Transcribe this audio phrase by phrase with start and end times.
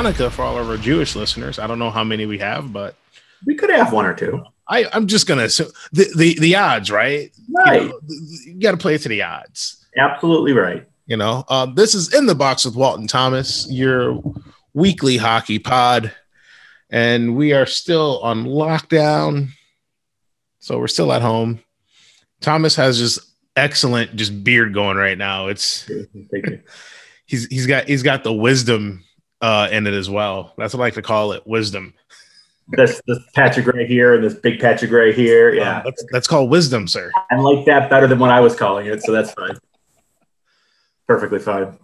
[0.00, 1.58] Hanukkah for all of our Jewish listeners.
[1.58, 2.96] I don't know how many we have, but
[3.44, 4.42] we could have one or two.
[4.66, 7.30] I, I'm just gonna assume the, the the odds, right?
[7.54, 7.82] Right.
[7.82, 8.00] You, know,
[8.46, 9.86] you got to play to the odds.
[9.98, 10.88] Absolutely right.
[11.06, 14.22] You know, um, this is in the box with Walton Thomas, your
[14.72, 16.12] weekly hockey pod,
[16.88, 19.48] and we are still on lockdown,
[20.60, 21.60] so we're still at home.
[22.40, 23.18] Thomas has just
[23.54, 25.48] excellent just beard going right now.
[25.48, 25.90] It's
[27.26, 29.04] he's he's got he's got the wisdom
[29.40, 30.52] uh in it as well.
[30.58, 31.94] That's what I like to call it, wisdom.
[32.68, 35.50] this this patch of gray here and this big patch of gray here.
[35.50, 37.10] Uh, Yeah, that's, that's called wisdom, sir.
[37.30, 39.56] I like that better than what I was calling it, so that's fine.
[41.06, 41.78] Perfectly fine.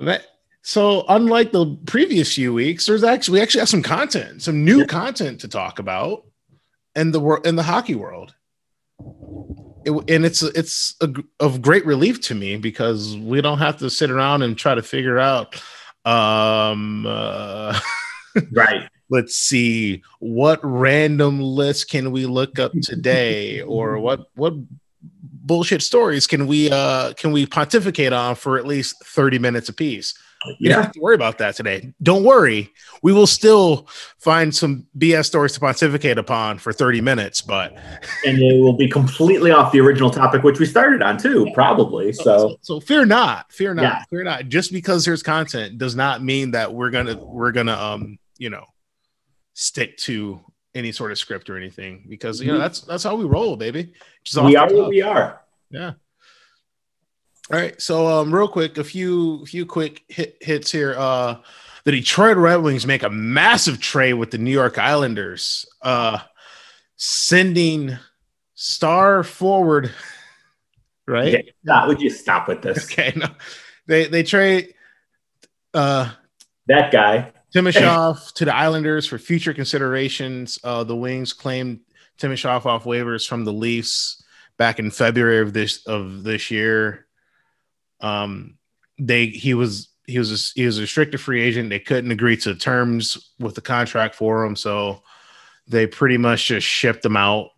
[0.00, 0.26] That-
[0.62, 4.80] so unlike the previous few weeks, there's actually we actually have some content, some new
[4.80, 4.84] Yeah.
[4.86, 6.24] content to talk about
[6.94, 8.34] in the world in the hockey world.
[9.86, 11.08] It- and it's it's a,
[11.40, 14.82] of great relief to me because we don't have to sit around and try to
[14.82, 15.60] figure out
[16.04, 17.78] um uh,
[18.52, 18.88] Right.
[19.10, 20.02] let's see.
[20.20, 23.60] What random list can we look up today?
[23.62, 24.54] Or what what
[25.02, 30.14] bullshit stories can we uh can we pontificate on for at least 30 minutes apiece
[30.58, 32.70] you don't have to worry about that today don't worry
[33.02, 33.86] we will still
[34.18, 37.76] find some bs stories to pontificate upon for 30 minutes but
[38.24, 42.12] And it will be completely off the original topic, which we started on too, probably.
[42.12, 44.04] So so, so fear not fear not Yeah.
[44.10, 48.18] fear not just because there's content does not mean that we're gonna we're gonna um
[48.36, 48.66] you know
[49.54, 50.40] stick to
[50.74, 52.60] any sort of script or anything because you know Mhm.
[52.60, 53.92] that's that's how we roll baby
[54.22, 55.40] Just we are what we are.
[55.70, 55.92] yeah
[57.52, 61.36] all right so um real quick a few few quick hit, hits here uh
[61.84, 66.18] the detroit red wings make a massive trade with the new york islanders uh
[66.96, 67.96] sending
[68.54, 69.90] star forward
[71.06, 71.88] right Yeah, stop.
[71.88, 72.84] Would you stop with this?
[72.92, 73.26] Okay, no,
[73.86, 74.74] they they trade
[75.74, 76.10] uh
[76.66, 77.32] That guy.
[77.54, 80.58] Timashov to the Islanders for future considerations.
[80.62, 81.80] Uh, the Wings claimed
[82.18, 84.22] Timashov off waivers from the Leafs
[84.56, 87.06] back in February of this of this year.
[88.00, 88.56] Um,
[88.98, 91.70] they he was he was a, he was a restricted free agent.
[91.70, 95.02] They couldn't agree to terms with the contract for him, so
[95.66, 97.50] they pretty much just shipped him out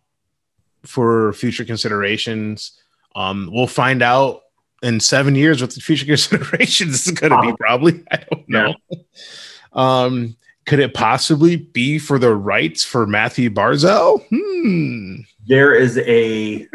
[0.83, 2.79] for future considerations.
[3.15, 4.41] Um, we'll find out
[4.81, 7.55] in seven years what the future considerations is going to be.
[7.57, 8.75] Probably, I don't know.
[9.73, 14.25] Um, could it possibly be for the rights for Mathew Barzal?
[14.29, 15.21] Hmm.
[15.47, 16.67] There is a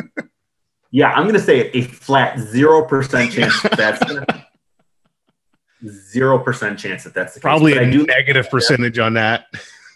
[0.90, 4.02] yeah, I'm gonna say a flat zero percent chance that that's
[5.86, 7.42] zero percent chance that that's the case.
[7.42, 9.46] Probably But a I do negative percentage on that.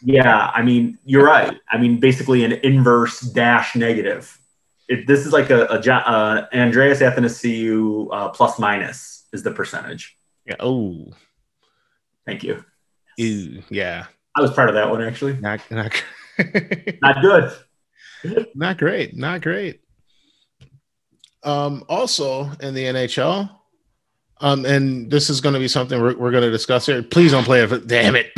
[0.05, 1.57] Yeah, I mean, you're right.
[1.71, 4.37] I mean, basically an inverse dash negative.
[4.89, 9.53] If this is like a, a Jo- uh, Andreas Athanasiou uh, plus minus is the
[9.53, 10.17] percentage.
[10.45, 10.57] Yeah.
[10.61, 11.07] Oh,
[12.27, 12.65] Thank you.
[13.17, 14.07] ew, yeah.
[14.37, 15.35] I was part of that one actually.
[15.35, 15.93] Not not
[17.03, 17.53] Not good.
[18.55, 19.17] not great.
[19.17, 19.81] Not great.
[21.45, 23.51] Um, also in the NHL,
[24.41, 27.03] um, and this is going to be something we're, we're going to discuss here.
[27.03, 27.87] Please don't play it.
[27.87, 28.33] Damn it.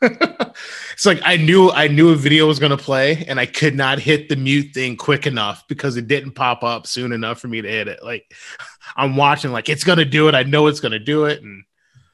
[0.02, 3.74] it's like I knew I knew a video was going to play, and I could
[3.74, 7.48] not hit the mute thing quick enough because it didn't pop up soon enough for
[7.48, 8.02] me to hit it.
[8.02, 8.32] Like
[8.96, 10.34] I'm watching, like it's going to do it.
[10.34, 11.64] I know it's going to do it, and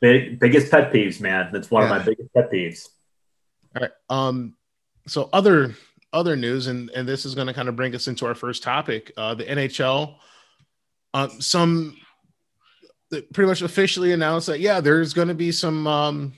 [0.01, 1.49] Big, biggest pet peeves, man.
[1.53, 1.91] That's one Yeah.
[1.97, 2.89] of my biggest pet peeves.
[3.75, 3.91] All right.
[4.11, 4.55] Um,
[5.07, 5.75] so other
[6.13, 8.63] other news, and and this is going to kind of bring us into our first
[8.63, 9.13] topic.
[9.17, 10.17] Uh, the NHL,
[11.15, 11.97] um, some
[13.11, 15.87] pretty much officially announced that yeah, there's going to be some.
[15.87, 16.33] Um,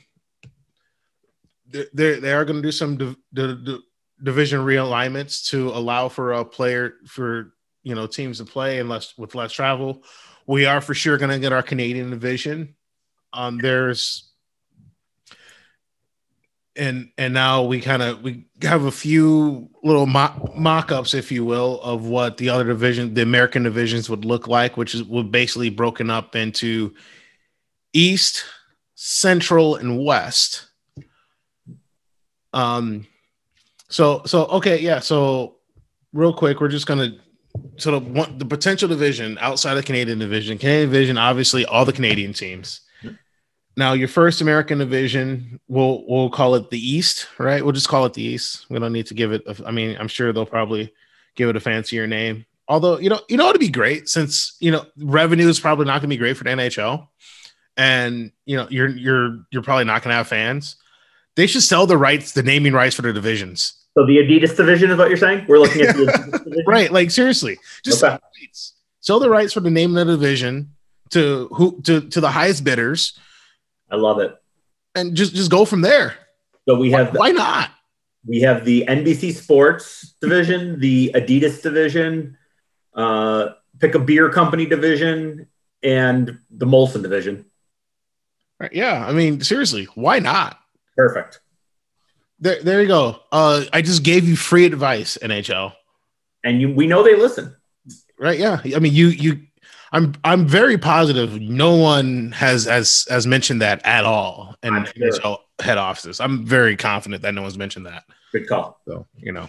[1.71, 3.81] they they are going to do some div- div- div-
[4.23, 9.17] division realignments to allow for a player for you know teams to play and less
[9.19, 10.03] with less travel.
[10.47, 12.75] We are for sure going to get our Canadian division.
[13.35, 14.28] Um, there's
[16.79, 21.45] and and now we kind of we have a few little mo- mock-ups if you
[21.45, 25.31] will of what the other division the american divisions would look like which is would
[25.31, 26.95] basically broken up into
[27.93, 28.45] east
[28.95, 30.67] central and west.
[32.53, 33.07] Um
[33.89, 35.57] so so okay yeah so
[36.13, 37.13] real quick we're just gonna
[37.77, 40.59] sort of one the potential division outside of canadian division.
[40.59, 42.81] Canadian division obviously all the canadian teams
[43.79, 47.63] now, your first American division, we'll we'll call it the East, right?
[47.65, 48.67] We'll just call it the East.
[48.69, 49.43] We don't need to give it.
[49.47, 50.93] A, I mean, I'm sure they'll probably
[51.37, 52.45] give it a fancier name.
[52.67, 56.01] Although, you know, you know, it'd be great since you know revenue is probably not
[56.03, 57.07] going to be great for the NHL,
[57.77, 60.77] and you know, you're you're you're probably not going to have fans.
[61.37, 64.91] They should sell the rights, the naming rights for the divisions, So the Adidas division
[64.91, 65.47] is what you're saying?
[65.49, 66.65] We're looking at the Adidas division?
[66.67, 66.91] right?
[66.93, 68.11] Like seriously, just Okay.
[68.11, 68.75] sell the rights.
[69.01, 70.75] Sell the rights for the name of the division
[71.11, 73.17] to who to to the highest bidders.
[73.91, 74.35] I love it.
[74.95, 76.15] And just just go from there.
[76.69, 77.71] So we have why, why not?
[78.27, 82.37] We have the NBC Sports division, the Adidas division,
[82.95, 85.47] uh, pick a beer company division,
[85.83, 87.47] and the Molson division.
[88.61, 90.59] Right, yeah, I mean, seriously, why not?
[90.97, 91.41] Perfect.
[92.41, 93.21] There, there you go.
[93.31, 95.73] Uh, I just gave you free advice, NHL,
[96.45, 97.55] and you, we know they listen.
[98.19, 98.39] Right?
[98.39, 98.61] Yeah.
[98.75, 99.47] I mean, you, you.
[99.93, 101.41] I'm, I'm very positive.
[101.41, 106.21] No one has has has mentioned that at all in NHL head offices.
[106.21, 108.05] I'm very confident that no one's mentioned that.
[108.33, 108.81] Good call.
[108.87, 109.49] So you know,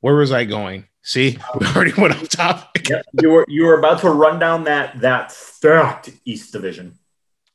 [0.00, 0.86] where was I going?
[1.02, 2.88] See, we already went off topic.
[2.88, 3.04] Yep.
[3.20, 6.98] You were you were about to run down that that stacked East Division.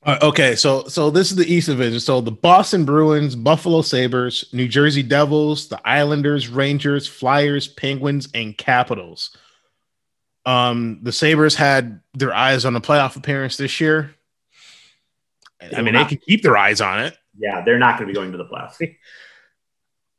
[0.04, 2.00] Uh, okay, so so this is the East Division.
[2.00, 8.57] So the Boston Bruins, Buffalo Sabres, New Jersey Devils, the Islanders, Rangers, Flyers, Penguins, and
[8.57, 9.36] Capitals.
[10.46, 14.16] Um, the Sabres had their eyes on a playoff appearance this year.
[15.76, 17.16] I mean, they can keep their eyes on it.
[17.38, 18.78] Yeah, they're not going to be going to the playoffs.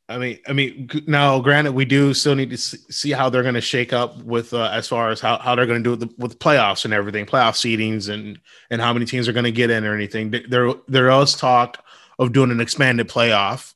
[0.09, 3.53] I mean, I mean, now, granted, we do still need to see how they're going
[3.55, 5.99] to shake up with uh, as far as how, how they're going to do with,
[6.01, 8.37] the, with playoffs and everything, playoff seedings, and
[8.69, 10.29] and how many teams are going to get in or anything.
[10.49, 11.83] There, there is talk
[12.19, 13.73] of doing an expanded playoff,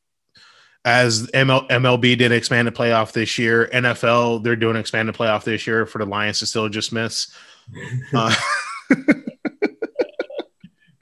[0.87, 3.69] as ML, MLB did expand expanded playoff this year.
[3.73, 7.31] NFL, they're doing expanded playoff this year for the Lions to still just miss.
[8.13, 8.33] Uh,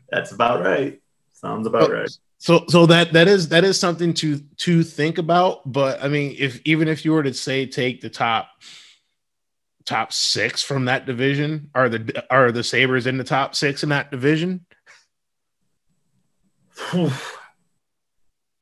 [0.09, 0.99] That's about right.
[1.33, 2.09] Sounds about right.
[2.39, 5.71] So so that that is that is something to to think about.
[5.71, 8.49] But I mean, if even if you were to say take the top
[9.85, 13.89] top six from that division, are the are the Sabres in the top six in
[13.89, 14.65] that division?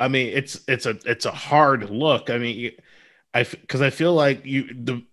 [0.04, 2.30] I mean, it's it's a it's a hard look.
[2.30, 2.72] I mean,
[3.34, 5.04] I because I feel like you the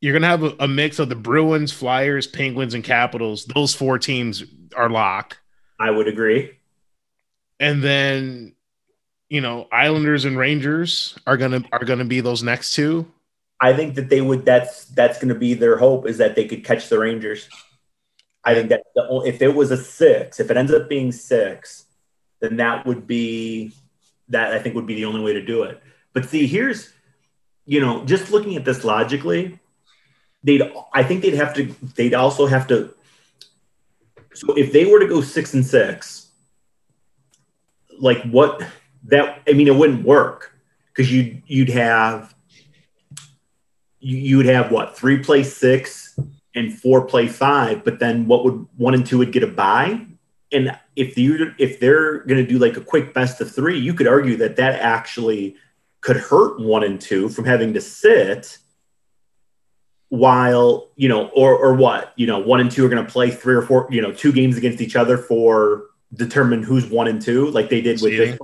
[0.00, 3.44] you're gonna have a, a, mix of the Bruins, Flyers, Penguins, and Capitals.
[3.46, 4.44] Those four teams
[4.76, 5.38] are locked.
[5.80, 6.52] I would agree
[7.60, 8.54] and then
[9.28, 13.10] you know Islanders and Rangers are gonna are gonna be those next two.
[13.60, 14.44] I think that they would.
[14.44, 17.48] That's that's going to be their hope is that they could catch the Rangers.
[18.44, 21.84] I think that the, if it was a six, if it ends up being six,
[22.40, 23.72] then that would be
[24.28, 25.82] that I think would be the only way to do it.
[26.12, 26.92] But see, here's
[27.68, 29.58] you know, just looking at this logically,
[30.42, 30.62] they'd
[30.94, 31.66] I think they'd have to
[31.96, 32.94] they'd also have to.
[34.32, 36.30] So if they were to go six and six,
[38.00, 38.66] like what
[39.04, 40.54] that I mean, it wouldn't work
[40.86, 42.34] because you you'd have
[44.00, 46.18] you would have what three play six
[46.54, 50.06] and four play five, but then what would one and two would get a buy?
[50.50, 53.94] And if you if they're going to do like a quick best of three, you
[53.94, 55.56] could argue that that actually
[56.00, 58.58] could hurt one and two from having to sit
[60.10, 63.30] while you know or or what you know one and two are going to play
[63.30, 67.20] three or four you know two games against each other for determine who's one and
[67.20, 68.38] two, like they did with this.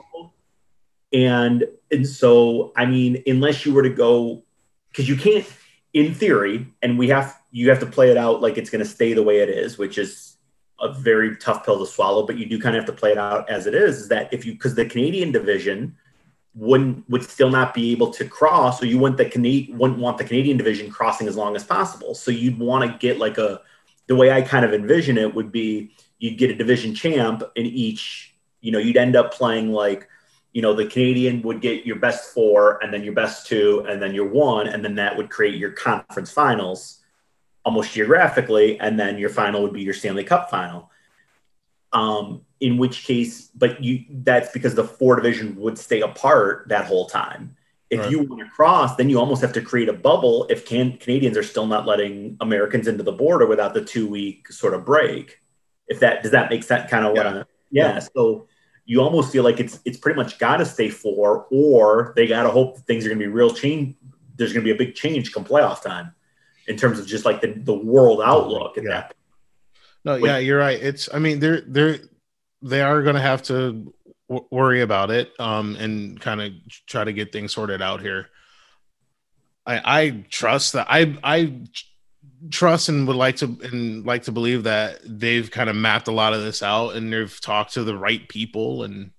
[1.12, 4.42] And and so I mean, unless you were to go,
[4.90, 5.46] because you can't,
[5.92, 8.90] in theory, and we have you have to play it out like it's going to
[8.90, 10.33] stay the way it is, which is
[10.80, 12.26] a very tough pill to swallow.
[12.26, 13.98] But you do kind of have to play it out as it is.
[13.98, 15.96] Is that if you because the Canadian division
[16.54, 20.18] wouldn't would still not be able to cross, so you want the Canadian wouldn't want
[20.18, 22.14] the Canadian division crossing as long as possible.
[22.14, 23.60] So you'd want to get like a
[24.06, 27.66] the way I kind of envision it would be you'd get a division champ in
[27.66, 30.08] each, you know, you'd end up playing like,
[30.52, 34.00] you know, the Canadian would get your best four and then your best two and
[34.00, 34.66] then your one.
[34.68, 37.00] And then that would create your conference finals
[37.64, 38.78] almost geographically.
[38.80, 40.90] And then your final would be your Stanley Cup final.
[41.92, 46.86] Um, in which case, but you that's because the four division would stay apart that
[46.86, 47.56] whole time.
[47.90, 48.10] If right.
[48.10, 51.36] you want to cross, then you almost have to create a bubble if can, Canadians
[51.36, 55.40] are still not letting Americans into the border without the two week sort of break.
[55.86, 56.90] If that does that make sense?
[56.90, 57.24] Kind of yeah.
[57.24, 57.36] what I
[57.70, 57.94] yeah.
[57.94, 57.98] yeah.
[57.98, 58.48] So
[58.86, 62.42] you almost feel like it's it's pretty much got to stay four, or they got
[62.42, 63.94] to hope things are going to be real change.
[64.36, 66.14] There's going to be a big change come playoff time
[66.66, 68.90] in terms of just like the, the world outlook at yeah.
[68.90, 69.14] that.
[70.04, 70.80] No, yeah, you're right.
[70.80, 71.98] It's I mean they're they're
[72.62, 73.92] they are going to have to
[74.28, 76.52] w- worry about it um and kind of
[76.86, 78.28] try to get things sorted out here.
[79.66, 81.62] I I trust that I I
[82.50, 86.12] trust and would like to and like to believe that they've kind of mapped a
[86.12, 89.10] lot of this out and they've talked to the right people and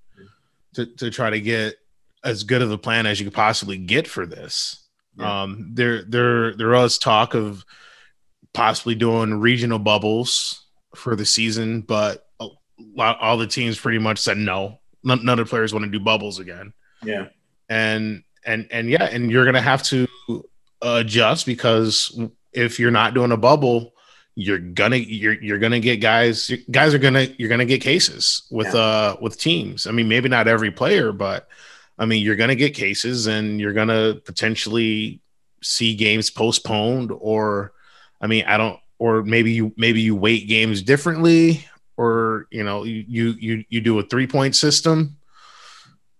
[0.76, 1.78] to, to try to get
[2.24, 4.85] as good of a plan as you could possibly get for this.
[5.18, 5.44] Yeah.
[5.44, 7.64] Um, there there there was talk of
[8.54, 12.48] possibly doing regional bubbles for the season, but a
[12.80, 14.80] lot, all the teams pretty much said no.
[15.04, 16.74] None, none of the players want to do bubbles again.
[17.04, 17.28] Yeah,
[17.70, 20.08] and and and yeah, and you're gonna have to
[20.82, 22.18] adjust because
[22.54, 23.94] if you're not doing a bubble,
[24.36, 28.74] you're gonna you're you're gonna get guys guys are gonna you're gonna get cases with
[28.74, 28.80] yeah.
[28.80, 29.88] uh with teams.
[29.88, 31.48] I mean, maybe not every player, but
[31.98, 35.22] I mean, you're gonna get cases and you're gonna potentially
[35.62, 37.74] see games postponed or
[38.22, 41.66] I mean, I don't or maybe you maybe you weight games differently
[41.98, 45.18] or you know you you you do a three point system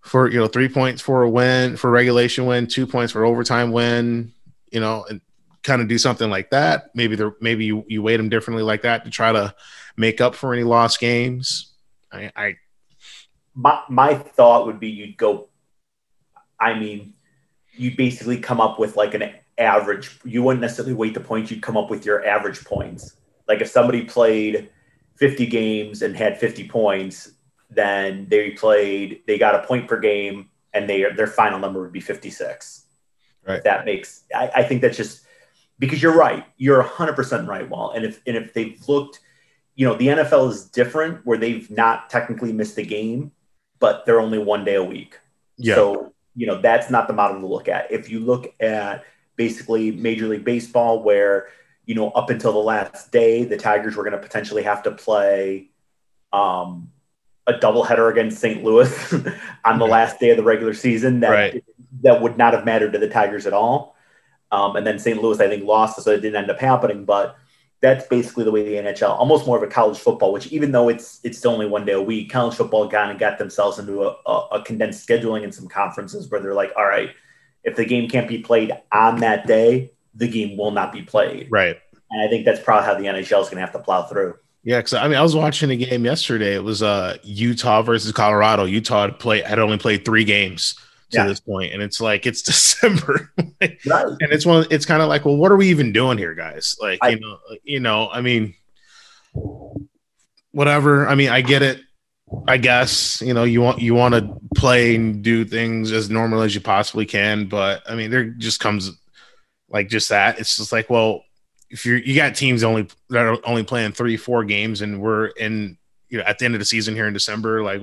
[0.00, 3.72] for you know three points for a win for regulation win two points for overtime
[3.72, 4.32] win
[4.70, 5.20] you know and
[5.66, 6.90] kind of do something like that.
[6.94, 9.54] Maybe there maybe you, you weight them differently like that to try to
[9.96, 11.74] make up for any lost games.
[12.10, 12.56] I, I
[13.54, 15.48] my, my thought would be you'd go
[16.60, 17.14] i mean
[17.72, 21.62] you basically come up with like an average you wouldn't necessarily weight the points you'd
[21.62, 23.16] come up with your average points
[23.48, 24.70] like if somebody played
[25.16, 27.32] 50 games and had 50 points,
[27.70, 31.92] then they played, they got a point per game and they, their final number would
[31.92, 32.84] be 56.
[33.46, 33.62] Right.
[33.64, 35.24] That makes, I, I think that's just
[35.78, 36.44] because you're right.
[36.56, 37.96] You're 100% right, Walt.
[37.96, 39.20] And if, and if they've looked,
[39.74, 43.32] you know, the NFL is different where they've not technically missed a game,
[43.78, 45.18] but they're only one day a week.
[45.56, 45.74] Yeah.
[45.76, 47.90] So, you know, that's not the model to look at.
[47.90, 49.04] If you look at
[49.36, 51.48] basically Major League Baseball, where
[51.86, 54.90] you know, up until the last day, the Tigers were going to potentially have to
[54.90, 55.70] play
[56.32, 56.90] um,
[57.46, 58.62] a doubleheader against St.
[58.62, 59.12] Louis
[59.64, 59.90] on the right.
[59.90, 61.20] last day of the regular season.
[61.20, 61.64] That right.
[62.02, 63.96] that would not have mattered to the Tigers at all.
[64.50, 65.22] Um, and then St.
[65.22, 67.04] Louis, I think, lost, so it didn't end up happening.
[67.04, 67.36] But
[67.80, 70.88] that's basically the way the NHL, almost more of a college football, which even though
[70.88, 74.02] it's it's still only one day a week, college football kind of got themselves into
[74.02, 77.10] a, a, a condensed scheduling and some conferences where they're like, all right,
[77.64, 81.48] if the game can't be played on that day, the game will not be played.
[81.50, 81.78] Right.
[82.10, 84.36] And I think that's probably how the NHL is going to have to plow through.
[84.62, 86.54] Yeah, because I mean, I was watching a game yesterday.
[86.54, 88.64] It was uh Utah versus Colorado.
[88.64, 90.76] Utah had play had only played three games
[91.10, 91.26] to yeah.
[91.26, 93.78] this point, and it's like it's December, right.
[93.90, 94.66] and it's one.
[94.70, 96.76] It's kind of like, well, what are we even doing here, guys?
[96.80, 98.54] Like, I, you know, you know, I mean,
[100.52, 101.06] whatever.
[101.06, 101.80] I mean, I get it.
[102.48, 106.42] I guess you know you want you want to play and do things as normal
[106.42, 108.90] as you possibly can, but I mean, there just comes
[109.68, 110.40] like just that.
[110.40, 111.22] It's just like, well,
[111.70, 115.26] if you're you got teams only that are only playing three, four games, and we're
[115.26, 117.80] in you know at the end of the season here in December, like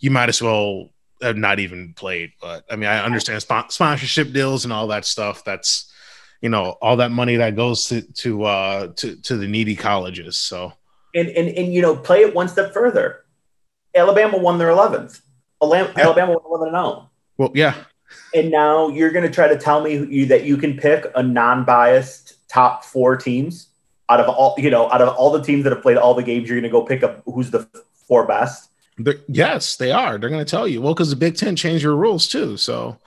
[0.00, 0.90] you might as well
[1.24, 2.32] have not even played.
[2.40, 5.44] But I mean, I understand sponsorship deals and all that stuff.
[5.44, 5.90] That's
[6.40, 10.36] you know all that money that goes to to uh to to the needy colleges.
[10.36, 10.72] So
[11.14, 13.24] and and and you know play it one step further.
[13.94, 15.20] Alabama won their eleventh.
[15.62, 16.26] Alabama yeah.
[16.26, 16.84] won eleven and zero.
[16.84, 17.08] Oh.
[17.36, 17.74] Well, yeah.
[18.32, 21.22] And now you're going to try to tell me you, that you can pick a
[21.22, 23.68] non-biased top four teams
[24.08, 26.22] out of all you know out of all the teams that have played all the
[26.22, 27.66] games you're going to go pick up who's the
[28.06, 30.18] four best They're, yes they are.
[30.18, 30.80] They're going to tell you.
[30.80, 32.98] Well because the big ten changed your rules too so.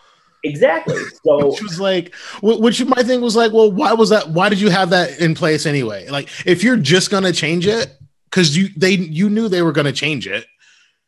[0.44, 0.96] Exactly.
[1.24, 4.62] So which was like which my thing was like well why was that why did
[4.62, 6.08] you have that in place anyway?
[6.08, 7.98] Like if you're just going to change it
[8.29, 10.46] because you they you knew they were going to change it.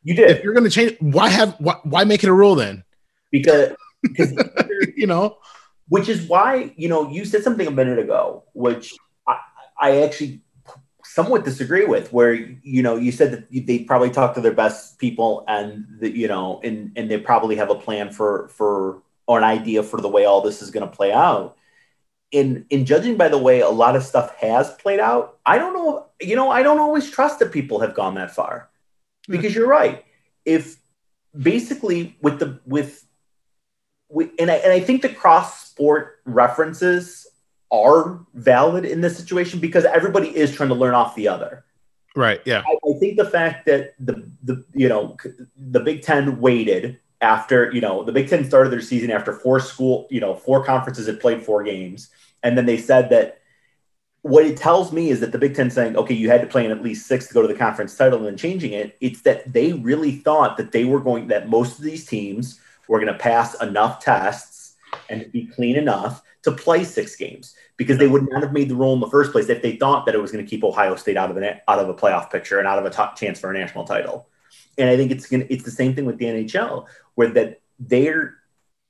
[0.03, 0.31] You did.
[0.31, 2.83] If you're going to change why have why, why make it a rule then?
[3.31, 3.75] Because
[4.95, 5.37] you know?
[5.87, 8.93] Which is why you know you said something a minute ago which
[9.27, 9.39] i,
[9.79, 10.41] I actually
[11.19, 14.97] somewhat disagree with where you know you said that they probably talk to their best
[14.99, 19.37] people and that you know and and they probably have a plan for for or
[19.37, 21.57] an idea for the way all this is going to play out.
[22.31, 25.73] In in judging by the way a lot of stuff has played out i don't
[25.73, 28.69] know you know i don't always trust that people have gone that far.
[29.25, 29.33] Hmm.
[29.33, 30.05] because you're right.
[30.45, 30.77] If
[31.51, 33.05] basically with the with
[34.09, 37.27] we, and I, and I think the cross sport references
[37.71, 41.65] are valid in this situation because everybody is trying to learn off the other.
[42.15, 42.41] Right.
[42.45, 42.63] Yeah.
[42.65, 45.15] I, I, think the fact that the the you know
[45.55, 49.59] the Big Ten waited after you know the Big Ten started their season after four
[49.59, 52.09] school you know four conferences had played four games
[52.43, 53.39] and then they said that
[54.21, 56.65] what it tells me is that the Big Ten saying okay you had to play
[56.65, 59.21] in at least six to go to the conference title and then changing it it's
[59.21, 63.13] that they really thought that they were going that most of these teams were going
[63.13, 64.75] to pass enough tests
[65.09, 68.75] and be clean enough to play six games because they would not have made the
[68.75, 70.95] rule in the first place if they thought that it was going to keep Ohio
[70.95, 73.39] State out of an out of a playoff picture and out of a top chance
[73.39, 74.27] for a national title.
[74.77, 78.35] And I think it's going it's the same thing with the NHL where that they're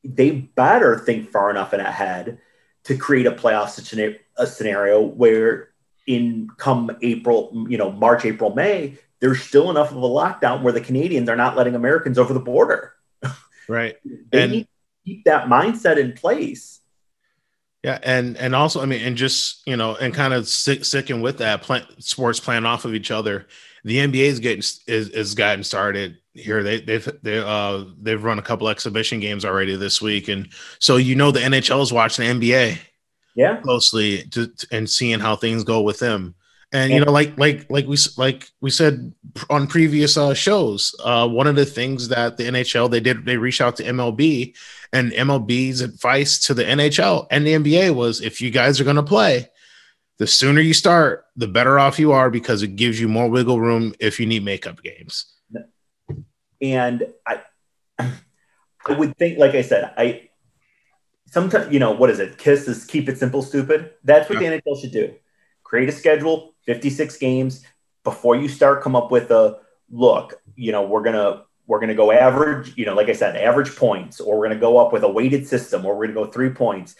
[0.04, 2.40] they better think far enough in ahead
[2.86, 5.70] to create a playoff a scenario where
[6.08, 10.74] in come April, you know, March, April, May, there's still enough of a lockdown where
[10.74, 12.94] the Canadians are not letting Americans over the border.
[13.68, 13.98] Right.
[14.32, 14.70] They and, need to
[15.06, 16.79] keep that mindset in place.
[17.84, 21.22] Yeah, and and also, I mean, and just you know, and kind of sick, sticking
[21.22, 23.48] with that, plan, sports playing off of each other.
[23.86, 26.62] The NBA is getting is, is gotten started here.
[26.62, 30.98] They they've they uh they've run a couple exhibition games already this week, and so
[30.98, 32.80] you know the NHL is watching the NBA,
[33.36, 36.36] yeah, closely to, to and seeing how things go with them.
[36.72, 39.14] And you know, like like like we like we said
[39.50, 43.38] on previous uh, shows, uh, one of the things that the NHL they did they
[43.38, 44.54] reached out to MLB,
[44.92, 48.96] and MLB's advice to the NHL and the NBA was if you guys are going
[48.96, 49.50] to play,
[50.18, 53.60] the sooner you start, the better off you are because it gives you more wiggle
[53.60, 55.34] room if you need makeup games.
[56.62, 57.42] And I,
[58.00, 60.30] I would think, like I said, I
[61.32, 62.38] sometimes you know what is it?
[62.38, 63.92] Kiss is keep it simple, stupid.
[64.04, 64.50] That's what yeah.
[64.50, 65.16] the NHL should do.
[65.64, 67.64] Create a schedule, 56 games.
[68.04, 70.42] Before you start, come up with a look.
[70.56, 72.76] You know, we're gonna we're gonna go average.
[72.76, 75.48] You know, like I said, average points, or we're gonna go up with a weighted
[75.48, 76.96] system, or we're gonna go three points.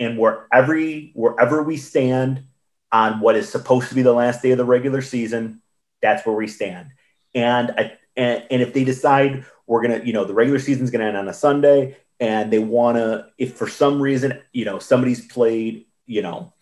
[0.00, 2.42] And where every wherever we stand
[2.90, 5.62] on what is supposed to be the last day of the regular season,
[6.02, 6.88] that's where we stand.
[7.32, 11.04] And I, and, and if they decide we're gonna, you know, the regular season's gonna
[11.04, 15.86] end on a Sunday, and they wanna, if for some reason, you know, somebody's played,
[16.06, 16.52] you know,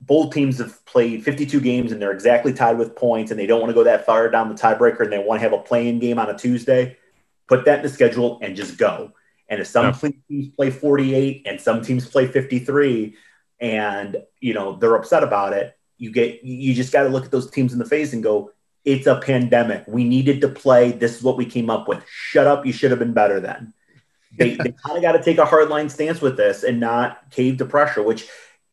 [0.00, 3.60] both teams have played 52 games and they're exactly tied with points and they don't
[3.60, 5.98] want to go that far down the tiebreaker and they want to have a playing
[5.98, 6.96] game on a Tuesday,
[7.48, 9.12] put that in the schedule and just go.
[9.48, 10.10] And if some yeah.
[10.28, 13.14] teams play 48 and some teams play 53
[13.60, 17.30] and you know they're upset about it, you get you just got to look at
[17.30, 18.50] those teams in the face and go,
[18.84, 19.84] it's a pandemic.
[19.86, 20.92] We needed to play.
[20.92, 22.04] This is what we came up with.
[22.08, 22.66] Shut up.
[22.66, 23.74] You should have been better then.
[24.38, 27.58] They, they kind of got to take a hardline stance with this and not cave
[27.58, 28.26] to pressure, which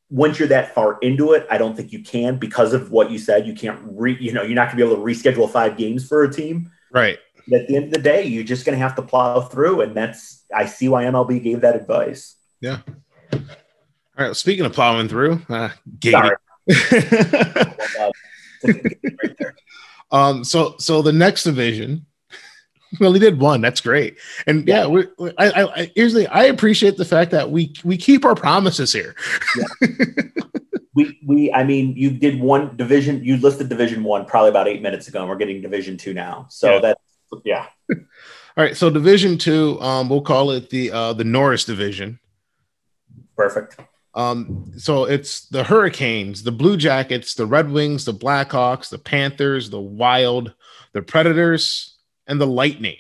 [0.10, 3.20] once you're that far into it, I don't think you can because of what you
[3.20, 3.46] said.
[3.46, 6.24] You can't re, you know, you're not gonna be able to reschedule five games for
[6.24, 6.72] a team.
[6.94, 7.20] Right.
[7.54, 10.44] At the end of the day, you're just gonna have to plow through, and that's
[10.56, 12.36] I see why MLB gave that advice.
[12.62, 12.80] Yeah.
[13.34, 13.40] All
[14.18, 14.36] right.
[14.36, 15.70] Speaking of plowing through, uh,
[16.04, 16.36] Sorry.
[20.12, 20.44] um.
[20.44, 22.06] So so the next division
[23.00, 23.62] well, he did one.
[23.62, 24.18] That's great.
[24.48, 25.06] And yeah, we,
[25.38, 29.16] I, I, I usually I appreciate the fact that we we keep our promises here.
[29.58, 29.88] yeah.
[30.96, 33.24] we we I mean, you did one division.
[33.24, 36.48] You listed Division One probably about eight minutes ago, and we're getting Division Two now.
[36.50, 36.80] So yeah.
[36.80, 37.02] that's
[37.44, 37.68] yeah.
[37.92, 37.98] All
[38.58, 38.76] right.
[38.76, 42.20] So Division Two, um, we'll call it the uh, the Norris Division.
[43.36, 43.78] Perfect.
[44.16, 49.70] Um, so it's the Hurricanes, the Blue Jackets, the Red Wings, the Blackhawks, the Panthers,
[49.70, 50.54] the Wild,
[50.94, 52.98] the Predators, and the Lightning.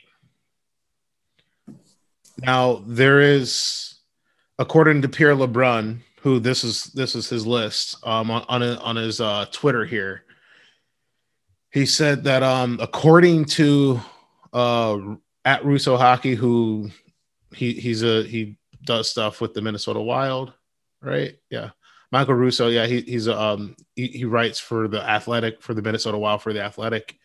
[2.37, 3.95] Now there is,
[4.57, 8.95] according to Pierre LeBrun, who this is this is his list um, on on, on
[8.95, 10.23] his uh, Twitter here.
[11.71, 13.99] He said that um, according to
[14.53, 14.97] uh,
[15.45, 16.89] at Russo Hockey, who
[17.53, 20.53] he he's a he does stuff with the Minnesota Wild,
[21.01, 21.35] right?
[21.49, 21.71] Yeah,
[22.11, 22.67] Michael Russo.
[22.67, 26.53] Yeah, he, he's um he, he writes for the Athletic for the Minnesota Wild for
[26.53, 27.17] the Athletic.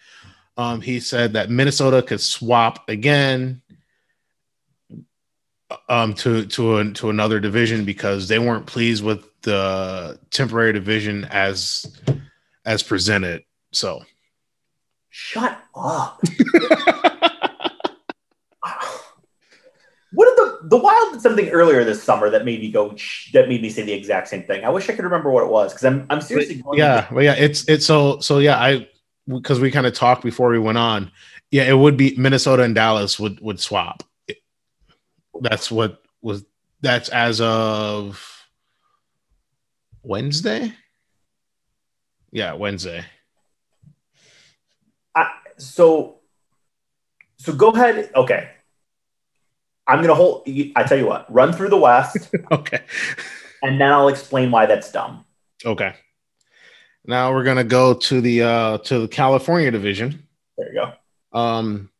[0.57, 3.63] Um, he said that Minnesota could swap again
[5.89, 11.25] um, to to a, to another division because they weren't pleased with the temporary division
[11.27, 11.87] as
[12.65, 13.45] as presented.
[13.73, 14.05] So,
[15.11, 16.23] shut up.
[20.15, 22.97] what did the the Wild did something earlier this summer that made me go
[23.33, 24.65] that made me say the exact same thing.
[24.65, 26.63] I wish I could remember what it was because I'm I'm seriously.
[26.75, 28.57] yeah, well, yeah, it's it's so so yeah.
[28.57, 28.89] I
[29.27, 31.11] because we kind of talked before we went on.
[31.51, 34.03] Yeah, it would be Minnesota and Dallas would would swap.
[35.41, 36.45] That's what was
[36.81, 38.47] that's as of
[40.03, 40.73] Wednesday.
[42.31, 43.05] Yeah, Wednesday.
[45.15, 46.21] I, so
[47.37, 48.11] so go ahead.
[48.15, 48.51] Okay.
[49.87, 52.35] I'm gonna hold I tell you what, run through the West.
[52.51, 52.81] okay.
[53.63, 55.25] And then I'll explain why that's dumb.
[55.65, 55.95] Okay.
[57.07, 60.27] Now we're gonna go to the uh to the California division.
[60.57, 60.81] There you
[61.33, 61.39] go.
[61.39, 61.91] Um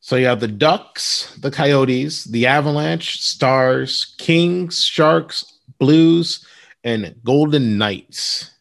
[0.00, 6.46] so you have the Ducks, the Coyotes, the Avalanche, Stars, Kings, Sharks, Blues,
[6.84, 8.52] and Golden Knights.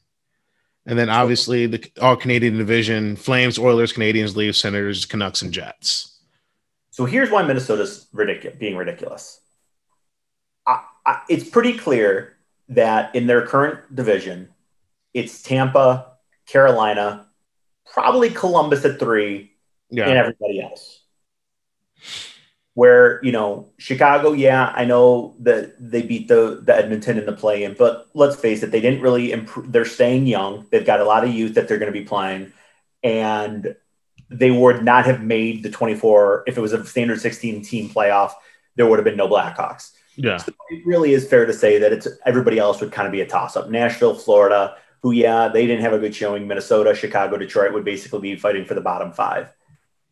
[0.85, 6.16] And then obviously the all Canadian division, Flames, Oilers, Canadiens, Leafs, Senators, Canucks, and Jets.
[6.97, 9.39] So here's why Minnesota's ridiculous, being ridiculous.
[10.65, 12.35] I, I, it's pretty clear
[12.69, 14.49] that in their current division,
[15.13, 16.13] it's Tampa,
[16.47, 17.27] Carolina,
[17.93, 19.51] probably Columbus at three,
[19.91, 20.09] yeah.
[20.09, 21.03] and everybody else.
[22.73, 27.33] Where you know Chicago, yeah, I know that they beat the the Edmonton in the
[27.33, 29.71] play-in, but let's face it, they didn't really improve.
[29.71, 30.65] They're staying young.
[30.71, 32.53] They've got a lot of youth that they're going to be playing,
[33.03, 33.75] and
[34.29, 38.33] they would not have made the 24 if it was a standard 16 team playoff.
[38.75, 39.91] There would have been no Blackhawks.
[40.15, 43.11] Yeah, so it really is fair to say that it's everybody else would kind of
[43.11, 43.69] be a toss up.
[43.69, 46.47] Nashville, Florida, who, yeah, they didn't have a good showing.
[46.47, 49.53] Minnesota, Chicago, Detroit would basically be fighting for the bottom five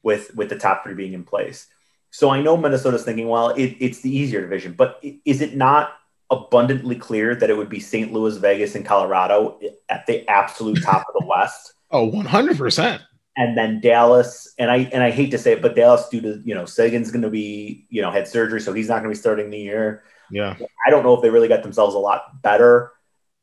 [0.03, 1.67] with, with the top three being in place.
[2.11, 5.93] So I know Minnesota's thinking, well, it, it's the easier division, but is it not
[6.29, 8.11] abundantly clear that it would be St.
[8.11, 11.73] Louis, Vegas, and Colorado at the absolute top of the West.
[11.91, 13.01] Oh, 100%.
[13.37, 16.41] And then Dallas, and I and I hate to say it, but Dallas, due to
[16.45, 19.09] you know Seguin's going to be you know had surgery, so he's not going to
[19.09, 20.03] be starting the year.
[20.31, 22.93] Yeah, I don't know if they really got themselves a lot better.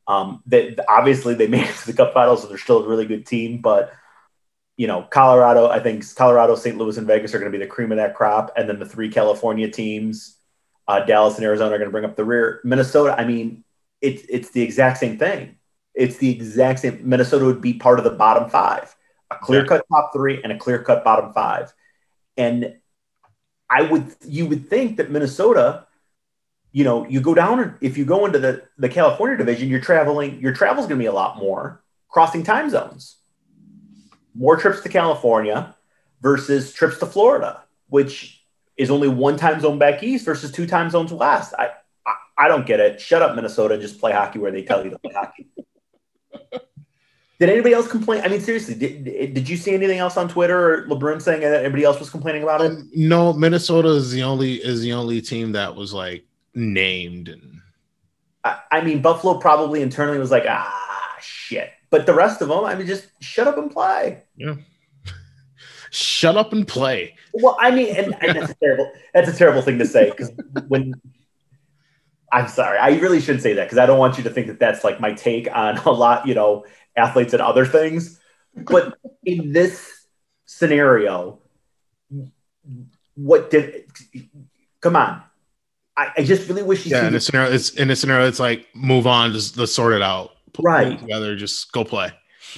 [0.07, 3.05] Um, they obviously they made it to the Cup final, so they're still a really
[3.05, 3.61] good team.
[3.61, 3.93] But
[4.77, 6.77] you know, Colorado, I think Colorado, St.
[6.77, 8.85] Louis, and Vegas are going to be the cream of that crop, and then the
[8.85, 10.37] three California teams,
[10.87, 12.61] uh, Dallas and Arizona, are going to bring up the rear.
[12.63, 13.63] Minnesota, I mean,
[14.01, 15.57] it's it's the exact same thing.
[15.93, 17.07] It's the exact same.
[17.07, 18.95] Minnesota would be part of the bottom five,
[19.31, 21.73] a clear cut top three and a clear cut bottom five,
[22.37, 22.75] and
[23.69, 25.87] I would you would think that Minnesota
[26.73, 30.41] you know, you go down if you go into the the California division, you're traveling.
[30.41, 33.17] Your travel's going to be a lot more, crossing time zones,
[34.33, 35.75] more trips to California
[36.21, 38.43] versus trips to Florida, which
[38.75, 41.53] is only one time zone back east versus two time zones west.
[41.57, 41.69] I
[42.07, 42.99] I, I don't get it.
[42.99, 45.47] Shut up, Minnesota, just play hockey where they tell you to play hockey.
[47.39, 48.21] Did anybody else complain?
[48.23, 51.63] I mean, seriously, did, did you see anything else on Twitter or LeBrun saying that
[51.63, 52.71] anybody else was complaining about it?
[52.71, 57.61] Um, no, Minnesota is the only is the only team that was like named and
[58.43, 62.63] I, I mean Buffalo probably internally was like ah shit but the rest of them
[62.65, 64.55] I mean just shut up and play yeah
[65.89, 69.61] shut up and play well I mean and, and that's a terrible that's a terrible
[69.61, 70.31] thing to say because
[70.67, 70.93] when
[72.33, 74.59] I'm sorry I really shouldn't say that because I don't want you to think that
[74.59, 76.65] that's like my take on a lot you know
[76.97, 78.19] athletes and other things
[78.55, 80.05] but in this
[80.45, 81.39] scenario
[83.15, 83.85] what did
[84.81, 85.23] come on
[85.95, 86.85] I, I just really wish.
[86.85, 89.93] Yeah, in a scenario, it's in a scenario, it's like move on, just let's sort
[89.93, 90.31] it out.
[90.59, 92.11] Right together, just go play.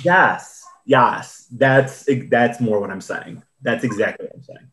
[0.04, 3.44] Yes, yes, that's that's more what I'm saying.
[3.62, 4.72] That's exactly what I'm saying.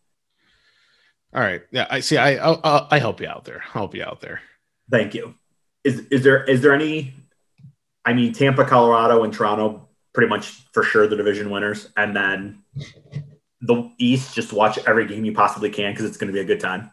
[1.35, 2.19] All right, yeah, I see.
[2.19, 3.63] I I I help you out there.
[3.69, 4.41] I'll help you out there.
[4.93, 5.35] Thank you.
[5.83, 7.15] Is is there is there any?
[8.05, 12.63] I mean, Tampa, Colorado, and Toronto, pretty much for sure the division winners, and then
[13.63, 14.35] the East.
[14.35, 16.93] Just watch every game you possibly can because it's going to be a good time.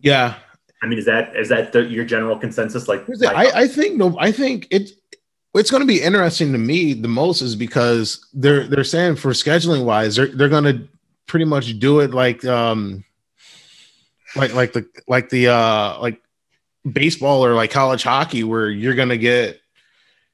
[0.00, 0.34] Yeah,
[0.82, 2.88] I mean, is that is that the, your general consensus?
[2.88, 4.92] Like, I, I think no, I think it's
[5.54, 9.30] it's going to be interesting to me the most is because they're they're saying for
[9.30, 10.88] scheduling wise, they're they're going to
[11.26, 13.04] pretty much do it like um
[14.34, 16.20] like like the like the uh like
[16.92, 19.60] baseball or like college hockey where you're going to get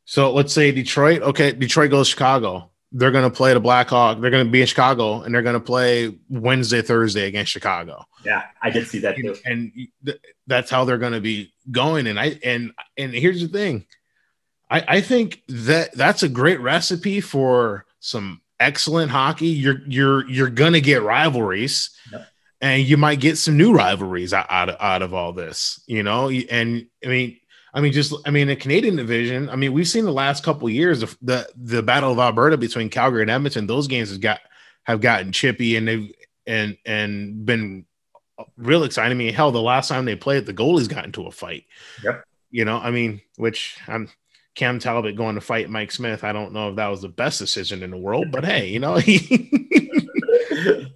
[0.05, 4.21] so let's say Detroit, okay, Detroit goes Chicago they're going to play the Blackhawk.
[4.21, 8.05] They're going to be in Chicago and they're going to play Wednesday, Thursday against Chicago.
[8.25, 9.35] Yeah, I did see that too.
[9.45, 12.07] And, and th- that's how they're going to be going.
[12.07, 13.87] And I and and here's the thing,
[14.71, 19.49] I I think that that's a great recipe for some excellent hockey.
[19.49, 21.91] You're you're you're going to get rivalries.
[22.12, 22.29] Yep.
[22.62, 26.31] And you might get some new rivalries out, out, out of all this, you know.
[26.31, 27.37] And I mean,
[27.75, 29.51] I mean, just I mean, the Canadian division.
[29.51, 32.88] I mean, we've seen the last couple years the, the the Battle of Alberta between
[32.88, 33.66] Calgary and Edmonton.
[33.66, 34.40] Those games have got
[34.85, 36.12] have gotten chippy and they've
[36.46, 37.85] and and been
[38.57, 39.12] real exciting.
[39.12, 41.64] I mean, hell, the last time they played, the goalies got into a fight.
[42.05, 42.25] Yep.
[42.51, 44.09] You know, I mean, which I'm
[44.55, 46.25] Cam Talbot going to fight Mike Smith.
[46.25, 48.79] I don't know if that was the best decision in the world, but hey, you
[48.79, 49.51] know, he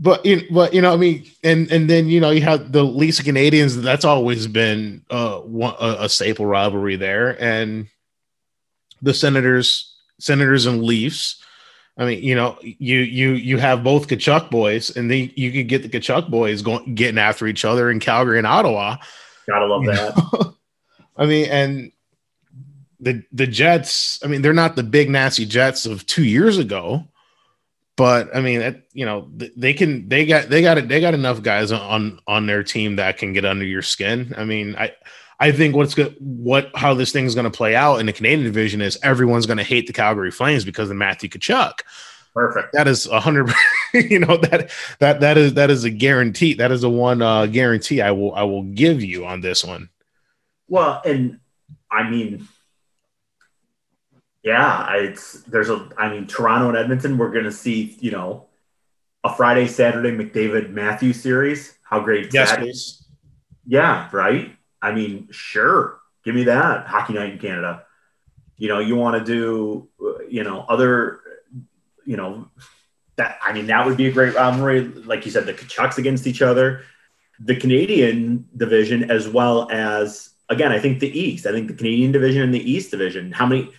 [0.00, 1.30] but you but you know I mean?
[1.44, 5.74] And and then you know you have the Leafs Canadiens that's always been uh one,
[5.78, 7.40] a, a, staple rivalry there.
[7.40, 7.86] And
[9.02, 11.44] the Senators Senators and Leafs
[11.98, 15.68] I mean you know you you you have both Tkachuk boys and then you could
[15.68, 18.96] get the Tkachuk boys going getting after each other in Calgary and Ottawa.
[19.46, 20.54] Gotta love that.
[21.18, 21.92] I mean and
[23.00, 27.04] the the Jets I mean they're not the big nasty Jets of 2 years ago
[28.00, 31.12] but I mean, it, you know, they can they got they got it they got
[31.12, 34.32] enough guys on on their team that can get under your skin.
[34.38, 34.94] I mean, I
[35.38, 38.44] I think what's good what how this thing's going to play out in the Canadian
[38.44, 41.80] division is everyone's going to hate the Calgary Flames because of Matthew Tkachuk.
[42.32, 42.72] Perfect.
[42.72, 43.52] That is a hundred.
[43.92, 46.54] You know that that that is that is a guarantee.
[46.54, 49.90] That is the one uh, guarantee I will I will give you on this one.
[50.68, 51.40] Well, and
[51.90, 52.46] I mean,
[54.42, 57.18] yeah, it's there's a I mean Toronto and Edmonton.
[57.18, 58.46] We're gonna see you know
[59.22, 61.76] a Friday Saturday McDavid Matthew series.
[61.82, 63.04] How great yes, that is.
[63.66, 64.56] Yeah, right.
[64.80, 67.84] I mean, sure, give me that hockey night in Canada.
[68.56, 69.88] You know, you want to do
[70.28, 71.20] you know other
[72.06, 72.48] you know
[73.16, 74.84] that I mean that would be a great rivalry.
[74.84, 76.82] Like you said, the Tkachuks against each other,
[77.38, 80.72] the Canadian division as well as again.
[80.72, 81.44] I think the East.
[81.44, 83.32] I think the Canadian division and the East division.
[83.32, 83.70] How many?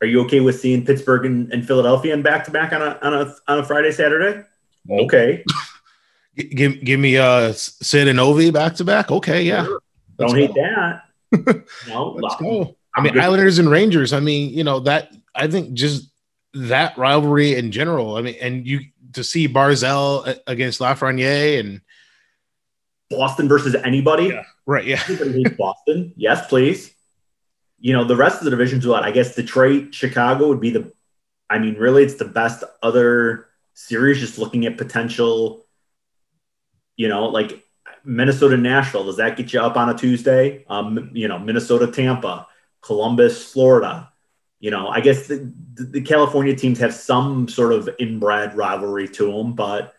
[0.00, 2.98] Are you okay with seeing Pittsburgh and, and Philadelphia and back to back on a
[3.02, 4.44] on a on a Friday Saturday?
[4.90, 5.44] Okay.
[6.36, 9.10] give give me uh Sid and Ovi back to back.
[9.10, 9.64] Okay, yeah.
[9.64, 9.82] Sure.
[10.18, 11.02] Don't hate that.
[11.88, 12.76] no, let's go.
[12.94, 14.12] I mean, Islanders and Rangers.
[14.12, 15.12] I mean, you know that.
[15.34, 16.10] I think just
[16.54, 18.16] that rivalry in general.
[18.16, 18.80] I mean, and you
[19.12, 21.80] to see Barzal against Lafreniere and
[23.10, 24.28] Boston versus anybody.
[24.28, 24.84] Yeah, right.
[24.84, 25.02] Yeah.
[25.58, 26.12] Boston.
[26.16, 26.94] Yes, please.
[27.80, 29.02] You know, the rest of the divisions, what?
[29.02, 30.92] I guess Detroit, Chicago would be the,
[31.48, 35.66] I mean, really, it's the best other series just looking at potential,
[36.96, 37.64] you know, like
[38.04, 39.04] Minnesota, Nashville.
[39.04, 40.64] Does that get you up on a Tuesday?
[40.68, 42.46] Um, you know, Minnesota, Tampa,
[42.82, 44.12] Columbus, Florida.
[44.58, 49.32] You know, I guess the, the California teams have some sort of inbred rivalry to
[49.32, 49.94] them, but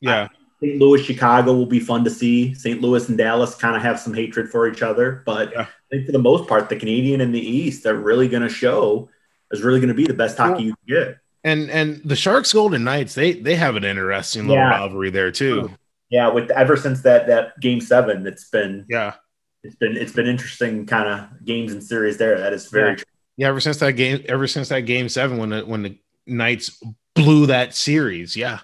[0.00, 0.28] yeah.
[0.62, 0.78] St.
[0.78, 2.54] Louis, Chicago will be fun to see.
[2.54, 2.80] St.
[2.80, 5.62] Louis and Dallas kind of have some hatred for each other, but yeah.
[5.62, 8.48] I think for the most part, the Canadian and the East are really going to
[8.48, 9.08] show
[9.50, 11.18] is really going to be the best hockey you can get.
[11.42, 14.70] And and the Sharks Golden Knights, they they have an interesting little yeah.
[14.70, 15.70] rivalry there too.
[16.10, 19.14] Yeah, with ever since that that game seven, it's been yeah,
[19.62, 22.38] it's been it's been interesting kind of games and series there.
[22.38, 22.96] That is very yeah.
[22.96, 23.04] true.
[23.38, 26.78] Yeah, ever since that game, ever since that game seven, when the when the Knights
[27.14, 28.58] blew that series, yeah,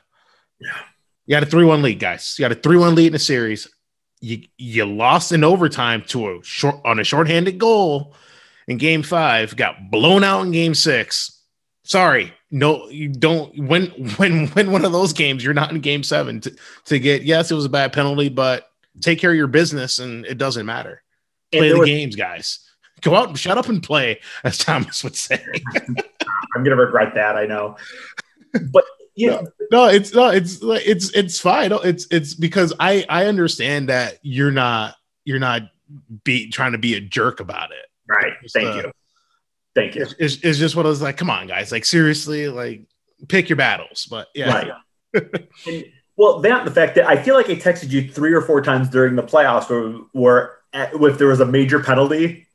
[0.60, 0.76] yeah
[1.26, 2.36] you had a 3 1 lead, guys.
[2.38, 3.68] You got a 3 1 lead in the series.
[4.20, 8.14] You, you lost in overtime to a short on a shorthanded goal
[8.68, 11.42] in game five, got blown out in game six.
[11.84, 13.86] Sorry, no, you don't when
[14.16, 17.50] when win one of those games, you're not in game seven to, to get yes,
[17.50, 18.68] it was a bad penalty, but
[19.00, 21.02] take care of your business and it doesn't matter.
[21.52, 22.60] Play the was, games, guys.
[23.02, 25.44] Go out and shut up and play, as Thomas would say.
[26.56, 27.76] I'm gonna regret that, I know.
[28.72, 28.84] But
[29.16, 29.30] yeah.
[29.30, 31.72] No, no, it's no, it's it's it's fine.
[31.72, 35.62] It's it's because I I understand that you're not you're not
[36.24, 37.86] be trying to be a jerk about it.
[38.08, 38.32] Right.
[38.52, 38.92] Thank uh, you.
[39.74, 40.06] Thank you.
[40.18, 41.16] It's, it's just what I was like.
[41.16, 41.72] Come on, guys.
[41.72, 42.82] Like seriously, like
[43.28, 44.06] pick your battles.
[44.06, 44.48] But yeah.
[44.52, 44.72] Right.
[45.66, 45.84] and,
[46.16, 48.88] well, that the fact that I feel like I texted you three or four times
[48.88, 52.46] during the playoffs where, where if there was a major penalty,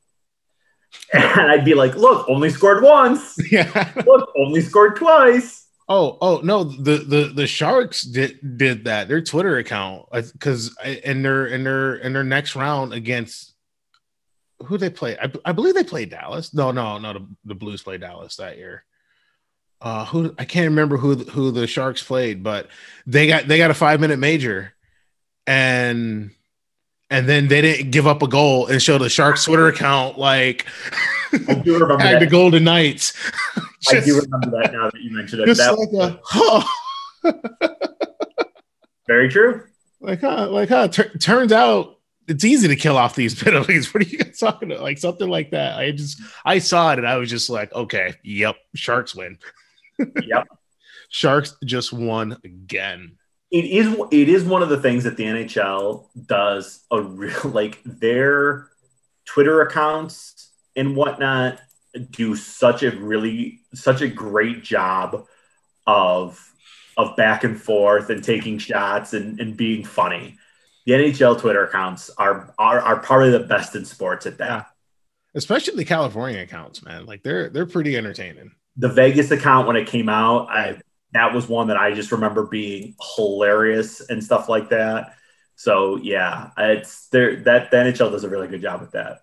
[1.14, 3.38] and I'd be like, "Look, only scored once.
[3.52, 3.92] Yeah.
[4.06, 9.10] Look, only scored twice." Oh, oh no, the the the Sharks did did that.
[9.10, 10.74] Their Twitter account because
[11.04, 13.54] in their in their in their next round against
[14.64, 15.18] who they play.
[15.22, 16.54] I, I believe they played Dallas.
[16.54, 17.12] No, no, no.
[17.12, 18.86] The, the Blues played Dallas that year.
[19.82, 22.70] Uh, who I can't remember who who the Sharks played, but
[23.06, 24.74] they got they got a five minute major,
[25.46, 26.32] and
[27.12, 30.66] and then they didn't give up a goal and show the Sharks Twitter account like
[31.34, 32.20] I do remember that.
[32.22, 33.14] the Golden Knights.
[33.82, 35.58] just, I do remember that now that you mentioned it.
[35.58, 36.68] That like a, oh.
[39.08, 39.66] Very true.
[40.00, 40.88] Like huh, like huh.
[40.88, 43.94] Turns out it's easy to kill off these penalties.
[43.94, 44.82] What are you guys talking about?
[44.84, 45.78] Like something like that.
[45.78, 49.38] I just I saw it and I was just like, okay, yep, Sharks win.
[50.24, 50.48] yep.
[51.10, 53.18] Sharks just won again
[53.52, 57.80] it is it is one of the things that the NHL does a real like
[57.84, 58.70] their
[59.26, 61.60] Twitter accounts and whatnot
[62.10, 65.26] do such a really such a great job
[65.86, 66.48] of
[66.98, 70.38] of back and forth and taking shots and, and being funny.
[70.86, 74.48] The NHL Twitter accounts are, are are probably the best in sports at that.
[74.48, 74.64] Yeah.
[75.36, 77.06] Especially the California accounts, man.
[77.06, 78.52] Like they're they're pretty entertaining.
[78.78, 80.80] The Vegas account when it came out, I
[81.14, 85.16] that was one that I just remember being hilarious and stuff like that.
[85.56, 89.22] So yeah, it's there that the NHL does a really good job with that.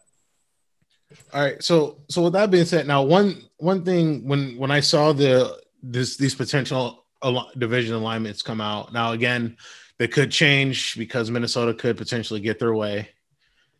[1.32, 4.80] All right, so so with that being said, now one one thing when when I
[4.80, 9.56] saw the this these potential al- division alignments come out, now again
[9.98, 13.08] they could change because Minnesota could potentially get their way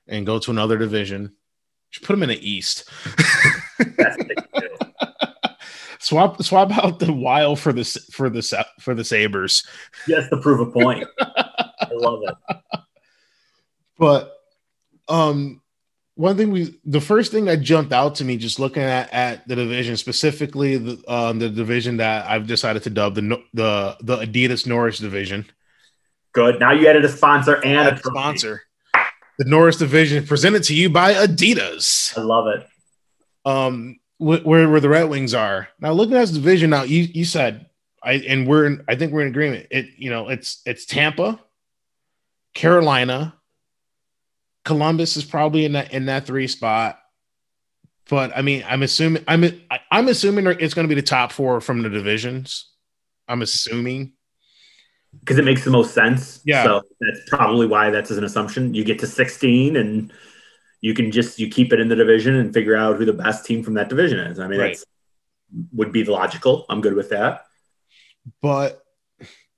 [0.08, 1.34] and go to another division.
[1.90, 2.90] Just put them in the East.
[6.08, 9.62] Swap swap out the wild for the for the for the Sabres.
[10.08, 11.06] Just to prove a point.
[11.20, 12.56] I love it.
[13.98, 14.32] But
[15.06, 15.60] um
[16.14, 19.46] one thing we the first thing that jumped out to me just looking at, at
[19.46, 24.16] the division specifically the um, the division that I've decided to dub the the the
[24.16, 25.44] Adidas Norris division.
[26.32, 26.58] Good.
[26.58, 28.62] Now you added a sponsor and a sponsor.
[29.38, 32.16] The Norris division presented to you by Adidas.
[32.16, 32.66] I love it.
[33.44, 35.92] Um where where the Red Wings are now.
[35.92, 37.66] Looking at this division now, you you said
[38.02, 39.66] I and we're in, I think we're in agreement.
[39.70, 41.40] It you know it's it's Tampa,
[42.54, 43.34] Carolina,
[44.64, 46.98] Columbus is probably in that in that three spot.
[48.08, 49.44] But I mean, I'm assuming I'm
[49.90, 52.70] I'm assuming it's going to be the top four from the divisions.
[53.28, 54.12] I'm assuming
[55.20, 56.40] because it makes the most sense.
[56.44, 56.64] Yeah.
[56.64, 58.74] So that's probably why that's an assumption.
[58.74, 60.12] You get to 16 and
[60.80, 63.44] you can just you keep it in the division and figure out who the best
[63.44, 64.38] team from that division is.
[64.38, 64.68] I mean, right.
[64.68, 64.84] that's
[65.72, 66.66] would be logical.
[66.68, 67.46] I'm good with that.
[68.42, 68.82] But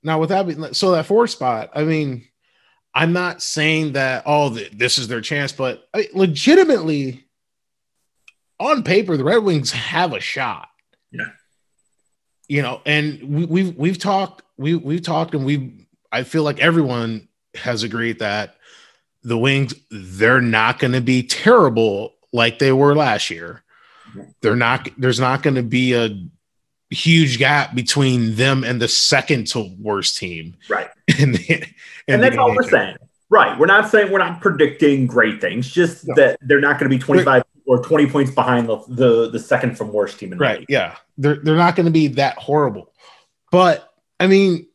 [0.03, 2.25] now with that, so that four spot, I mean,
[2.93, 7.25] I'm not saying that oh this is their chance, but I, legitimately,
[8.59, 10.69] on paper, the Red Wings have a shot.
[11.11, 11.29] Yeah.
[12.47, 16.59] You know, and we, we've we've talked we we've talked and we I feel like
[16.59, 18.55] everyone has agreed that
[19.23, 23.63] the Wings they're not going to be terrible like they were last year.
[24.41, 24.89] They're not.
[24.97, 26.09] There's not going to be a
[26.89, 30.55] huge gap between them and the second to worst team.
[30.69, 30.89] Right.
[31.19, 31.37] And,
[32.07, 32.97] and that's all we're saying.
[33.29, 33.57] Right.
[33.59, 36.15] We're not saying we're not predicting great things, just no.
[36.15, 39.77] that they're not going to be 25 or 20 points behind the, the, the second
[39.77, 40.59] from worst team in the Right.
[40.61, 40.69] League.
[40.69, 40.95] Yeah.
[41.17, 42.91] They're, they're not going to be that horrible.
[43.51, 43.87] But
[44.19, 44.67] I mean,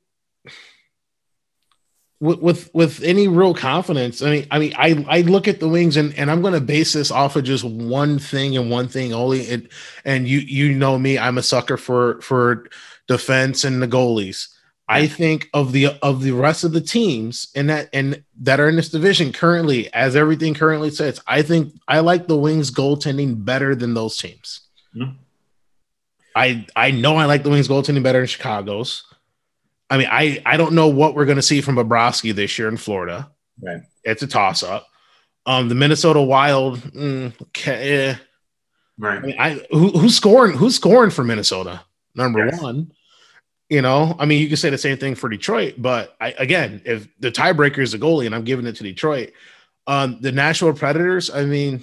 [2.20, 4.22] with, with with any real confidence.
[4.22, 6.60] I mean, I mean, I I look at the wings and and I'm going to
[6.60, 9.40] base this off of just one thing and one thing only.
[9.40, 9.72] It,
[10.04, 12.68] and you you know me, I'm a sucker for for
[13.06, 14.48] defense and the goalies.
[14.88, 18.68] I think of the of the rest of the teams in that and that are
[18.68, 23.44] in this division currently, as everything currently says, I think I like the Wings goaltending
[23.44, 24.60] better than those teams.
[24.94, 25.16] Mm-hmm.
[26.36, 29.02] I I know I like the Wings goaltending better than Chicago's.
[29.88, 32.68] I mean, I I don't know what we're going to see from Bobrovsky this year
[32.68, 33.30] in Florida.
[33.62, 34.86] Right, it's a toss up.
[35.46, 38.16] Um, the Minnesota Wild, mm, okay, eh.
[38.98, 39.18] right.
[39.18, 40.56] I mean, I who, who's scoring?
[40.56, 41.82] Who's scoring for Minnesota?
[42.14, 42.60] Number yes.
[42.60, 42.92] one.
[43.68, 46.82] You know, I mean, you can say the same thing for Detroit, but I, again,
[46.84, 49.32] if the tiebreaker is the goalie and I'm giving it to Detroit,
[49.88, 51.82] um, the Nashville Predators, I mean,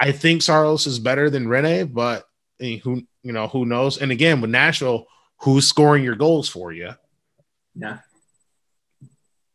[0.00, 2.28] I think Saros is better than Rinne, but
[2.60, 3.98] I mean, who you know who knows?
[3.98, 5.06] And again, with Nashville,
[5.44, 6.90] who's scoring your goals for you.
[7.74, 7.98] Yeah.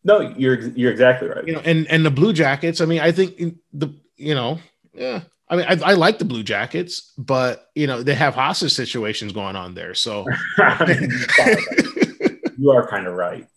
[0.04, 1.46] No, you're you're exactly right.
[1.46, 2.80] You know, and and the Blue Jackets.
[2.80, 4.60] I mean, I think the you know,
[4.94, 5.22] yeah.
[5.50, 9.34] I mean, I, I like the Blue Jackets, but you know they have hostage situations
[9.34, 9.96] going on there.
[9.96, 10.26] So
[12.58, 13.48] you are kind of right.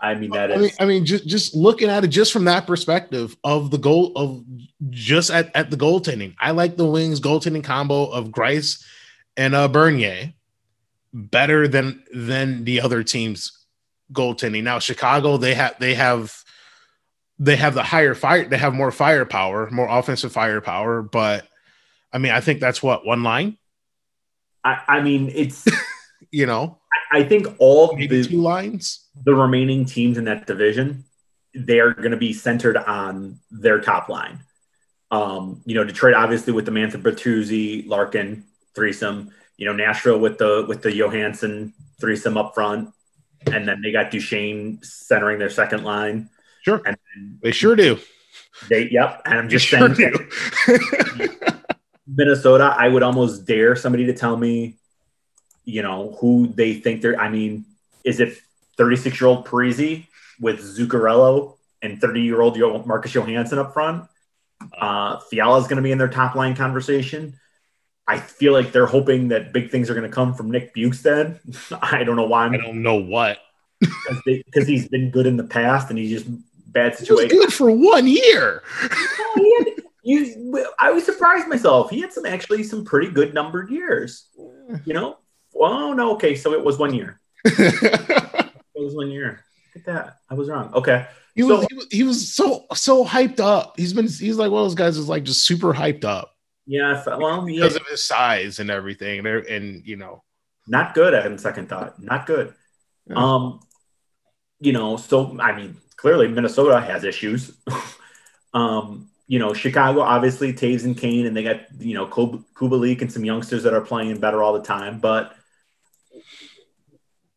[0.00, 0.60] I mean that I is.
[0.60, 4.12] Mean, I mean, just just looking at it just from that perspective of the goal
[4.14, 4.44] of
[4.90, 6.34] just at, at the goaltending.
[6.38, 8.84] I like the Wings goaltending combo of Greiss
[9.36, 10.34] and uh, Bernier
[11.16, 13.66] better than than the other teams
[14.12, 14.62] goaltending.
[14.62, 16.44] Now Chicago they have they have
[17.38, 21.48] they have the higher fire they have more firepower, more offensive firepower, but
[22.12, 23.56] I mean I think that's what one line.
[24.62, 25.66] I, I mean it's
[26.30, 26.78] you know
[27.12, 31.04] I, I think all the two lines the remaining teams in that division
[31.54, 34.40] they are going to be centered on their top line.
[35.10, 40.38] Um, you know, Detroit obviously with the Mantha Bertuzzi, Larkin threesome you know, Nashville with
[40.38, 42.90] the with the Johansen threesome up front,
[43.46, 46.28] and then they got Duchene centering their second line.
[46.62, 46.96] Sure, and
[47.42, 47.98] they sure do.
[48.68, 49.94] They yep, and I'm just saying.
[49.94, 50.10] Sure
[52.06, 54.76] Minnesota, I would almost dare somebody to tell me,
[55.64, 57.20] you know, who they think they're.
[57.20, 57.64] I mean,
[58.04, 58.38] is it
[58.76, 60.06] 36 year old Parise
[60.40, 64.04] with Zuccarello and 30 year old Marcus Johansson up front?
[64.76, 67.38] Uh, Fiala is going to be in their top line conversation.
[68.08, 71.40] I feel like they're hoping that big things are going to come from Nick Bjugstad.
[71.82, 72.46] I don't know why.
[72.46, 73.38] I'm, I do not know what.
[73.80, 76.26] Because he's been good in the past and he's just
[76.72, 77.28] bad situation.
[77.28, 78.62] good for one year.
[78.80, 79.66] had,
[80.02, 81.90] you, I was surprised myself.
[81.90, 84.28] He had some actually some pretty good numbered years.
[84.84, 85.18] You know?
[85.54, 86.12] Oh no.
[86.14, 87.20] Okay, so it was one year.
[87.44, 89.44] it was one year.
[89.74, 90.18] Look at that.
[90.30, 90.72] I was wrong.
[90.74, 91.06] Okay.
[91.34, 93.74] He was, so, he was he was so so hyped up.
[93.76, 96.35] He's been he's like one of those guys who's like just super hyped up.
[96.66, 97.62] Yeah, well, yeah.
[97.62, 100.24] because of his size and everything, and, and you know,
[100.66, 102.52] not good at second thought, not good.
[103.06, 103.14] Yeah.
[103.16, 103.60] Um,
[104.58, 107.56] you know, so I mean, clearly Minnesota has issues.
[108.54, 113.00] um, you know, Chicago obviously Toews and Kane, and they got you know Kub- Kubalik
[113.00, 114.98] and some youngsters that are playing better all the time.
[114.98, 115.36] But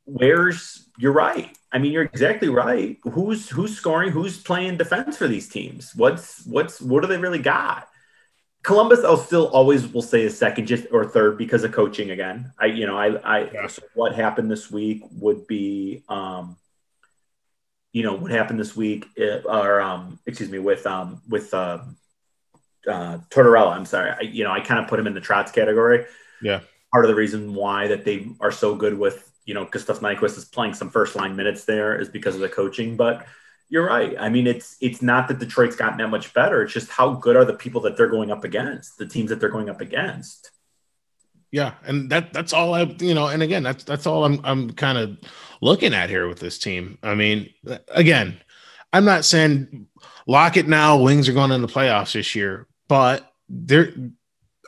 [0.06, 1.56] where's you're right.
[1.72, 2.98] I mean, you're exactly right.
[3.04, 4.12] Who's who's scoring?
[4.12, 5.94] Who's playing defense for these teams?
[5.96, 7.89] What's what's what do they really got?
[8.64, 12.52] Columbus, I'll still always will say a second, just or third because of coaching again.
[12.60, 13.68] I, you know, I, I, yeah.
[13.68, 16.58] so what happened this week would be, um,
[17.94, 21.80] you know, what happened this week, if, or um, excuse me, with um, with uh,
[22.88, 23.72] uh, Tortorella.
[23.72, 26.06] I'm sorry, I, you know, I kind of put him in the Trotz category.
[26.42, 26.60] Yeah,
[26.92, 30.38] part of the reason why that they are so good with, you know, Gustav Nyquist
[30.38, 33.26] is playing some first line minutes there is because of the coaching, but
[33.70, 34.16] you're right.
[34.20, 36.64] I mean, it's it's not that Detroit's gotten that much better.
[36.64, 39.40] It's just how good are the people that they're going up against, the teams that
[39.40, 40.52] they're going up against.
[41.52, 44.72] Yeah, and that that's all I you know, and again, that's that's all I'm I'm
[44.72, 45.18] kind of
[45.62, 46.98] looking at here with this team.
[47.04, 47.54] I mean,
[47.90, 48.40] again,
[48.92, 49.88] I'm not saying
[50.28, 50.98] lock it now.
[50.98, 53.94] Wings are going in the playoffs this year, but they're.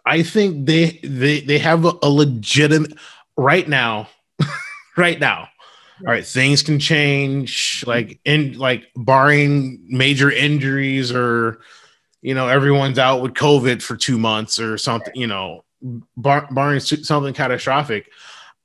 [0.04, 2.94] I think they they they have a legitimate
[3.38, 4.10] right now,
[4.98, 5.50] right now.
[6.06, 11.62] All right, things can change, like in like barring major injuries or
[12.22, 15.64] you know everyone's out with COVID for two months or something, you know,
[16.18, 18.10] bar- barring something catastrophic.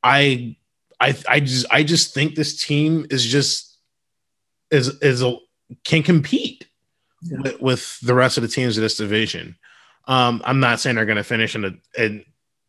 [0.02, 0.56] I
[1.00, 3.78] I I just I just think this team is just
[4.70, 5.36] is is a
[5.84, 6.66] can compete
[7.22, 7.38] yeah.
[7.40, 9.56] with, with, the rest of the teams of this division.
[10.06, 12.24] Um, I'm not saying they're going to finish in a in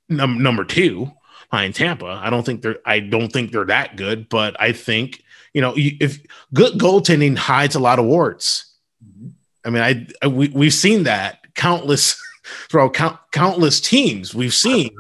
[0.10, 1.12] num- number two
[1.50, 2.20] behind Tampa.
[2.24, 5.24] I don't think they're I don't think they're that good, but I think
[5.54, 6.20] you know if
[6.54, 8.74] good goaltending hides a lot of warts.
[9.04, 9.28] Mm-hmm.
[9.66, 12.22] I mean, I, I we we've seen that countless
[12.70, 14.34] throughout count, countless teams.
[14.34, 14.92] We've seen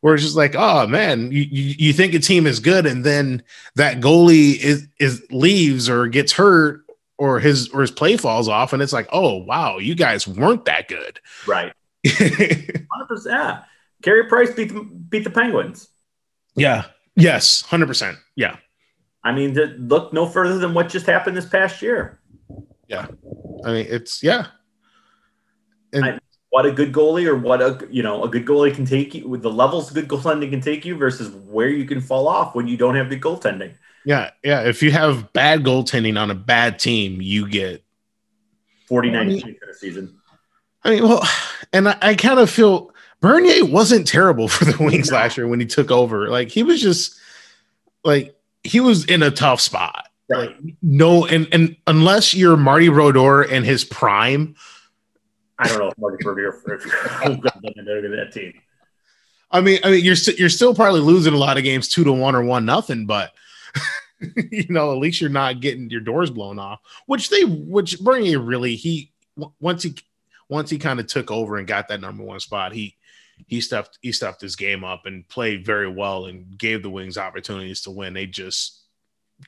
[0.00, 3.04] where it's just like, oh man, you, you, you think a team is good, and
[3.04, 3.42] then
[3.76, 6.84] that goalie is is leaves or gets hurt
[7.16, 10.66] or his or his play falls off, and it's like, oh wow, you guys weren't
[10.66, 11.72] that good, right?
[12.06, 13.60] Hundred percent.
[14.02, 15.88] Carey Price beat the, beat the Penguins.
[16.54, 16.86] Yeah.
[17.16, 17.62] Yes.
[17.62, 18.18] Hundred percent.
[18.36, 18.56] Yeah.
[19.22, 19.54] I mean,
[19.88, 22.20] look no further than what just happened this past year.
[22.88, 23.06] Yeah.
[23.64, 24.48] I mean, it's yeah.
[25.92, 26.18] And I,
[26.50, 29.28] what a good goalie, or what a you know a good goalie can take you
[29.28, 32.68] with the levels good goaltending can take you versus where you can fall off when
[32.68, 33.74] you don't have good goaltending.
[34.04, 34.62] Yeah, yeah.
[34.62, 37.82] If you have bad goaltending on a bad team, you get
[38.86, 40.20] 49 points in a season.
[40.84, 41.26] I mean, well,
[41.72, 42.93] and I, I kind of feel
[43.24, 46.28] Bernier wasn't terrible for the Wings last year when he took over.
[46.28, 47.18] Like he was just
[48.04, 50.08] like he was in a tough spot.
[50.28, 50.50] Right.
[50.50, 54.56] Like, no, and and unless you're Marty Brodeur in his prime,
[55.58, 58.52] I don't know if Marty Brodeur for that team.
[59.50, 62.04] I mean, I mean, you're st- you're still probably losing a lot of games two
[62.04, 63.32] to one or one nothing, but
[64.50, 66.80] you know, at least you're not getting your doors blown off.
[67.06, 69.12] Which they, which Bernier really, he
[69.60, 69.96] once he
[70.50, 72.96] once he kind of took over and got that number one spot, he
[73.46, 77.18] he stepped he stepped his game up and played very well and gave the Wings
[77.18, 78.14] opportunities to win.
[78.14, 78.82] They just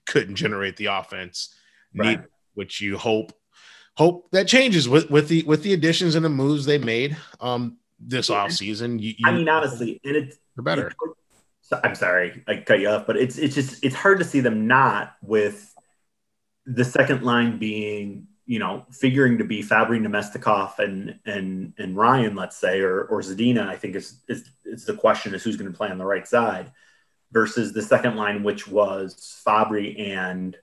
[0.07, 1.55] couldn't generate the offense,
[1.95, 2.21] right.
[2.21, 3.33] need, which you hope
[3.97, 7.79] hope that changes with with the with the additions and the moves they made um
[7.99, 8.37] this yeah.
[8.47, 9.01] offseason.
[9.01, 10.93] You, you, I mean, honestly, and it's better.
[11.83, 14.67] I'm sorry, I cut you off, but it's it's just it's hard to see them
[14.67, 15.75] not with
[16.65, 22.37] the second line being you know, figuring to be Fabbri Namestnikov and and and Ryan,
[22.37, 25.71] let's say, or or Zadina, I think is is, is the question is who's going
[25.71, 26.73] to play on the right side
[27.33, 30.57] versus the second line, which was Fabbri and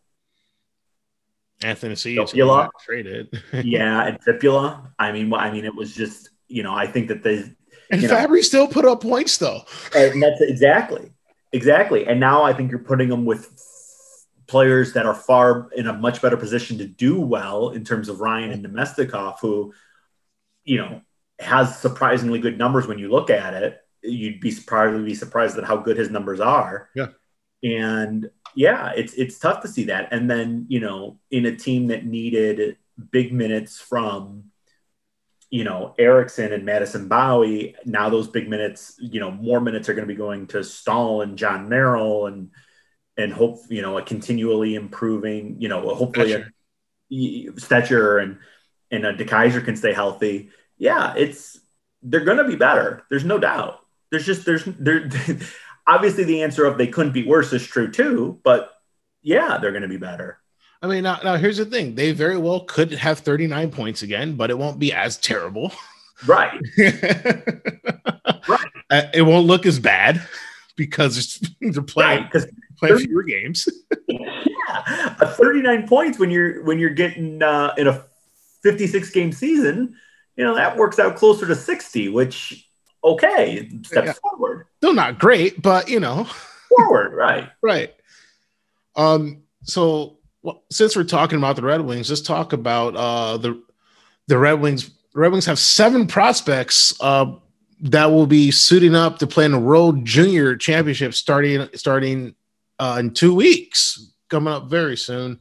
[1.62, 2.18] Anthony C.
[2.86, 3.42] traded.
[3.64, 4.92] yeah, and Filppula.
[4.98, 7.44] I mean, I mean, it was just you know, I think that they
[7.90, 9.64] and Fabbri still put up points though.
[9.94, 11.12] and that's exactly,
[11.52, 12.08] exactly.
[12.08, 13.52] And now I think you're putting them with
[14.48, 18.20] players that are far in a much better position to do well in terms of
[18.20, 19.74] Ryan and Namestnikov, who,
[20.64, 21.02] you know,
[21.40, 23.80] has surprisingly good numbers when you look at it.
[24.02, 26.90] You'd be probably be surprised at how good his numbers are.
[26.96, 27.08] Yeah.
[27.64, 30.10] And yeah, it's it's tough to see that.
[30.12, 32.78] And then, you know, in a team that needed
[33.12, 34.52] big minutes from
[35.54, 37.76] you know, Eriksson and Madison Bowey.
[37.86, 41.22] now those big minutes, you know, more minutes are going to be going to Staal
[41.22, 42.50] and Jon Merrill and
[43.18, 46.46] and hope you know a continually improving you know hopefully a,
[47.12, 48.40] Stecher and
[48.92, 50.50] and a DeKeyser can stay healthy.
[50.78, 51.60] Yeah, it's
[52.02, 53.04] they're going to be better.
[53.10, 53.80] There's no doubt.
[54.12, 55.10] There's just there's there.
[55.88, 58.40] obviously, the answer of they couldn't be worse is true too.
[58.44, 58.72] But
[59.22, 60.40] yeah, they're going to be better.
[60.82, 64.36] I mean, now, now here's the thing: they very well could have 39 points again,
[64.36, 65.72] but it won't be as terrible.
[66.26, 66.60] Right.
[66.78, 68.68] right.
[68.90, 70.22] Uh, it won't look as bad
[70.76, 73.68] because they're playing because right, play fewer games.
[74.08, 78.04] yeah, a 39 points when you're when you're getting uh, in a
[78.64, 79.96] 56 game season,
[80.36, 82.70] you know that works out closer to 60, which
[83.04, 84.14] okay, steps yeah.
[84.14, 84.68] forward.
[84.78, 86.28] Still not great, but you know,
[86.70, 87.94] forward, right, right.
[88.96, 93.62] Um, so well, since we're talking about the Red Wings, let's talk about uh the
[94.28, 94.92] the Red Wings.
[95.14, 97.34] Red Wings have seven prospects uh,
[97.82, 102.36] that will be suiting up to play in the World Junior Championship starting starting
[102.84, 105.40] uh, in two weeks, coming up very soon.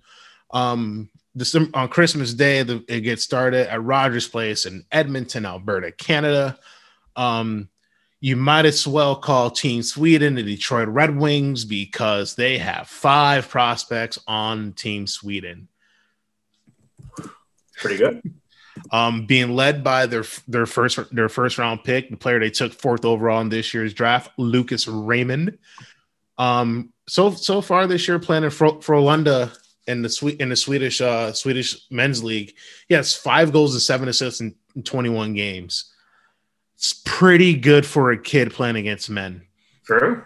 [0.53, 5.91] Um, December, on Christmas Day, the, it gets started at Rogers Place in Edmonton, Alberta,
[5.91, 6.57] Canada.
[7.17, 7.69] Um,
[8.21, 13.49] you might as well call Team Sweden the Detroit Red Wings because they have five
[13.49, 15.67] prospects on Team Sweden.
[17.77, 18.23] Pretty good.
[18.93, 22.73] Um, being led by their their first their first round pick, the player they took
[22.73, 25.59] fourth overall in this year's draft, Lucas Raymond.
[26.39, 29.55] Um, so so far this year playing in Frölunda
[29.87, 32.55] in the sweet in the Swedish uh, Swedish men's league.
[32.89, 35.93] He has five goals and seven assists in, in 21 games.
[36.75, 39.43] It's pretty good for a kid playing against men.
[39.85, 40.25] True.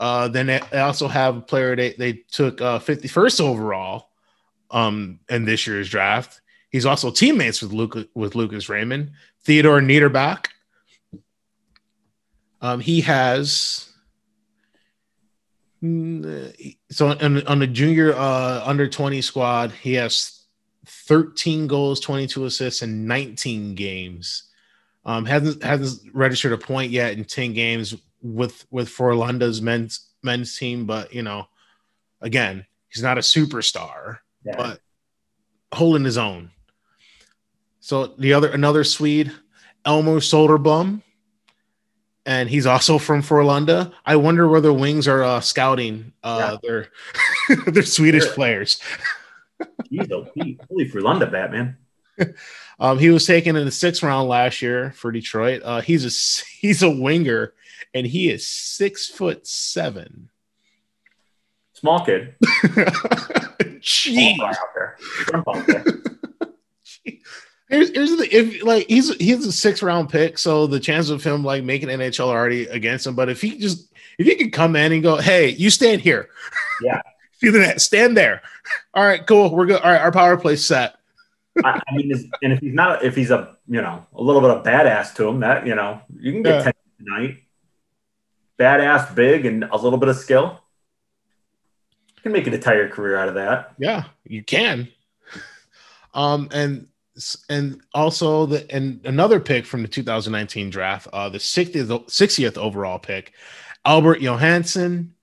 [0.00, 4.08] Uh, then they also have a player they, they took uh, 51st overall
[4.70, 6.40] um, in this year's draft.
[6.70, 9.10] He's also teammates with Luke with Lucas Raymond,
[9.44, 10.46] Theodor Niederbach.
[12.62, 13.89] Um, he has
[15.82, 20.42] so on, on the junior uh, under 20 squad, he has
[20.86, 24.44] 13 goals, 22 assists, and 19 games.
[25.06, 30.58] Um, hasn't hasn't registered a point yet in 10 games with with Frölunda's men's men's
[30.58, 31.48] team, but you know,
[32.20, 34.56] again, he's not a superstar, yeah.
[34.56, 34.80] but
[35.72, 36.50] holding his own.
[37.80, 39.32] So the other another Swede,
[39.86, 41.00] Elmer Soderblom,
[42.30, 43.92] and he's also from Frölunda.
[44.06, 46.68] I wonder whether Wings are uh, scouting uh, yeah.
[47.48, 48.34] their their Swedish sure.
[48.34, 48.80] players.
[50.68, 51.76] Holy Frölunda Batman.
[52.82, 55.60] Um, he was taken in the sixth round last year for Detroit.
[55.62, 57.52] Uh, he's a he's a winger,
[57.92, 60.30] and he is six foot seven.
[61.74, 62.36] Small kid.
[63.82, 64.38] Jeez.
[67.70, 71.22] Here's, here's the if like he's he's a six round pick, so the chance of
[71.22, 73.14] him like making NHL are already against him.
[73.14, 76.30] But if he just if he could come in and go, hey, you stand here,
[76.82, 77.00] yeah,
[77.78, 78.42] stand there.
[78.92, 79.80] All right, cool, we're good.
[79.82, 80.96] All right, our power play set.
[81.64, 82.12] I, I, mean,
[82.42, 85.28] and if he's not, if he's a you know a little bit of badass to
[85.28, 86.62] him, that you know you can get yeah.
[86.64, 87.36] ten tonight.
[88.58, 90.60] Badass, big, and a little bit of skill.
[92.16, 93.74] You can make an entire career out of that.
[93.78, 94.88] Yeah, you can.
[96.12, 96.88] Um, and
[97.48, 102.98] and also the and another pick from the 2019 draft, uh, the 60th 60th overall
[102.98, 103.32] pick,
[103.84, 105.14] Albert Johansson.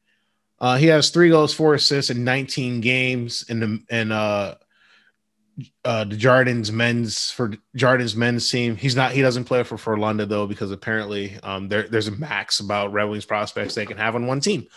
[0.60, 4.56] Uh, he has three goals, four assists in 19 games in the in uh
[5.86, 8.76] uh the Jardins men's for Jardins men's team.
[8.76, 12.60] He's not he doesn't play for Frölunda though because apparently um there, there's a max
[12.60, 14.68] about Red Wings prospects they can have on one team.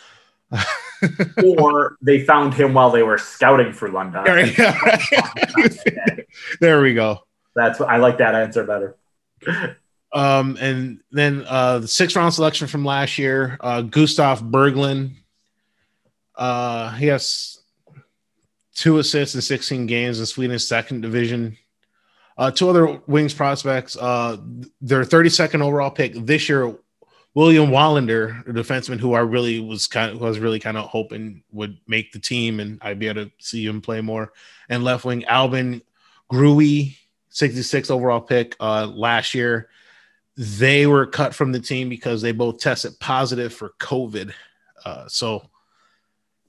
[1.58, 4.24] or they found him while they were scouting for London.
[6.60, 7.20] there we go.
[7.54, 8.96] That's what I like that answer better.
[10.12, 15.12] Um, and then uh, the sixth round selection from last year, uh, Gustav Berglund.
[16.34, 17.58] Uh, he has
[18.74, 21.56] two assists in 16 games in Sweden's second division.
[22.38, 23.96] Uh, two other wings prospects.
[23.96, 24.38] Uh,
[24.80, 26.74] their 32nd overall pick this year
[27.34, 30.76] William Wallinder, a defenseman who I really was kind of who I was really kind
[30.76, 34.32] of hoping would make the team and I'd be able to see him play more.
[34.68, 35.82] And left wing Albin
[36.32, 36.96] Grewe,
[37.28, 39.68] 66 overall pick uh, last year.
[40.36, 44.32] They were cut from the team because they both tested positive for COVID.
[44.84, 45.48] Uh, so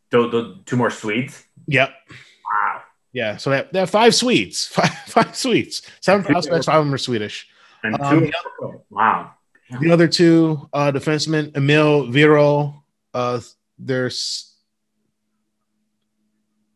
[0.09, 1.45] the, the two more Swedes.
[1.67, 1.93] Yep.
[2.09, 2.81] Wow.
[3.13, 3.37] Yeah.
[3.37, 7.47] So they have, five Swedes, five, five Swedes, seven prospects, five of them are Swedish.
[7.83, 8.31] And two.
[8.63, 9.31] Um, wow.
[9.79, 13.39] The other two uh, defensemen, Emil Viro, uh,
[13.77, 14.47] there's.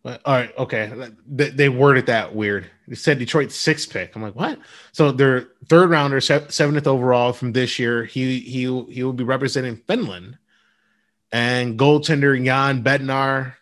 [0.05, 1.09] All right, okay.
[1.27, 2.69] They, they worded that weird.
[2.87, 4.15] They said Detroit sixth pick.
[4.15, 4.59] I'm like, what?
[4.91, 8.05] So their third rounder, seventh overall from this year.
[8.05, 10.37] He he he will be representing Finland,
[11.31, 13.55] and goaltender Jan Bednar.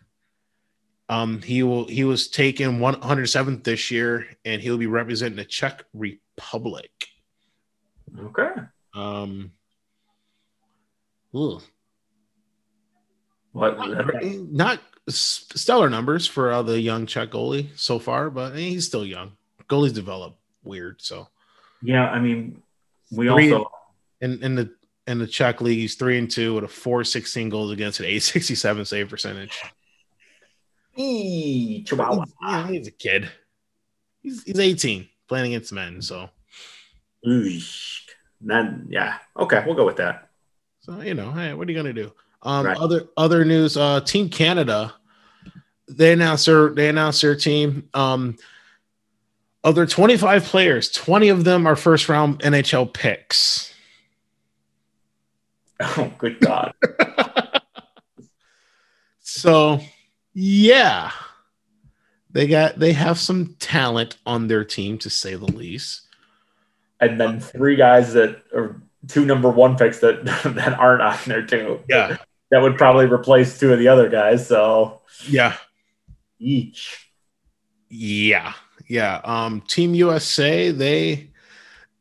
[1.08, 5.84] Um, he will he was taken 107th this year, and he'll be representing the Czech
[5.94, 7.08] Republic.
[8.18, 8.52] Okay.
[8.94, 9.52] Um,
[11.34, 11.62] ugh.
[13.52, 13.78] What?
[14.24, 19.32] Not stellar numbers for uh, the young Czech goalie so far, but he's still young.
[19.68, 21.28] Goalies develop weird, so.
[21.82, 22.62] Yeah, I mean,
[23.10, 23.70] we three, also
[24.20, 24.70] in in the
[25.06, 28.06] in the Czech league, he's three and two with a four sixteen goals against an
[28.06, 29.60] eight sixty seven save percentage.
[30.96, 32.24] Eee, Chihuahua.
[32.68, 33.28] He's, he's a kid.
[34.22, 36.30] He's he's eighteen playing against men, so.
[38.50, 40.28] Then yeah, okay, we'll go with that.
[40.80, 42.12] So you know, hey, what are you gonna do?
[42.42, 42.76] Um, right.
[42.76, 44.94] other other news, uh, Team Canada,
[45.88, 47.88] they announced their they announced their team.
[47.94, 48.36] Um,
[49.64, 53.72] of their 25 players, 20 of them are first round NHL picks.
[55.80, 56.74] Oh, good God.
[59.20, 59.80] so,
[60.34, 61.10] yeah,
[62.30, 66.03] they got they have some talent on their team to say the least
[67.10, 71.46] and then three guys that are two number one picks that that aren't on there
[71.46, 71.80] too.
[71.88, 72.18] Yeah,
[72.50, 74.46] that would probably replace two of the other guys.
[74.46, 75.56] So yeah,
[76.38, 77.10] each.
[77.88, 78.54] Yeah,
[78.88, 79.20] yeah.
[79.24, 81.30] Um, Team USA they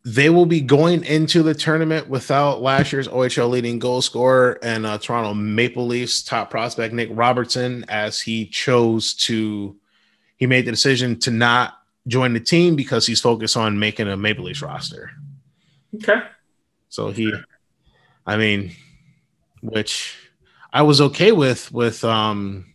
[0.06, 4.86] they will be going into the tournament without last year's OHL leading goal scorer and
[4.86, 9.78] uh, Toronto Maple Leafs top prospect Nick Robertson, as he chose to,
[10.36, 11.76] he made the decision to not
[12.08, 15.12] join the team because he's focused on making a Maple Leafs roster.
[15.96, 16.22] Okay.
[16.90, 17.34] So he,
[18.26, 18.72] I mean,
[19.62, 20.16] which
[20.72, 22.66] I was okay with with um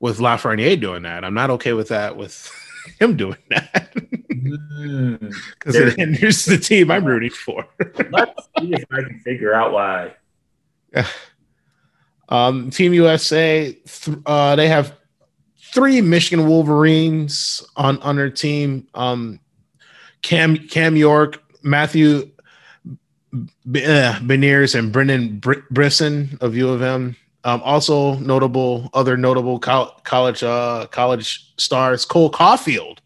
[0.00, 1.24] with Lafreniere doing that.
[1.24, 2.52] I'm not okay with that with
[3.00, 7.66] him doing that because mm, it hinders the team I'm rooting for.
[8.10, 10.14] let's see if I can figure out why.
[10.92, 11.06] Yeah.
[12.28, 14.96] Um, Team USA, th- uh, they have
[15.76, 18.88] three Michigan Wolverines on on their team.
[18.94, 19.38] Um,
[20.22, 22.30] Cam Cam York, Matthew
[23.34, 27.14] uh, Beniers, and Brendan Br- Brisson of U of M.
[27.44, 32.06] Um, also notable, other notable col- college uh, college stars.
[32.06, 32.98] Cole Caufield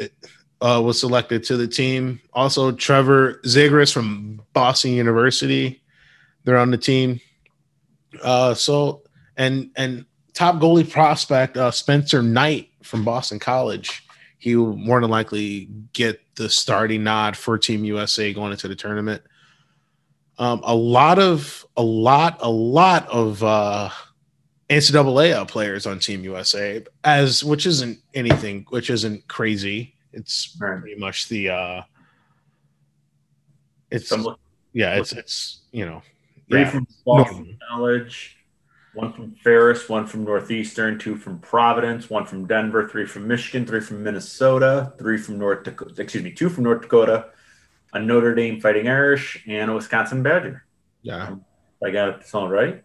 [0.00, 2.20] uh, was selected to the team.
[2.32, 5.82] Also, Trevor Zegras from Boston University.
[6.44, 7.20] They're on the team.
[8.22, 9.02] Uh, so
[9.36, 14.06] and and top goalie prospect uh, Spencer Knight from Boston College.
[14.38, 18.74] He will more than likely get the starting nod for Team USA going into the
[18.74, 19.22] tournament.
[20.38, 23.90] Um, a lot of a lot a lot of uh,
[24.70, 29.94] NCAA players on Team USA, as which isn't anything, which isn't crazy.
[30.12, 30.80] It's right.
[30.80, 31.82] pretty much the uh,
[33.90, 34.12] it's
[34.72, 36.02] yeah, it's it's you know
[36.48, 36.70] yeah.
[36.70, 38.38] from Boston College,
[39.00, 43.66] one from Ferris, one from Northeastern, two from Providence, one from Denver, three from Michigan,
[43.66, 47.30] three from Minnesota, three from North Dakota, excuse me, two from North Dakota,
[47.94, 50.64] a Notre Dame Fighting Irish, and a Wisconsin Badger.
[51.02, 51.28] Yeah.
[51.28, 51.44] Um,
[51.82, 52.84] I got it all right.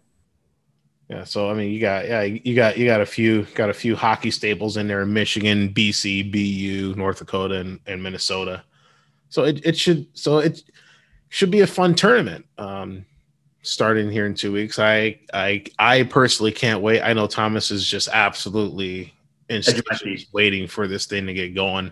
[1.10, 3.74] Yeah, so I mean, you got yeah, you got you got a few got a
[3.74, 8.64] few hockey staples in there in Michigan, BC, BU, North Dakota, and, and Minnesota.
[9.30, 10.64] So it, it should so it
[11.30, 12.46] should be a fun tournament.
[12.58, 13.06] Um,
[13.66, 14.80] starting here in two weeks.
[14.80, 17.02] I I I personally can't wait.
[17.02, 19.14] I know Thomas is just absolutely
[19.50, 19.62] in
[20.32, 21.92] waiting for this thing to get going.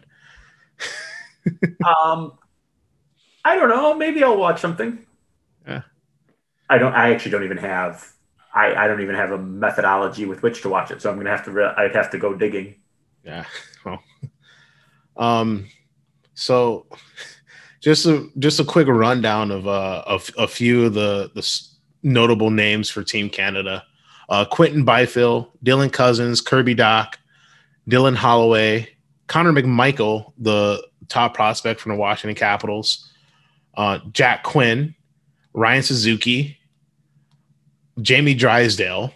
[1.86, 2.34] um,
[3.46, 3.94] I don't know.
[3.96, 5.06] Maybe I'll watch something.
[5.68, 5.82] Yeah.
[6.70, 6.94] I don't.
[6.94, 8.12] I actually don't even have.
[8.54, 11.02] I I don't even have a methodology with which to watch it.
[11.02, 11.52] So I'm gonna have to.
[11.52, 12.76] Re- I'd have to go digging.
[13.24, 13.46] Yeah.
[13.86, 14.02] Well.
[15.18, 15.68] Um.
[16.36, 16.86] So
[17.84, 21.68] just a just a quick rundown of uh of a few of the the
[22.02, 23.84] notable names for Team Canada:
[24.30, 27.16] uh, Quinton Byfield, Dylan Cozens, Kirby Dach,
[27.90, 28.88] Dylan Holloway,
[29.28, 33.12] Connor McMichael, the top prospect from the Washington Capitals,
[33.76, 34.96] uh, Jack Quinn,
[35.54, 36.58] Ryan Suzuki,
[38.02, 39.14] Jamie Drysdale.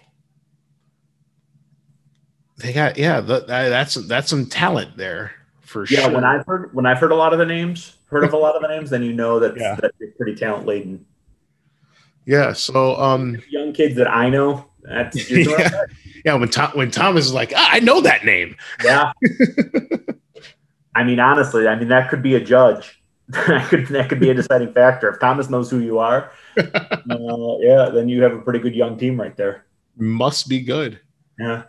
[2.58, 6.10] They got yeah, that's that's some talent there for yeah, sure.
[6.10, 8.38] Yeah, when I've heard when I've heard a lot of the names, heard of a
[8.38, 9.76] lot of the names, then you know that yeah.
[9.76, 11.06] that you're pretty talent laden.
[12.26, 12.54] Yeah.
[12.54, 14.66] So um young kids that I know.
[14.82, 15.84] That's yeah.
[16.26, 18.56] yeah, when Tom when Thomas is like, ah, I know that name.
[18.84, 19.12] Yeah.
[20.96, 23.02] I mean, honestly, I mean that could be a judge.
[23.30, 25.10] that could that could be a deciding factor.
[25.10, 28.98] If Thomas knows who you are, uh, yeah, then you have a pretty good young
[28.98, 29.66] team right there.
[29.98, 31.00] Must be good.
[31.38, 31.64] Yeah.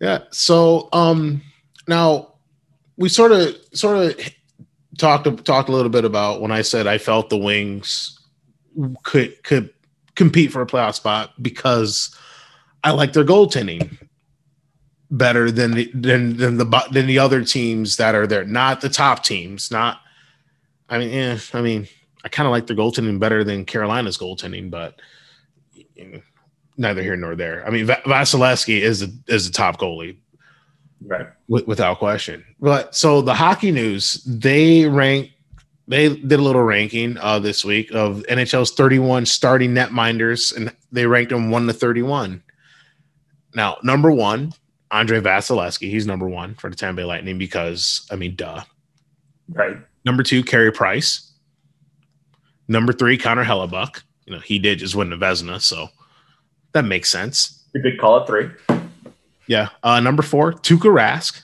[0.00, 0.20] Yeah.
[0.30, 1.42] So um
[1.86, 2.34] now
[2.96, 4.30] we sort of sort of
[5.00, 8.18] talked talked a little bit about when I said I felt the Wings
[9.02, 9.70] could could
[10.14, 12.14] compete for a playoff spot because
[12.84, 13.96] I like their goaltending
[15.10, 18.44] better than the than than the than the other teams that are there.
[18.44, 19.70] Not the top teams.
[19.70, 20.00] Not.
[20.88, 21.88] I mean, eh, I mean,
[22.24, 25.00] I kind of like their goaltending better than Carolina's goaltending, but
[25.72, 26.20] you know,
[26.76, 27.66] neither here nor there.
[27.66, 30.16] I mean, Vasilevskiy is a, is the top goalie
[31.04, 31.26] right?
[31.48, 32.44] W- without question.
[32.60, 35.30] But so the hockey news, they rank,
[35.88, 41.06] they did a little ranking uh, this week of NHL's 31 starting netminders, and they
[41.06, 42.42] ranked them one to 31.
[43.54, 44.52] Now, number one,
[44.92, 48.62] Andrei Vasilevskiy, he's number one for the Tampa Bay Lightning because, I mean, duh.
[49.48, 49.76] Right.
[50.04, 51.32] Number two, Carey Price.
[52.68, 54.02] Number three, Connor Hellebuyck.
[54.26, 55.88] You know, he did just win the Vezina, so
[56.72, 57.64] that makes sense.
[57.74, 58.79] You could call it three.
[59.50, 59.70] Yeah.
[59.82, 61.42] Uh, number four, Tuukka Rask.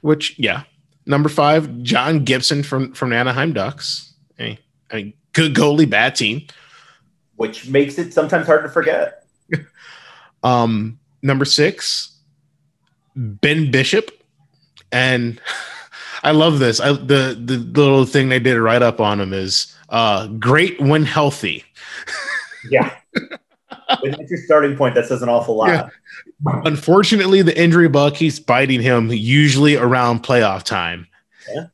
[0.00, 0.64] Which, yeah.
[1.06, 4.12] Number five, John Gibson from from Anaheim Ducks.
[4.36, 4.58] Hey,
[4.90, 6.48] I mean, good goalie, bad team.
[7.36, 9.24] Which makes it sometimes hard to forget.
[10.42, 12.18] um, number six,
[13.14, 14.10] Ben Bishop,
[14.90, 15.40] and
[16.24, 16.80] I love this.
[16.80, 21.04] I the the little thing they did right up on him is uh, great when
[21.04, 21.62] healthy.
[22.70, 22.96] yeah.
[24.00, 25.68] When that's your starting point, that says an awful lot.
[25.68, 25.88] Yeah.
[26.64, 31.06] Unfortunately, the injury bug keeps biting him, usually around playoff time.
[31.52, 31.66] Yeah.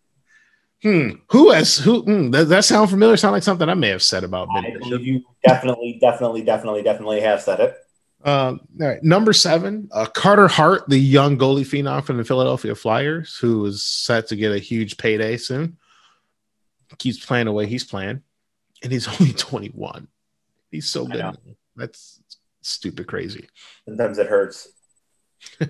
[0.82, 1.10] Hmm.
[1.30, 2.02] Who has who?
[2.02, 3.16] Hmm, that, that sound familiar?
[3.16, 4.66] Sound like something I may have said about Ben.
[4.66, 7.76] I believe you definitely, definitely, definitely, definitely have said it.
[8.24, 12.74] Um, all right, number seven, uh, Carter Hart, the young goalie phenom from the Philadelphia
[12.74, 15.76] Flyers, who is set to get a huge payday soon.
[16.98, 18.22] Keeps playing the way he's playing.
[18.82, 20.08] and he's only 21.
[20.70, 21.36] He's so good.
[21.76, 22.20] That's
[22.62, 23.48] stupid crazy.
[23.84, 24.68] Sometimes it hurts.
[25.60, 25.68] All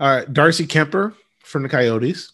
[0.00, 1.14] right, Darcy Kuemper
[1.44, 2.32] from the Coyotes.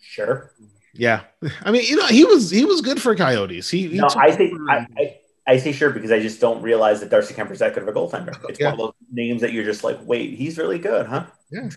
[0.00, 0.52] Sure.
[0.94, 1.24] Yeah,
[1.62, 3.68] I mean, you know, he was he was good for Coyotes.
[3.68, 7.00] He, he no, I think I, I, I, say sure because I just don't realize
[7.00, 8.34] that Darcy Kuemper's that good of a goaltender.
[8.48, 8.70] It's yeah.
[8.70, 11.26] one of those names that you're just like, wait, he's really good, huh?
[11.50, 11.68] Yeah.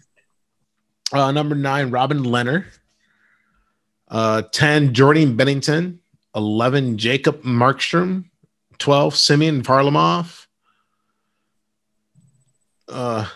[1.11, 2.65] Uh, number nine, Robin Lehner.
[4.07, 5.97] Uh, 10, Jordan Binnington.
[6.35, 8.25] 11, Jacob Markstrom.
[8.77, 10.47] 12, Semyon Varlamov.
[12.87, 13.27] Uh,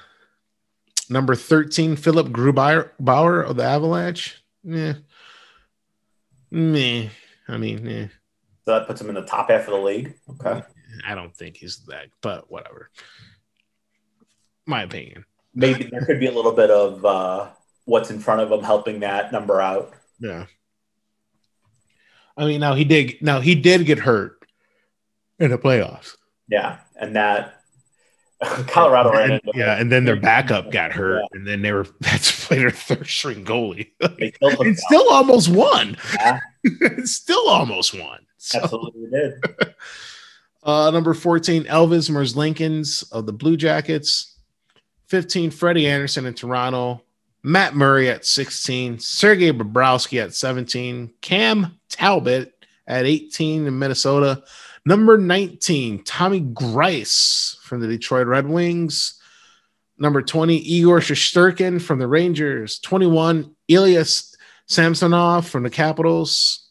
[1.09, 4.41] number 13, Philip Grubauer Bauer of the Avalanche.
[4.63, 4.93] Yeah.
[6.49, 7.11] Me.
[7.47, 8.07] I mean, yeah.
[8.65, 10.13] So that puts him in the top half of the league.
[10.29, 10.63] Okay.
[11.05, 12.89] I don't think he's that, but whatever.
[14.65, 15.25] My opinion.
[15.53, 17.49] Maybe there could be a little bit of uh,
[17.85, 19.93] what's in front of him helping that number out.
[20.19, 20.45] Yeah.
[22.37, 23.15] I mean, now he did.
[23.21, 24.45] Now he did get hurt
[25.39, 26.15] in the playoffs.
[26.47, 27.63] Yeah, and that
[28.67, 31.37] Colorado and, ran into yeah, and then their backup got hurt, yeah.
[31.37, 33.91] and then they were that's played their third string goalie.
[34.01, 35.97] and still almost won.
[36.15, 36.39] Yeah.
[37.03, 38.19] still almost won.
[38.37, 38.59] So.
[38.61, 39.33] Absolutely did.
[40.63, 44.37] Uh, number 14, Elvis Merzlikins of the Blue Jackets.
[45.07, 47.03] 15, Freddie Andersen in Toronto.
[47.43, 52.53] Matt Murray at 16, Sergei Bobrovsky at 17, Cam Talbot
[52.87, 54.43] at 18 in Minnesota.
[54.85, 59.19] Number 19, Tommy Greiss from the Detroit Red Wings.
[59.97, 62.79] Number 20, Igor Shesterkin from the Rangers.
[62.79, 64.05] 21, Ilya
[64.67, 66.67] Samsonov from the Capitals.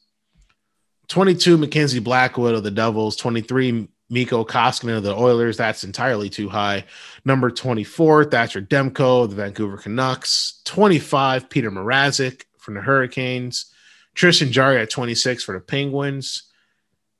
[1.08, 3.16] 22, Mackenzie Blackwood of the Devils.
[3.16, 5.56] 23, Mikko Koskinen of the Oilers.
[5.56, 6.84] That's entirely too high.
[7.24, 10.60] Number 24, Thatcher Demko of the Vancouver Canucks.
[10.64, 13.71] 25, Petr Mrazek from the Hurricanes.
[14.14, 16.44] Tristan Jarry at 26 for the Penguins.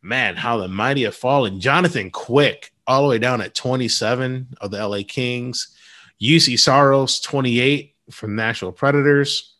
[0.02, 1.60] Man, how the mighty have fallen.
[1.60, 5.76] Jonathan Quick all the way down at 27 of the LA Kings.
[6.20, 9.54] Juuse Saros, 28 from Nashville Predators.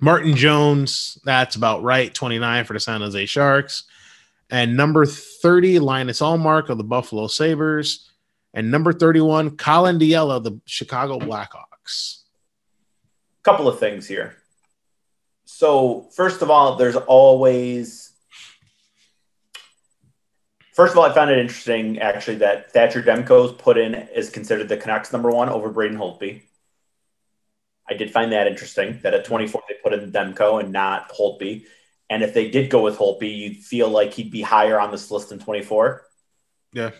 [0.00, 3.84] Martin Jones, that's about right, 29 for the San Jose Sharks.
[4.50, 8.10] And number 30, Linus Ullmark of the Buffalo Sabres.
[8.52, 12.22] And number 31, Collin Delia of the Chicago Blackhawks.
[13.42, 14.41] Couple of things here.
[15.62, 18.10] So, first of all, there's always.
[20.74, 24.68] First of all, I found it interesting actually that Thatcher Demko's put in is considered
[24.68, 26.42] the Canucks number one over Braden Holtby.
[27.88, 31.64] I did find that interesting that at 24 they put in Demko and not Holtby.
[32.10, 35.12] And if they did go with Holtby, you'd feel like he'd be higher on this
[35.12, 36.02] list than 24.
[36.72, 36.90] Yeah.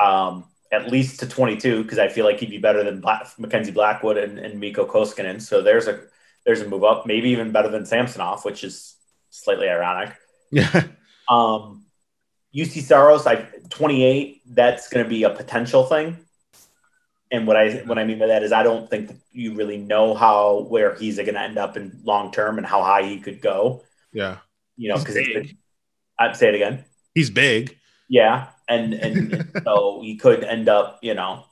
[0.00, 3.72] Um, at least to 22, because I feel like he'd be better than Black, Mackenzie
[3.72, 5.42] Blackwood and, and Mikko Koskinen.
[5.42, 6.04] So there's a
[6.44, 8.96] there's a move up, maybe even better than Samsonov, which is
[9.30, 10.14] slightly ironic.
[10.50, 10.84] Yeah.
[11.26, 11.86] Um,
[12.54, 14.42] Juuse Saros, I 28.
[14.44, 16.18] That's going to be a potential thing.
[17.30, 20.12] And what I what I mean by that is I don't think you really know
[20.12, 23.40] how where he's going to end up in long term and how high he could
[23.40, 23.84] go.
[24.12, 24.36] Yeah
[24.76, 25.16] you know, because
[26.18, 26.84] I'd say it again.
[27.14, 27.76] He's big.
[28.08, 31.44] Yeah, and and so he could end up, you know,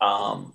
[0.00, 0.54] um,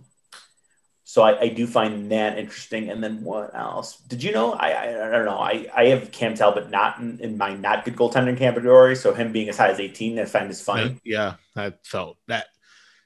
[1.16, 2.90] so I, I, do find that interesting.
[2.90, 3.96] And then what else?
[4.02, 4.52] Did you know?
[4.52, 5.40] I I, I don't know.
[5.40, 8.98] I, I have Cam Talbot not in, in, my not good goaltending category.
[8.98, 11.00] So him being as high as 18, I find is funny.
[11.06, 12.48] Yeah, that felt that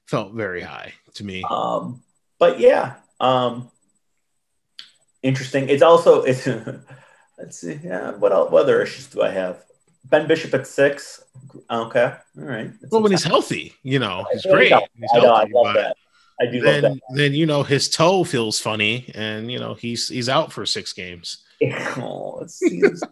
[0.08, 1.44] felt very high to me.
[1.48, 2.02] Um,
[2.40, 3.70] but yeah, um,
[5.22, 5.70] interesting.
[5.70, 6.48] It's also it's
[7.38, 7.80] Let's see.
[7.84, 8.14] Yeah.
[8.16, 9.64] What else, what other issues do I have?
[10.04, 11.24] Ben Bishop at six.
[11.70, 12.14] Okay.
[12.40, 12.72] All right.
[12.82, 14.74] That's well, when he's healthy, you know, he's great.
[14.96, 15.96] He's I, know, I love that.
[16.42, 17.02] I do then, love that.
[17.16, 20.94] Then you know his toe feels funny, and you know he's he's out for six
[20.94, 21.44] games.
[21.98, 23.04] oh, it's, it's,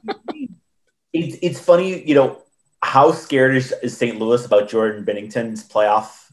[1.12, 2.42] it's, it's funny, you know,
[2.82, 4.18] how scared is, is St.
[4.18, 6.32] Louis about Jordan Binnington's playoff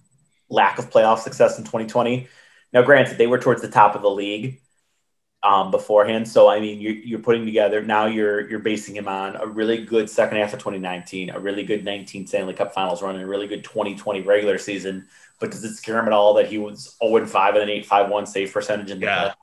[0.48, 2.28] lack of playoff success in 2020?
[2.72, 4.60] Now, granted, they were towards the top of the league,
[5.44, 6.26] um, beforehand.
[6.26, 8.06] So I mean, you're, you're putting together now.
[8.06, 11.84] You're you're basing him on a really good second half of 2019, a really good
[11.84, 15.06] 19 Stanley Cup Finals run, and a really good 2020 regular season.
[15.40, 17.86] But does it scare him at all that he was 0 5 and an 8
[17.86, 19.34] 5 1 save percentage in the yeah.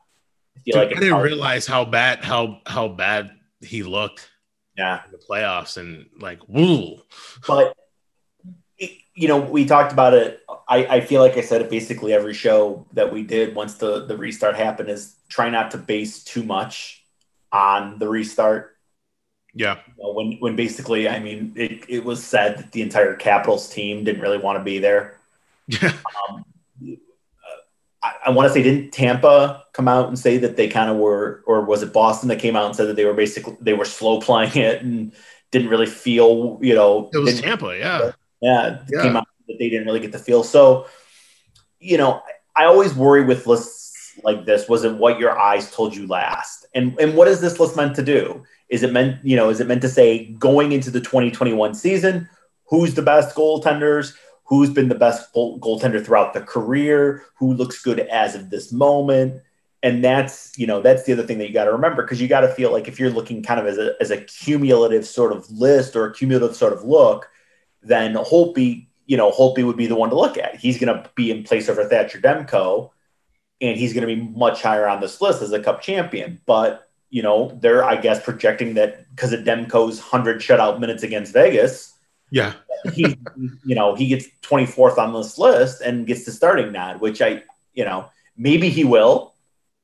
[0.56, 3.32] I feel Dude, like I didn't realize how bad how how bad
[3.62, 4.30] he looked.
[4.78, 6.98] Yeah, in the playoffs and like woo.
[7.48, 7.76] But
[9.14, 10.42] you know, we talked about it.
[10.68, 14.06] I, I feel like I said it basically every show that we did once the,
[14.06, 17.06] the restart happened is try not to base too much
[17.52, 18.78] on the restart.
[19.54, 19.80] Yeah.
[19.98, 23.70] You know, when when basically, I mean, it, it was said that the entire Capitals
[23.70, 25.20] team didn't really want to be there.
[25.68, 25.94] Yeah.
[26.30, 26.46] Um,
[28.04, 30.98] I, I want to say didn't Tampa come out and say that they kind of
[30.98, 33.74] were, or was it Boston that came out and said that they were basically they
[33.74, 35.14] were slow playing it and
[35.52, 39.02] didn't really feel, you know, it was Tampa, yeah, yeah, yeah.
[39.02, 40.44] came out that they didn't really get the feel.
[40.44, 40.88] So,
[41.80, 42.22] you know,
[42.56, 44.68] I always worry with lists like this.
[44.68, 46.66] Was it what your eyes told you last?
[46.74, 48.44] And and what is this list meant to do?
[48.70, 52.30] Is it meant, you know, is it meant to say going into the 2021 season,
[52.66, 54.16] who's the best goaltenders?
[54.52, 57.24] Who's been the best goaltender throughout the career?
[57.36, 59.42] Who looks good as of this moment?
[59.82, 62.28] And that's, you know, that's the other thing that you got to remember because you
[62.28, 65.32] got to feel like if you're looking kind of as a, as a cumulative sort
[65.32, 67.30] of list or a cumulative sort of look,
[67.82, 70.58] then Holtby, you know, Holtby would be the one to look at.
[70.58, 72.90] He's going to be in place over Thatcher Demko,
[73.62, 76.42] and he's going to be much higher on this list as a Cup champion.
[76.46, 81.32] But you know, they're I guess projecting that because of Demko's hundred shutout minutes against
[81.32, 81.94] Vegas,
[82.32, 82.54] yeah,
[82.94, 83.18] he
[83.66, 87.22] you know he gets twenty fourth on this list and gets the starting nod, which
[87.22, 89.36] I you know maybe he will,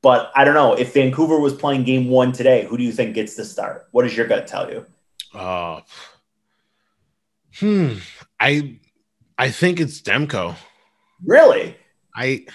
[0.02, 2.66] but I don't know if Vancouver was playing Game One today.
[2.66, 3.88] Who do you think gets the start?
[3.92, 4.86] What does your gut tell you?
[5.34, 5.82] Uh,
[7.60, 7.96] hmm,
[8.40, 8.80] I
[9.38, 10.56] I think it's Demko.
[11.26, 11.76] Really?
[12.16, 12.46] I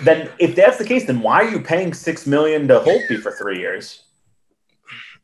[0.00, 3.32] then if that's the case, then why are you paying six million to Holtby for
[3.32, 4.04] three years?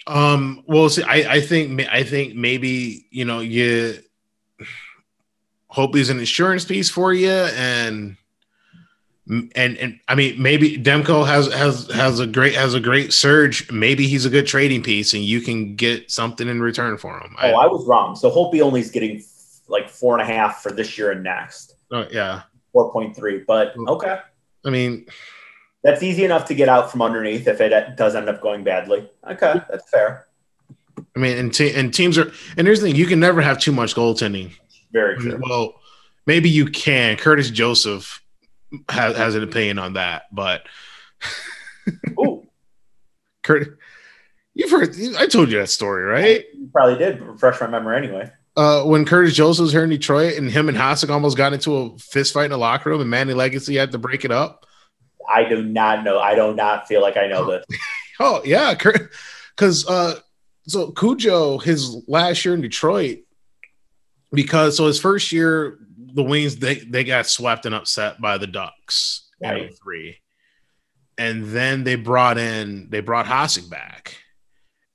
[0.09, 0.65] Um.
[0.67, 3.99] Well, see, I, I think I think maybe you know you
[5.71, 8.17] Holtby's an insurance piece for you, and
[9.29, 13.71] and and I mean maybe Demko has has has a great has a great surge.
[13.71, 17.37] Maybe he's a good trading piece, and you can get something in return for him.
[17.41, 18.17] Oh, I, I was wrong.
[18.17, 19.23] So Holtby only is getting
[19.69, 21.75] like four and a half for this year and next.
[21.91, 22.43] Oh yeah,
[22.73, 23.45] four point three.
[23.47, 24.21] But okay.
[24.65, 25.07] I mean,
[25.89, 29.09] that's easy enough to get out from underneath if it does end up going badly.
[29.31, 30.27] Okay, that's fair.
[31.17, 33.59] I mean, and, te- and teams are, and here's the thing: you can never have
[33.59, 34.53] too much goaltending.
[34.93, 35.41] Very true.
[35.43, 35.75] Well,
[36.27, 37.17] maybe you can.
[37.17, 38.23] Curtis Joseph
[38.89, 40.63] has, has an opinion on that, but
[42.19, 42.47] oh,
[43.43, 43.79] Kurt,
[44.55, 44.95] you've heard.
[45.17, 46.45] I told you that story, right?
[46.55, 47.21] You probably did.
[47.21, 50.77] Refresh my memory anyway uh, when Curtis Joseph was here in Detroit and him and
[50.77, 53.93] Hasek almost got into a fist fight in the locker room and Manny Legace had
[53.93, 54.67] to break it up?
[55.29, 56.19] I do not know.
[56.19, 57.65] I do not feel like I know this.
[58.21, 58.75] oh, yeah.
[58.75, 60.17] Because uh,
[60.67, 63.19] so Cujo, his last year in Detroit,
[64.33, 68.47] because so his first year, the Wings, they, they got swept and upset by the
[68.47, 69.65] Ducks right.
[69.65, 70.19] in 03.
[71.17, 74.17] And then they brought in, they brought Hasek back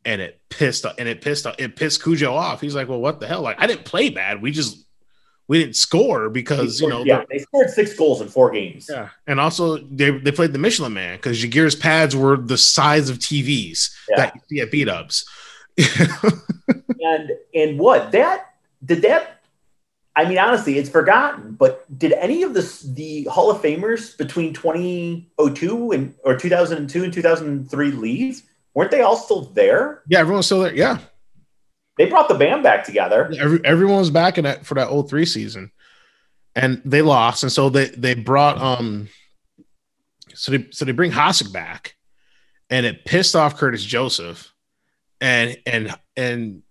[0.06, 2.62] and it pissed and it pissed it pissed Cujo off.
[2.62, 3.42] He's like, "Well, what the hell?
[3.42, 4.42] Like, I didn't play bad.
[4.42, 4.83] We just
[5.48, 8.88] we didn't score because scored, you know yeah they scored six goals in four games.
[8.90, 13.10] Yeah, and also they they played the Michelin Man because Giguere's pads were the size
[13.10, 14.16] of TVs yeah.
[14.18, 15.26] that you see at beat ups.
[15.78, 19.42] and and what that did that
[20.16, 21.54] I mean, honestly, it's forgotten.
[21.54, 22.62] But did any of the
[22.94, 28.44] the Hall of Famers between 2002 and or 2002 and 2003 leave?
[28.74, 30.02] weren't they all still there?
[30.08, 30.76] Yeah, everyone's still there.
[30.76, 31.00] Yeah,
[31.98, 33.32] they brought the band back together.
[33.40, 35.72] Every, everyone was back in that for that 03 season,
[36.56, 39.10] and they lost, and so they they brought um,
[40.34, 41.96] so they so they bring Hasek back,
[42.70, 44.54] and it pissed off Curtis Joseph,
[45.22, 46.64] and and and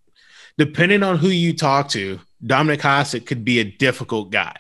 [0.59, 4.57] depending on who you talk to, Dominic Hasek could be a difficult guy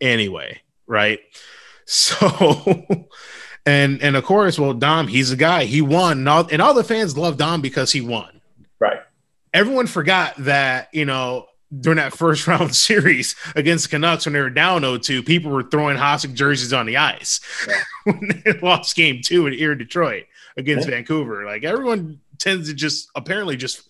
[0.00, 1.20] anyway, right?
[1.88, 2.74] So
[3.64, 5.64] and and of course, well, Dom, he's a guy.
[5.66, 8.40] He won, and all, and all the fans love Dom because he won.
[8.80, 8.98] Right.
[9.56, 11.46] Everyone forgot that you know
[11.80, 15.62] during that first round series against the Canucks when they were down 0-2, people were
[15.62, 17.74] throwing Hasek jerseys on the ice yeah.
[18.04, 20.24] when they lost game two in here in Detroit
[20.58, 20.96] against yeah.
[20.96, 21.46] Vancouver.
[21.46, 23.88] Like everyone tends to just apparently just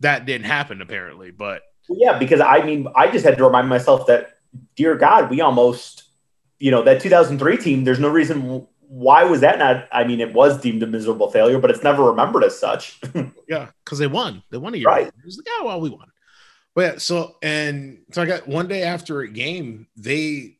[0.00, 4.06] that didn't happen apparently, but yeah, because I mean I just had to remind myself
[4.06, 4.36] that
[4.76, 6.04] dear God, we almost
[6.60, 7.82] you know that 2003 team.
[7.82, 9.86] There's no reason why was that not?
[9.92, 12.98] I mean, it was deemed a miserable failure, but it's never remembered as such.
[13.48, 14.42] yeah, because they won.
[14.50, 14.88] They won a year.
[14.88, 15.06] Right.
[15.06, 16.10] It was like, oh well, we won.
[16.74, 20.58] But yeah, so and so I got one day after a game, they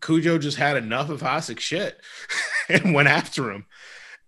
[0.00, 1.98] Cujo just had enough of Hasek shit
[2.68, 3.66] and went after him.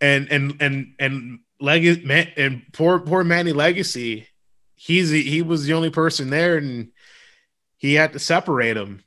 [0.00, 4.26] And and and and Leg man, and poor poor Manny Legace,
[4.74, 6.88] he's he was the only person there, and
[7.76, 9.04] he had to separate him.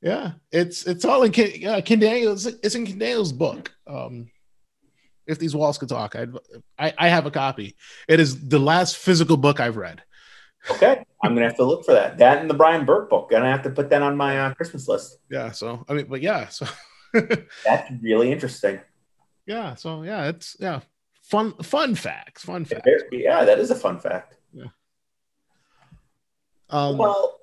[0.04, 2.44] Yeah, it's it's all in Ken, uh, Ken Daniels.
[2.44, 3.74] It's in Ken Daniels' book.
[3.86, 4.30] Um,
[5.26, 6.30] if these walls could talk, I'd,
[6.78, 7.74] I I have a copy.
[8.06, 10.02] It is the last physical book I've read.
[10.70, 12.18] Okay, I'm gonna have to look for that.
[12.18, 13.30] That and the Brian Burke book.
[13.30, 15.16] Gonna have to put that on my uh, Christmas list.
[15.30, 15.52] Yeah.
[15.52, 16.48] So I mean, but yeah.
[16.48, 16.66] So
[17.64, 18.82] that's really interesting.
[19.46, 19.74] Yeah.
[19.74, 20.80] So yeah, it's yeah,
[21.22, 22.44] fun fun facts.
[22.44, 22.86] Fun facts.
[23.10, 24.36] Yeah, that is a fun fact.
[24.52, 24.66] Yeah.
[26.68, 27.40] Um, well,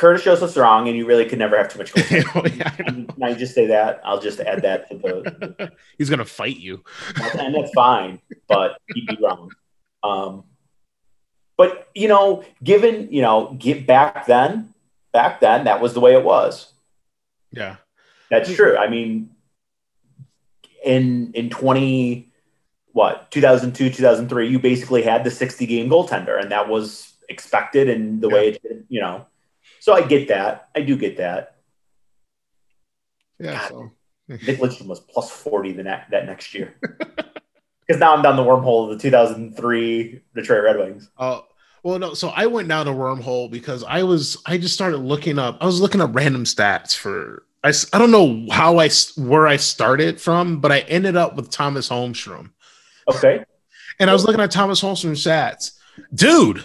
[0.00, 1.92] Curtis Joseph's wrong, and you really could never have too much
[2.34, 4.00] oh, yeah, I Can I just say that?
[4.02, 5.72] I'll just add that to the.
[5.98, 6.82] He's gonna fight you,
[7.38, 9.50] and that's fine, but he'd be wrong.
[10.02, 10.44] Um,
[11.58, 14.72] but you know, given you know, get back then,
[15.12, 16.72] back then, that was the way it was.
[17.52, 17.76] Yeah,
[18.30, 18.78] that's true.
[18.78, 19.28] I mean,
[20.82, 22.32] in in twenty
[22.92, 28.20] what 2002 2003 you basically had the 60 game goaltender and that was expected and
[28.20, 28.34] the yeah.
[28.34, 29.24] way it you know
[29.78, 31.56] so i get that i do get that
[33.38, 33.90] yeah God, so.
[34.28, 38.42] nick Lidstrom was plus 40 the ne- that next year because now i'm down the
[38.42, 41.46] wormhole of the 2003 detroit red wings oh
[41.82, 45.38] well no so i went down the wormhole because i was i just started looking
[45.38, 49.46] up i was looking up random stats for I, I don't know how I where
[49.46, 52.52] I started from, but I ended up with Tomas Holmstrom.
[53.08, 53.44] Okay.
[53.98, 55.72] And I was looking at Tomas Holmstrom's stats.
[56.14, 56.64] Dude,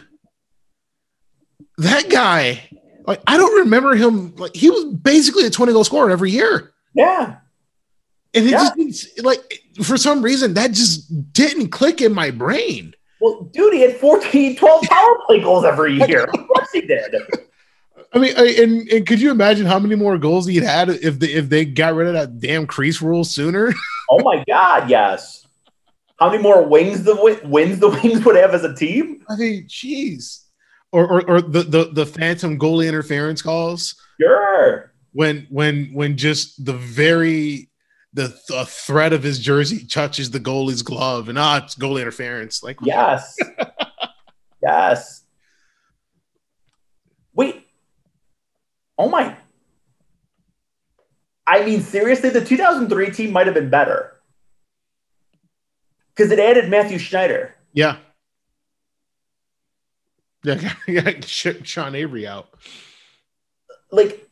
[1.78, 2.70] that guy,
[3.08, 4.36] like, I don't remember him.
[4.36, 6.74] Like, he was basically a 20 goal scorer every year.
[6.94, 7.38] Yeah.
[8.34, 8.70] And it yeah.
[8.78, 12.94] just, like, for some reason, that just didn't click in my brain.
[13.22, 16.26] Well, dude, he had 14, 12 power play goals every year.
[16.26, 17.16] of course he did.
[18.14, 21.28] I mean, and, and could you imagine how many more goals he'd had if they
[21.28, 23.74] if they got rid of that damn crease rule sooner?
[24.10, 25.46] oh my god, yes.
[26.18, 29.22] How many more wings the wins the Wings would have as a team?
[29.28, 30.45] I mean, jeez.
[30.96, 33.96] Or, or, or the, the the phantom goalie interference calls.
[34.22, 34.94] Sure.
[35.12, 37.70] When when when just the very
[38.14, 42.64] the, the threat of his jersey touches the goalie's glove and ah, it's goalie interference.
[42.64, 43.36] Like yes,
[44.64, 45.26] yes.
[47.34, 47.68] Wait.
[48.98, 49.36] Oh my.
[51.46, 54.14] I mean, seriously, the 2003 team might have been better
[56.16, 57.54] because it added Mathieu Schneider.
[57.74, 57.98] Yeah.
[60.88, 62.50] Yeah, yeah, Sean Avery out.
[63.92, 64.30] Like,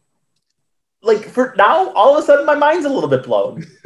[1.02, 3.66] like for now, all of a sudden, my mind's a little bit blown.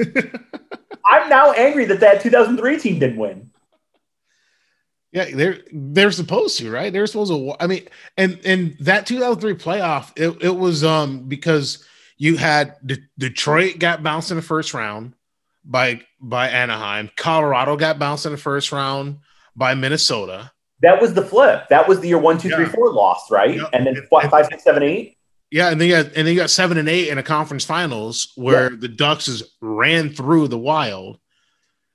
[1.10, 3.52] I'm now angry that that 2003 team didn't win.
[5.12, 6.92] Yeah, they're they're supposed to, right?
[6.92, 7.56] They're supposed to.
[7.60, 11.86] I mean, and and that 2003 playoff, it, it was um because
[12.18, 15.14] you had De- Detroit got bounced in the first round
[15.64, 17.10] by by Anaheim.
[17.16, 19.20] Colorado got bounced in the first round
[19.56, 20.52] by Minnesota.
[20.82, 21.68] That was the flip.
[21.70, 22.58] That was the year one, two, yeah.
[22.58, 23.56] three, four lost, right?
[23.56, 23.66] Yeah.
[23.74, 25.18] And then and, five, six, seven, eight.
[25.50, 28.72] Yeah, and they got and they got seven and eight in a conference finals where
[28.72, 28.78] yeah.
[28.80, 31.20] the Ducks is ran through the Wild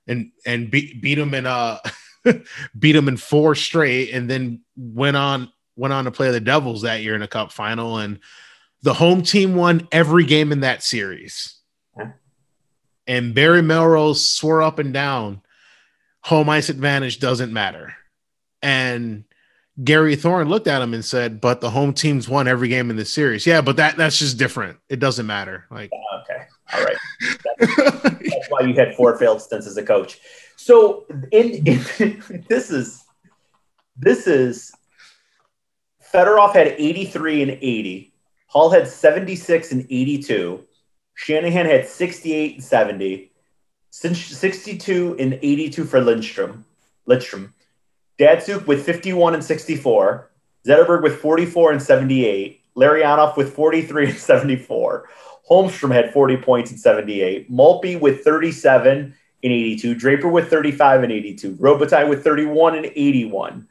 [0.07, 1.77] and and beat beat them in uh
[2.79, 6.81] beat them in four straight, and then went on went on to play the Devils
[6.81, 8.19] that year in a Cup final, and
[8.81, 11.59] the home team won every game in that series.
[13.05, 15.41] And Barry Melrose swore up and down
[16.21, 17.95] home ice advantage doesn't matter.
[18.63, 19.25] And
[19.83, 22.95] Gary Thorne looked at him and said, "But the home teams won every game in
[22.95, 24.79] the series." Yeah, but that that's just different.
[24.89, 25.65] It doesn't matter.
[25.69, 25.91] Like,
[26.21, 26.97] okay, all right.
[27.59, 30.19] That's, that's why you had four failed stints as a coach.
[30.55, 33.03] So, in, in this is
[33.97, 34.71] this is
[36.13, 38.13] Fedorov had 83 and 80.
[38.47, 40.63] Hull had 76 and 82.
[41.15, 43.31] Shanahan had 68 and 70,
[43.89, 46.65] 62 and 82 for Lindstrom.
[47.07, 47.51] Lidstrom.
[48.19, 50.29] Datsyuk with 51 and 64.
[50.67, 52.61] Zetterberg with 44 and 78.
[52.75, 55.07] Larionov with 43 and 74.
[55.49, 57.49] Holmstrom had 40 points and 78.
[57.49, 59.95] Maltby with 37 and 82.
[59.95, 61.55] Draper with 35 and 82.
[61.55, 63.67] Robitaille with 31 and 81.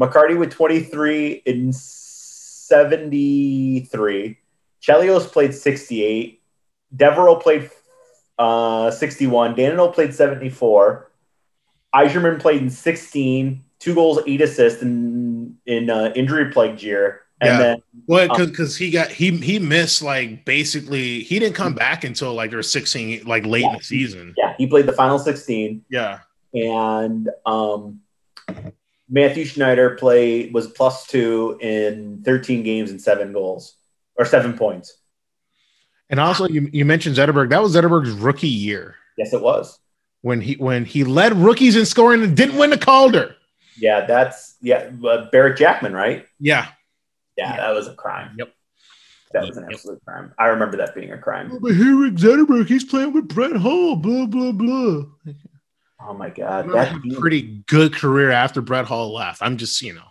[0.00, 4.38] McCarty with 23 and 73.
[4.82, 6.42] Chelios played 68.
[6.94, 7.70] Devereaux played
[8.38, 9.54] uh, 61.
[9.54, 11.10] Dandenault played 74.
[11.94, 17.20] Yzerman played in 16, two goals, eight assists in in uh, injury plagued year.
[17.40, 17.58] And yeah.
[17.58, 22.04] then well, because um, he got he he missed like basically he didn't come back
[22.04, 24.34] until like there was 16 like late yeah, in the season.
[24.38, 25.84] Yeah, he played the final 16.
[25.90, 26.20] Yeah.
[26.54, 28.00] And um
[29.10, 33.76] Mathieu Schneider played was plus two in 13 games and seven goals
[34.16, 34.96] or seven points.
[36.08, 37.50] And also, you, you mentioned Zetterberg.
[37.50, 38.94] That was Zetterberg's rookie year.
[39.18, 39.78] Yes, it was
[40.24, 43.36] when he when he led rookies in scoring and didn't win the Calder.
[43.76, 46.26] Yeah, that's yeah, uh, Barrett Jackman, right?
[46.38, 46.68] Yeah.
[47.36, 48.34] yeah, yeah, that was a crime.
[48.38, 48.52] Yep,
[49.32, 50.14] that was an absolute yep.
[50.14, 50.34] crime.
[50.38, 51.50] I remember that being a crime.
[51.52, 55.04] Oh, but Henrik Zetterberg, he's playing with Brett Hull, Blah blah blah.
[56.06, 59.42] Oh my god, that had a pretty good career after Brett Hull left.
[59.42, 60.08] I'm just you know.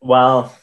[0.00, 0.56] Well,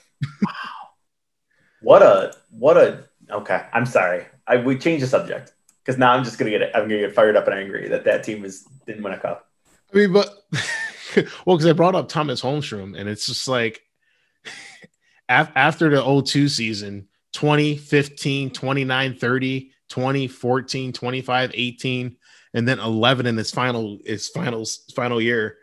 [1.82, 4.26] what a what a Okay, I'm sorry.
[4.48, 7.36] I we change the subject because now I'm just gonna get I'm gonna get fired
[7.36, 9.50] up and angry that that team is didn't win a cup.
[9.93, 10.30] I mean, but
[11.45, 13.82] well, because I brought up Tomas Holmstrom, and it's just like
[15.30, 22.18] af- after the 02 season, 20, 15, 29, 30, 20, 14, 25, 18,
[22.53, 25.58] and then 11 in his final his final final year.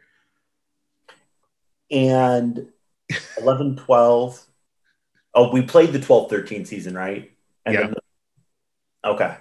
[1.90, 2.68] And
[3.38, 4.46] 11, 12.
[5.34, 7.30] Oh, we played the 12 13 season, right?
[7.66, 7.86] And Yeah.
[7.88, 9.36] the- okay.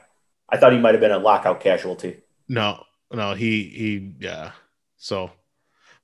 [0.50, 2.22] I thought he might have been a lockout casualty.
[2.48, 4.52] No, no, he he yeah.
[4.98, 5.32] So,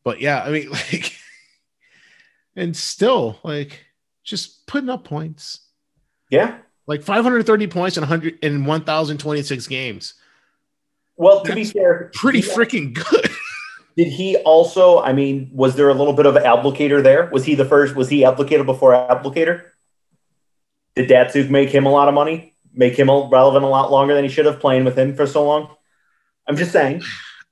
[0.10, 1.14] but yeah, I mean, like,
[2.56, 3.86] and still like
[4.24, 5.60] just putting up points,
[6.32, 6.58] Yeah.
[6.88, 10.16] like 530 points in 100 in 1,026 games.
[11.16, 13.30] Well, to be fair, Pretty he- freaking good.
[13.98, 15.00] Did he also?
[15.00, 17.30] I mean, was there a little bit of applicator there?
[17.32, 17.96] Was he the first?
[17.96, 19.62] Was he applicator before applicator?
[20.96, 22.56] Did Datsyuk make him a lot of money?
[22.74, 25.46] Make him relevant a lot longer than he should have playing with him for so
[25.46, 25.76] long?
[26.48, 27.04] I'm just saying.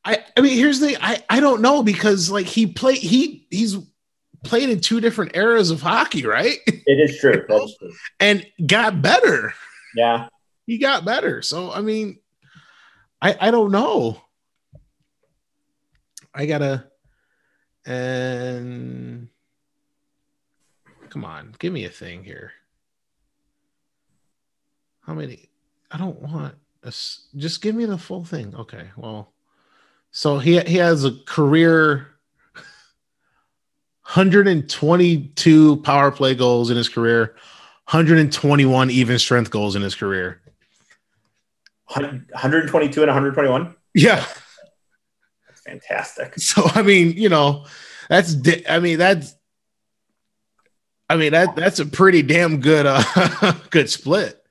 [0.07, 3.75] I I mean, here's the I I don't know because like he played he he's
[4.45, 6.59] played in two different eras of hockey, right?
[6.65, 7.45] It is true.
[7.45, 7.67] True.
[8.21, 9.53] And got better.
[9.93, 10.29] Yeah.
[10.65, 11.41] He got better.
[11.41, 12.19] So I mean,
[13.21, 14.21] I I don't know.
[16.33, 16.87] I gotta
[17.85, 19.27] and
[21.09, 22.53] come on, give me a thing here.
[25.01, 25.49] How many?
[25.91, 28.55] I don't want a Just give me the full thing.
[28.55, 28.89] Okay.
[28.95, 29.33] Well,
[30.17, 32.07] so he he has a career
[34.01, 37.35] 122 power play goals in his career,
[37.91, 40.41] 121 even strength goals in his career.
[41.85, 43.75] 122 and 121.
[43.93, 44.25] Yeah.
[45.47, 46.33] That's fantastic.
[46.39, 47.67] So I mean, you know,
[48.09, 48.35] that's
[48.67, 49.35] I mean that's
[51.07, 54.43] I mean that that's a pretty damn good uh good split.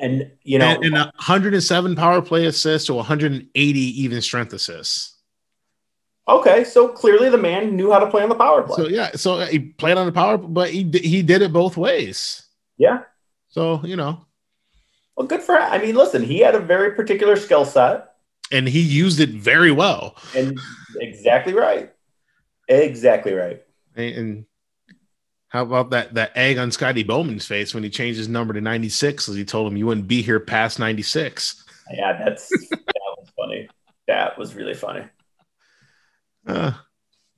[0.00, 5.11] And you know, and, and 107 power play assists to 180 even strength assists.
[6.28, 8.76] Okay, so clearly the man knew how to play on the power play.
[8.76, 12.42] So yeah, so he played on the power, but he he did it both ways.
[12.78, 13.02] yeah.
[13.48, 14.24] So you know,
[15.16, 15.58] Well, good for.
[15.58, 18.14] I mean, listen, he had a very particular skill set,
[18.50, 20.16] and he used it very well.
[20.34, 20.58] and
[21.00, 21.92] exactly right.
[22.68, 23.62] Exactly right.
[23.94, 24.44] And, and
[25.48, 28.60] how about that that egg on Scotty Bowman's face when he changed his number to
[28.62, 31.62] 96 as he told him you wouldn't be here past 96.
[31.92, 32.80] Yeah, that's that
[33.18, 33.68] was funny.
[34.08, 35.04] That was really funny.
[36.46, 36.72] Uh,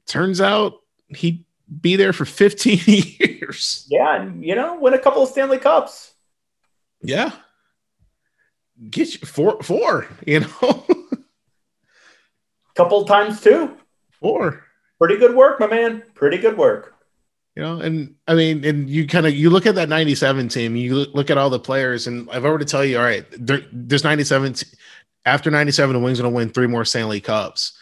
[0.07, 0.75] turns out
[1.09, 1.45] he'd
[1.81, 3.87] be there for 15 years.
[3.91, 6.13] Yeah, and you know, win a couple of Stanley Cups.
[7.03, 7.33] Yeah.
[8.91, 10.87] Get you four, four, you know,
[12.75, 13.77] Couple times too.
[14.21, 14.65] four,
[14.99, 16.03] Pretty good work, my man.
[16.15, 16.95] Pretty good work.
[17.55, 20.75] you know, and I mean, and you kind of you look at that 97 team,
[20.77, 23.61] you look- look at all the players, and I've already tell you, all right, there,
[23.73, 24.55] there's 97
[25.25, 27.79] after 97, the Wings going to win three more Stanley Cups.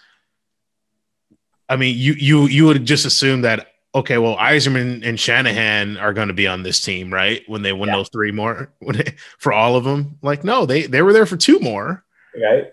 [1.73, 6.13] I mean, you you you would just assume that okay, well, Yzerman and Shanahan are
[6.13, 7.43] going to be on this team, right?
[7.47, 7.97] When they win Yeah.
[7.97, 10.19] those three more when they, for all of them.
[10.23, 12.05] Like, no, they they were there for two more.
[12.41, 12.73] Right?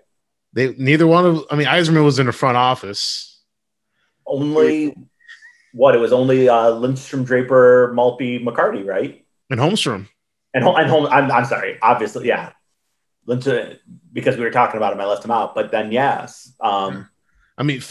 [0.53, 3.41] They neither one of I mean, Yzerman was in the front office.
[4.26, 4.95] Only
[5.73, 5.95] what?
[5.95, 9.26] It was only uh, Lindstrom, Draper, Maltby, McCarty, right?
[9.49, 10.07] And Holmstrom.
[10.53, 11.05] And and home.
[11.05, 11.77] I'm, I'm sorry.
[11.81, 12.51] Obviously, yeah.
[13.26, 13.77] Lindstrom,
[14.11, 15.55] because we were talking about him, I left him out.
[15.55, 16.53] But then, yes.
[16.59, 17.07] Um,
[17.57, 17.81] I mean,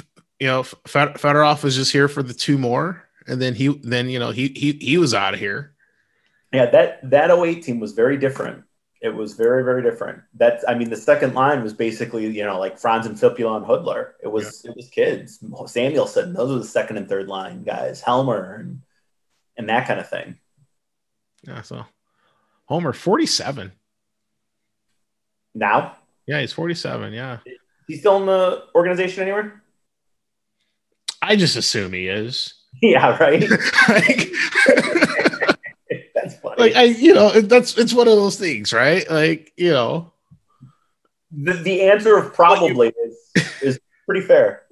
[0.40, 4.18] you know, Fedorov was just here for the two more, and then he then you
[4.18, 5.74] know he he he was out of here.
[6.52, 8.64] yeah, that that 08 team was very different.
[9.00, 10.22] It was very, very different.
[10.34, 13.64] That's, I mean, the second line was basically, you know, like Franz and Filppula and
[13.64, 14.14] Hudler.
[14.20, 15.38] It was, it was kids.
[15.38, 18.00] Samuelsson, those were the second and third line guys.
[18.00, 18.80] Helmer and
[19.56, 20.38] and that kind of thing.
[21.46, 21.84] Yeah, so
[22.66, 23.72] Homer forty seven.
[25.54, 25.96] Now,
[26.26, 27.12] Yeah, he's forty seven.
[27.12, 27.38] Yeah,
[27.86, 29.62] he's still in the organization anywhere?
[31.28, 32.54] I just assume he is.
[32.80, 33.40] Yeah, right.
[33.88, 34.30] like,
[36.14, 36.56] That's funny.
[36.58, 39.08] like I, you know, that's it's one of those things, right?
[39.10, 40.12] Like, you know,
[41.32, 44.62] the, the answer of probably is is pretty fair.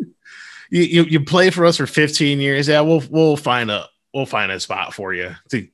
[0.70, 2.68] you, you you play for us for fifteen years.
[2.68, 5.66] Yeah, we'll we'll find a we'll find a spot for you to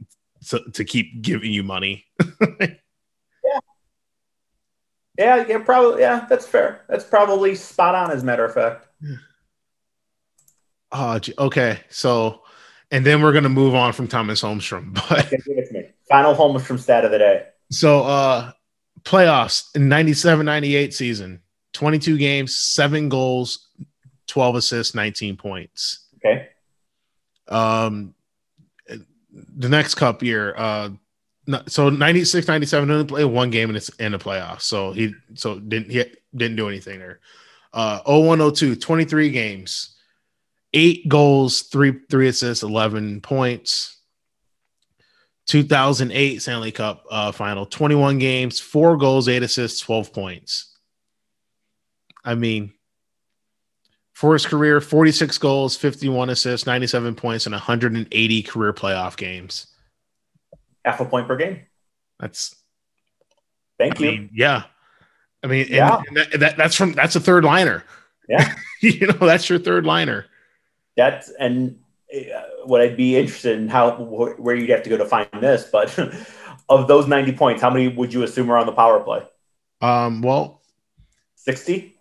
[0.48, 2.06] to, to keep giving you money.
[2.40, 3.58] Yeah,
[5.18, 6.00] yeah, yeah, probably.
[6.00, 6.82] Yeah, that's fair.
[6.88, 8.10] That's probably spot on.
[8.10, 8.86] As a matter of fact.
[10.92, 11.80] Oh, okay.
[11.88, 12.42] So,
[12.90, 15.86] and then we're gonna move on from Tomas Holmstrom, but Okay, give it to me.
[16.08, 17.46] Final Holmstrom stat of the day.
[17.70, 18.52] So uh
[19.02, 21.40] playoffs in 97 98 season
[21.72, 23.68] 22 games 7 goals
[24.28, 26.48] 12 assists 19 points Okay.
[27.48, 28.14] um
[29.32, 30.90] the next cup year uh
[31.66, 35.58] so 96 97 only played one game in, its, in the playoffs so he so
[35.58, 36.04] didn't he
[36.36, 37.18] didn't do anything there
[37.72, 39.96] uh 0102 23 games
[40.74, 43.92] 8 goals 3 3 assists 11 points
[45.46, 50.78] 2008 Stanley Cup uh, final, 21 games, four goals, eight assists, 12 points.
[52.24, 52.72] I mean,
[54.12, 59.66] for his career, 46 goals, 51 assists, 97 points, and 180 career playoff games.
[60.84, 61.60] Half a point per game.
[62.20, 62.54] That's
[63.78, 64.10] thank I you.
[64.10, 64.64] Mean, yeah.
[65.42, 65.98] I mean, yeah.
[65.98, 67.84] And, and that, that, that's from that's a third liner.
[68.28, 68.54] Yeah.
[68.80, 70.26] you know, that's your third liner.
[70.96, 71.78] That's and
[72.12, 75.64] uh, what I'd be interested in how where you'd have to go to find this,
[75.64, 75.98] but
[76.68, 79.22] of those 90 points, how many would you assume are on the power play?
[79.80, 80.62] Um, well,
[81.36, 81.96] 60,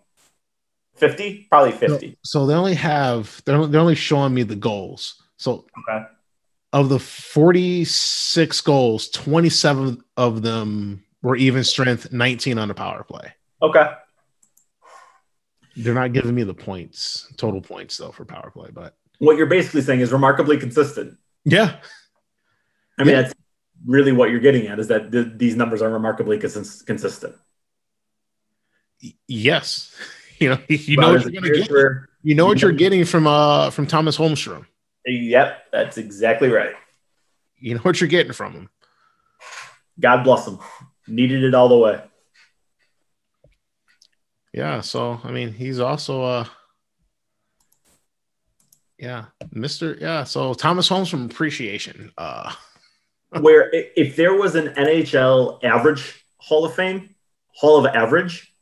[0.94, 2.10] 50, probably 50.
[2.10, 5.22] So, so they only have they're, they're only showing me the goals.
[5.36, 6.04] So okay.
[6.72, 13.32] of the 46 goals, 27 of them were even strength, 19 on the power play.
[13.62, 13.92] Okay.
[15.76, 19.46] They're not giving me the points, total points though for power play, but what you're
[19.46, 21.16] basically saying is remarkably consistent.
[21.44, 21.76] Yeah.
[22.98, 23.22] I mean, yeah.
[23.22, 23.34] that's
[23.86, 27.34] really what you're getting at is that th- these numbers are remarkably cons- consistent.
[29.26, 29.94] Yes.
[30.38, 31.70] You know, you know what you're going to get.
[31.70, 34.66] Where, you know what you're getting from uh from Tomas Holmstrom.
[35.06, 36.74] Yep, that's exactly right.
[37.60, 38.68] You know what you're getting from him.
[40.00, 40.58] God bless him.
[41.06, 42.02] Needed it all the way.
[44.52, 46.44] Yeah, so I mean, he's also uh
[48.98, 50.00] yeah, Mr.
[50.00, 52.12] Yeah, so Tomas Holmstrom appreciation.
[52.18, 52.52] Uh
[53.40, 57.14] where if there was an NHL average Hall of Fame,
[57.54, 58.52] Hall of Average,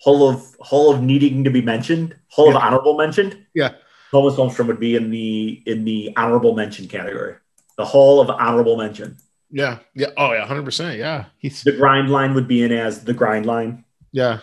[0.00, 2.56] Hall of Hall of needing to be mentioned, Hall yeah.
[2.56, 3.46] of honorable mentioned.
[3.54, 3.74] Yeah.
[4.10, 7.36] Tomas Holmstrom would be in the in the honorable mention category.
[7.76, 9.18] The Hall of honorable mention.
[9.50, 9.78] Yeah.
[9.94, 10.08] Yeah.
[10.16, 10.98] Oh yeah, hundred percent.
[10.98, 11.26] Yeah.
[11.38, 13.84] He's the grind line would be in as the grind line.
[14.12, 14.40] Yeah.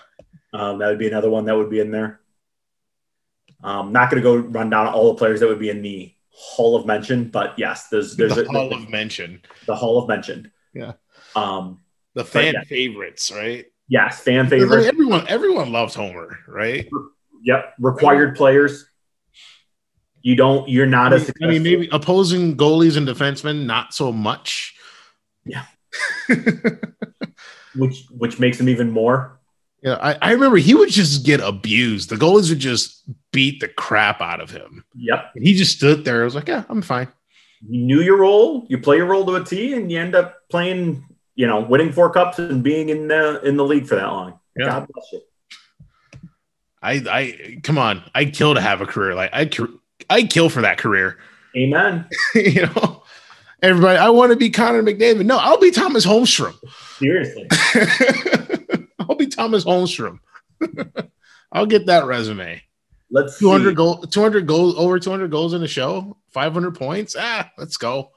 [0.56, 2.22] Um, that would be another one that would be in there.
[3.61, 6.14] Um, not going to go run down all the players that would be in the
[6.30, 9.41] Hall of Mention, but yes, there's there's the a, Hall the, of Mention.
[9.65, 10.52] The Hall of Mention.
[10.73, 10.94] Yeah.
[11.36, 11.82] Um,
[12.14, 12.64] the fan yeah.
[12.64, 13.65] favorites, right?
[13.90, 14.88] Yes, fan favorites.
[14.88, 16.88] everyone everyone loves Homer, right?
[17.44, 17.73] Yep.
[17.80, 18.86] Required players.
[20.22, 20.69] You don't.
[20.69, 21.34] You're not I mean, as.
[21.44, 24.76] I mean, maybe opposing goalies and defensemen, not so much.
[25.45, 25.65] Yeah.
[27.76, 29.40] which which makes them even more.
[29.86, 32.10] Yeah, I, I remember he would just get abused.
[32.10, 34.84] The goalies would just beat the crap out of him.
[34.95, 35.32] Yep.
[35.36, 36.22] And he just stood there.
[36.22, 37.07] I was like, yeah, I'm fine.
[37.70, 38.66] You knew your role.
[38.68, 41.06] You play your role to a T, and you end up playing
[41.36, 44.40] you know, winning four cups and being in the in the league for that long.
[44.57, 44.68] Yeah.
[44.68, 45.22] God bless you.
[46.82, 49.49] I I come on, I'd kill to have a career like I
[50.10, 51.18] I'd kill for that career.
[51.56, 52.07] Amen.
[52.36, 53.03] you know,
[53.62, 55.26] everybody, I want to be Connor McDavid.
[55.26, 56.56] No, I'll be Tomas Holmstrom.
[56.98, 57.48] Seriously,
[59.10, 60.19] I'll be Tomas Holmstrom.
[61.52, 62.61] I'll get that resume.
[63.11, 63.76] Let's 200 see.
[63.76, 67.15] goal, 200 goals, over 200 goals in a show, 500 points.
[67.18, 68.11] Ah, let's go.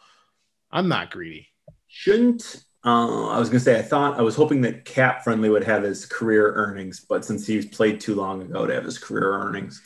[0.70, 1.48] I'm not greedy.
[1.86, 5.50] Shouldn't uh, I was going to say, I thought I was hoping that Cap Friendly
[5.50, 8.98] would have his career earnings, but since he's played too long ago to have his
[8.98, 9.82] career earnings,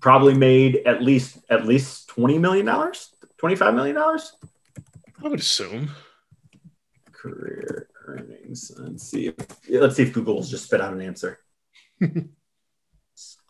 [0.00, 4.32] probably made at least at least twenty million dollars, twenty five million dollars.
[5.22, 5.90] I would assume
[7.12, 8.72] career earnings.
[8.76, 9.28] Let's see.
[9.28, 9.34] If,
[9.68, 11.38] let's see if Google's just spit out an answer.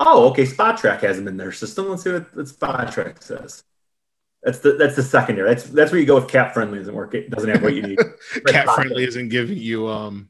[0.01, 0.45] oh, okay.
[0.45, 1.89] Spotrac has him in their system.
[1.89, 3.65] Let's see what, what Track says.
[4.43, 5.49] That's the that's the secondary.
[5.49, 7.15] That's that's where you go if CapFriendly doesn't work.
[7.15, 7.99] It doesn't have what you need.
[8.47, 10.29] cap friendly isn't giving you um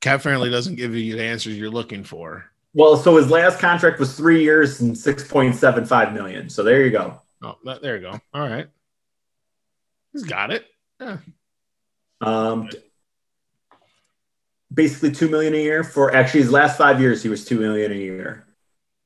[0.00, 2.44] CapFriendly doesn't give you the answers you're looking for.
[2.74, 6.48] Well, so his last contract was three years and six point seven five million.
[6.48, 7.20] So there you go.
[7.42, 8.20] Oh, there you go.
[8.32, 8.68] All right.
[10.12, 10.64] He's got it.
[11.00, 11.18] Yeah.
[12.20, 12.68] Um
[14.76, 17.90] basically two million a year for actually his last five years he was two million
[17.90, 18.46] a year.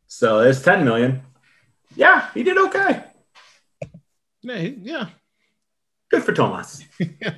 [0.07, 1.23] So there's ten million.
[1.97, 3.05] Yeah, he did okay.
[4.43, 5.09] Yeah, yeah.
[6.11, 6.85] Good for Thomas.
[6.99, 7.35] yeah.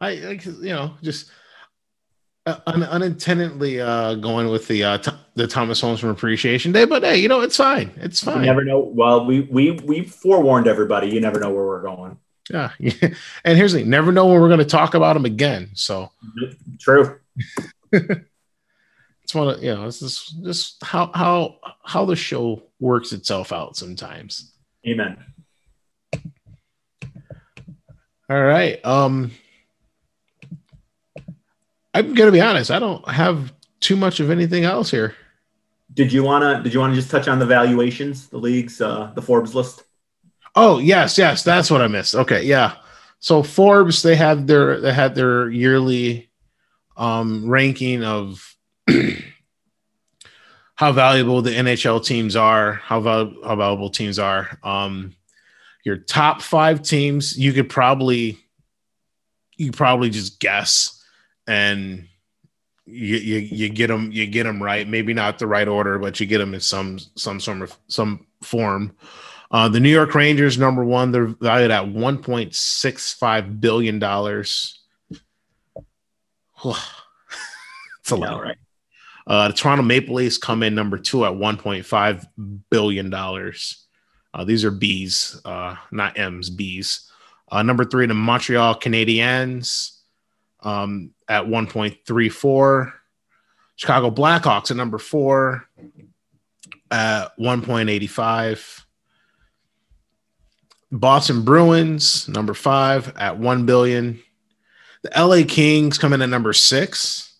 [0.00, 1.30] I like you know just
[2.46, 7.02] uh, un- unintendedly uh, going with the uh, t- the Tomas Holmstrom Appreciation Day, but
[7.02, 7.92] hey, you know it's fine.
[7.96, 8.40] It's fine.
[8.40, 8.78] You never know.
[8.78, 11.08] Well, we we we forewarned everybody.
[11.08, 12.18] You never know where we're going.
[12.50, 12.70] Yeah,
[13.44, 15.70] and here's the thing: never know when we're going to talk about him again.
[15.74, 16.10] So
[16.80, 17.20] true.
[19.22, 23.52] it's one of you know it's just just how how how the show works itself
[23.52, 24.52] out sometimes.
[24.86, 25.16] Amen.
[28.30, 28.84] All right.
[28.84, 29.32] Um
[31.94, 35.14] I'm gonna be honest, I don't have too much of anything else here.
[35.94, 39.22] Did you wanna did you wanna just touch on the valuations, the leagues, uh the
[39.22, 39.82] Forbes list?
[40.54, 42.14] Oh yes, yes, that's what I missed.
[42.14, 42.76] Okay, yeah.
[43.20, 46.27] So Forbes, they had their they had their yearly
[46.98, 48.54] um ranking of
[50.74, 54.58] how valuable the NHL teams are, how, val- how valuable teams are.
[54.62, 55.14] Um
[55.84, 58.38] your top five teams, you could probably
[59.56, 61.02] you probably just guess
[61.46, 62.06] and
[62.86, 64.88] you, you you get them you get them right.
[64.88, 68.26] Maybe not the right order, but you get them in some some sort of some
[68.42, 68.94] form.
[69.50, 73.98] Uh, the New York Rangers, number one, they're valued at one point six five billion
[73.98, 74.77] dollars.
[78.00, 78.56] it's a lot, yeah, right?
[79.26, 82.26] Uh, the Toronto Maple Leafs come in number two at one point five
[82.70, 83.84] billion dollars.
[84.34, 87.10] Uh, these are B's, uh, not M's, B's.
[87.50, 89.98] Uh, number three, the Montreal Canadiens
[90.60, 92.92] um, at 1.34.
[93.76, 95.66] Chicago Blackhawks at number four
[96.90, 98.84] at 1.85.
[100.90, 104.20] Boston Bruins, number five at 1 billion.
[105.02, 107.36] The LA Kings come in at number six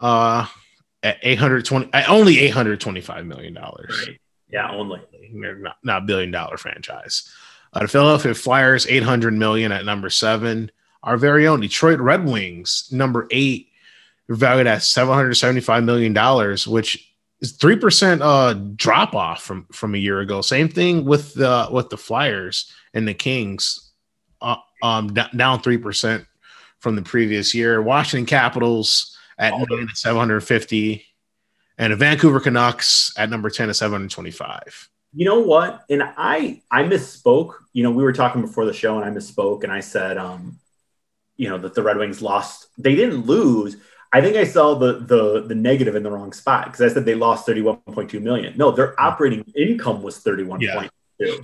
[0.00, 0.46] uh,
[1.02, 4.04] at 820, at only 825 million dollars.
[4.06, 4.20] Right.
[4.50, 5.00] Yeah, only.
[5.34, 7.30] They're not, not billion dollar franchise.
[7.72, 10.70] Uh, the Philadelphia Flyers, 800 million at number seven.
[11.02, 13.68] Our very own Detroit Red Wings, number eight,
[14.28, 19.98] valued at 775 million dollars, which is three percent uh drop off from from a
[19.98, 20.42] year ago.
[20.42, 23.90] Same thing with the with the Flyers and the Kings,
[24.40, 26.26] uh, um d- down three percent
[26.82, 27.80] from the previous year.
[27.80, 29.86] Washington Capitals at oh.
[29.94, 31.06] 750
[31.78, 34.90] and the Vancouver Canucks at number 10 at 725.
[35.14, 35.84] You know what?
[35.88, 37.54] And I I misspoke.
[37.72, 40.58] You know, we were talking before the show and I misspoke and I said um
[41.36, 42.66] you know that the Red Wings lost.
[42.76, 43.76] They didn't lose.
[44.12, 47.04] I think I saw the the the negative in the wrong spot because I said
[47.04, 48.54] they lost 31.2 million.
[48.56, 50.88] No, their operating income was 31.2.
[51.18, 51.36] Yeah.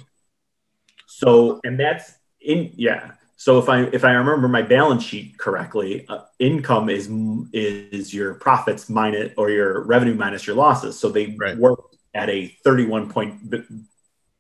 [1.07, 3.13] So, and that's in yeah.
[3.41, 7.09] So if I if I remember my balance sheet correctly, uh, income is
[7.53, 10.99] is your profits minus or your revenue minus your losses.
[10.99, 11.57] So they right.
[11.57, 13.55] worked at a 31 point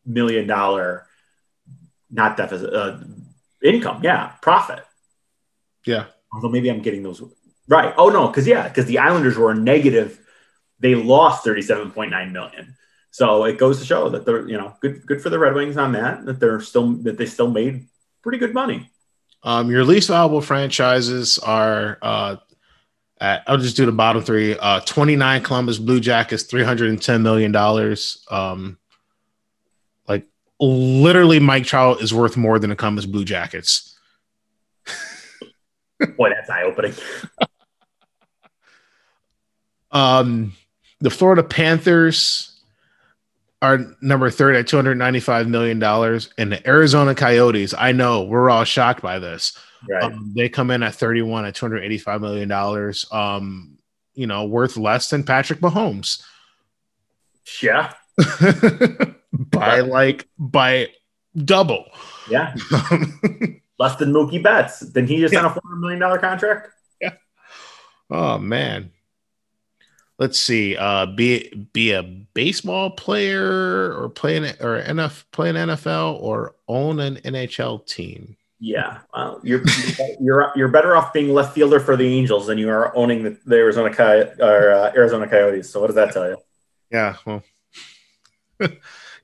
[0.04, 1.06] million dollar
[2.10, 2.98] not deficit uh,
[3.62, 4.84] income, yeah, profit.
[5.86, 6.06] Yeah.
[6.32, 7.22] Although maybe I'm getting those
[7.68, 7.94] right.
[7.96, 10.18] Oh no, because yeah, because the Islanders were a negative.
[10.80, 12.76] They lost 37.9 million.
[13.12, 15.76] So it goes to show that they're, you know, good good for the Red Wings
[15.76, 17.86] on that, that they're still that they still made
[18.23, 18.90] pretty good money.
[19.43, 22.36] Um, your least valuable franchises are uh,
[23.20, 24.57] at, I'll just do the bottom three.
[24.59, 27.55] Uh, 29 Columbus Blue Jackets, $310 million.
[28.31, 28.78] Um,
[30.09, 30.27] like
[30.61, 33.99] literally Mike Trout is worth more than the Columbus Blue Jackets.
[36.16, 36.95] Boy, that's eye opening.
[39.93, 40.53] um,
[41.01, 42.57] the Florida Panthers
[43.60, 45.82] are number third at $295 million.
[46.39, 49.59] And the Arizona Coyotes, I know we're all shocked by this.
[49.89, 50.02] Right.
[50.02, 52.94] Um, they come in at 31 at $285 million.
[53.12, 53.78] Um,
[54.14, 56.22] you know, worth less than Patrick Mahomes.
[57.62, 57.94] Yeah.
[59.32, 60.89] by like by
[61.36, 61.86] double.
[62.28, 62.55] Yeah.
[63.78, 64.80] less than Mookie Betts.
[64.80, 65.44] Then he just yeah.
[65.44, 66.68] on a $400 million contract?
[67.01, 67.14] Yeah.
[68.10, 68.93] Oh man
[70.19, 75.57] let's see, uh, be be a baseball player or play an or NF play an
[75.57, 78.36] NFL or own an NHL team.
[78.61, 79.62] Yeah, well, you're
[80.20, 83.39] you're you're better off being left fielder for the Angels than you are owning the,
[83.47, 85.70] the Arizona Coy- or uh, Arizona Coyotes.
[85.70, 86.36] So what does that tell you?
[86.90, 87.45] Yeah, well,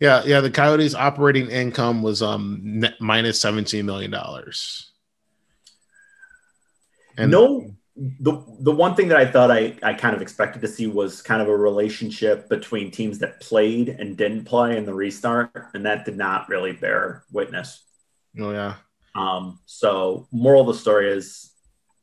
[0.01, 0.41] yeah, yeah.
[0.41, 4.93] The Coyotes' operating income was um minus seventeen million dollars.
[7.16, 10.69] And no the the one thing that I thought I, I kind of expected to
[10.69, 14.95] see was kind of a relationship between teams that played and didn't play in the
[14.95, 17.85] restart, and that did not really bear witness.
[18.39, 18.75] Oh yeah.
[19.15, 19.61] Um.
[19.66, 21.53] So, moral of the story is,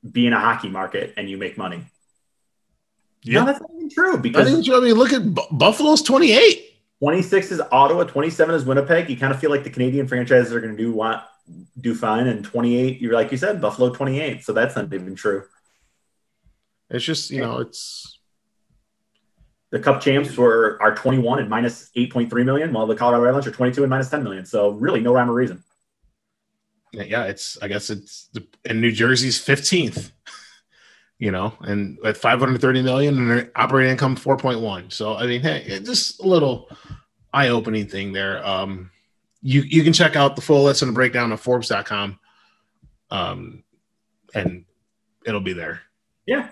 [0.09, 1.83] be in a hockey market and you make money.
[3.23, 6.31] Yeah, no, that's not even true because I, I mean, look at B- Buffalo's twenty
[6.31, 6.67] eight.
[6.99, 9.09] 26 is Ottawa, 27 is Winnipeg.
[9.09, 11.23] You kind of feel like the Canadian franchises are going to do want
[11.79, 14.43] do fine, and 28, you're like you said, Buffalo 28.
[14.43, 15.43] So that's not even true.
[16.91, 18.19] It's just you know it's
[19.71, 23.51] the Cup champs were are 21 and minus 8.3 million, while the Colorado Avalanche are
[23.51, 24.45] 22 and minus 10 million.
[24.45, 25.63] So really, no rhyme or reason.
[26.91, 28.29] Yeah, it's I guess it's
[28.65, 30.11] and New Jersey's 15th.
[31.19, 34.91] You know, and at 530 million and their operating income 4.1.
[34.91, 36.67] So I mean, hey, just a little
[37.31, 38.45] eye-opening thing there.
[38.45, 38.89] Um,
[39.41, 42.19] you you can check out the full list and breakdown of Forbes.com.
[43.11, 43.63] Um,
[44.33, 44.65] and
[45.25, 45.81] it'll be there.
[46.25, 46.49] Yeah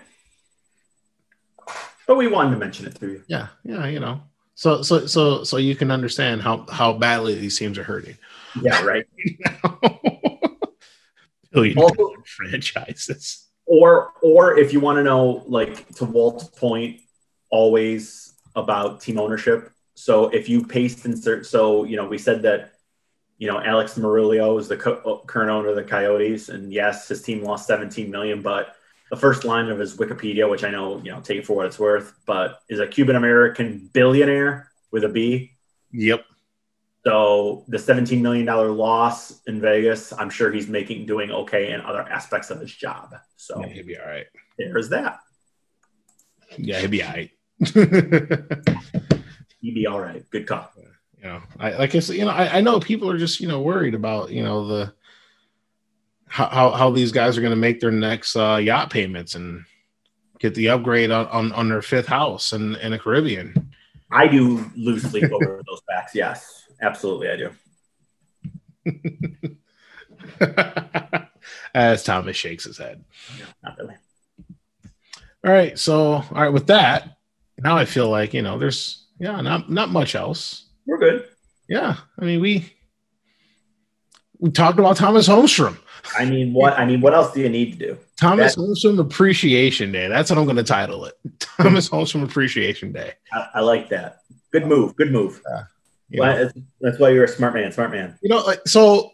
[2.10, 3.22] but we wanted to mention it to you.
[3.28, 4.20] Yeah, yeah, you know.
[4.56, 8.16] So so so so you can understand how how badly these teams are hurting.
[8.60, 9.06] Yeah, right.
[11.52, 13.46] Billion also, franchises.
[13.64, 16.98] Or or if you want to know, like to Walt's point,
[17.48, 19.70] always about team ownership.
[19.94, 22.72] So if you paste insert, so you know, we said that
[23.38, 27.22] you know, Alex Meruelo is the co- current owner of the Coyotes, and yes, his
[27.22, 28.74] team lost 17 million, but
[29.10, 31.66] the first line of his Wikipedia, which I know, you know, take it for what
[31.66, 35.52] it's worth, but is a Cuban American billionaire with a B.
[35.92, 36.24] Yep.
[37.04, 42.02] So the $17 million loss in Vegas, I'm sure he's making doing okay in other
[42.02, 43.14] aspects of his job.
[43.36, 44.26] So yeah, he'll be all right.
[44.58, 45.18] There's that.
[46.56, 47.30] Yeah, he'll be all right.
[49.60, 50.28] he'd be all right.
[50.30, 50.70] Good call.
[51.18, 53.48] You know, I like I said, you know, I, I know people are just, you
[53.48, 54.92] know, worried about, you know, the
[56.30, 59.64] how how these guys are going to make their next uh, yacht payments and
[60.38, 63.72] get the upgrade on, on, on their fifth house in, in the Caribbean.
[64.10, 66.14] I do lose sleep over those facts.
[66.14, 67.50] Yes, absolutely, I do.
[71.74, 73.04] As Thomas shakes his head.
[73.38, 73.96] No, not really.
[75.44, 77.16] All right, so all right, with that,
[77.58, 80.66] now I feel like you know, there's yeah, not not much else.
[80.86, 81.28] We're good.
[81.68, 82.72] Yeah, I mean we
[84.38, 85.78] we talked about Tomas Holmstrom.
[86.18, 86.78] I mean, what?
[86.78, 87.98] I mean, what else do you need to do?
[88.20, 90.08] Thomas that, Appreciation Day.
[90.08, 91.14] That's what I'm going to title it.
[91.38, 93.12] Tomas Holmstrom Appreciation Day.
[93.32, 94.22] I, I, like that.
[94.52, 94.96] Good move.
[94.96, 95.40] Good move.
[95.50, 95.62] Uh,
[96.12, 96.50] well,
[96.80, 97.70] that's why you're a smart man.
[97.72, 98.18] Smart man.
[98.22, 99.12] You know, so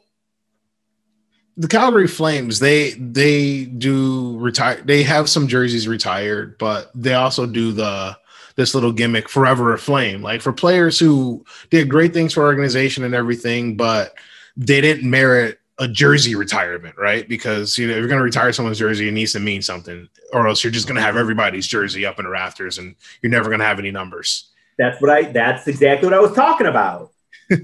[1.57, 4.81] the Calgary Flames, they they do retire.
[4.83, 8.17] They have some jerseys retired, but they also do the
[8.57, 10.23] this little gimmick, forever a flame.
[10.23, 14.15] Like for players who did great things for organization and everything, but
[14.57, 17.29] they didn't merit a jersey retirement, right?
[17.29, 20.09] Because you know, if you're going to retire someone's jersey, it needs to mean something,
[20.33, 23.31] or else you're just going to have everybody's jersey up in the rafters, and you're
[23.31, 24.51] never going to have any numbers.
[24.79, 25.23] That's what I.
[25.23, 27.13] That's exactly what I was talking about.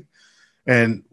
[0.67, 1.05] and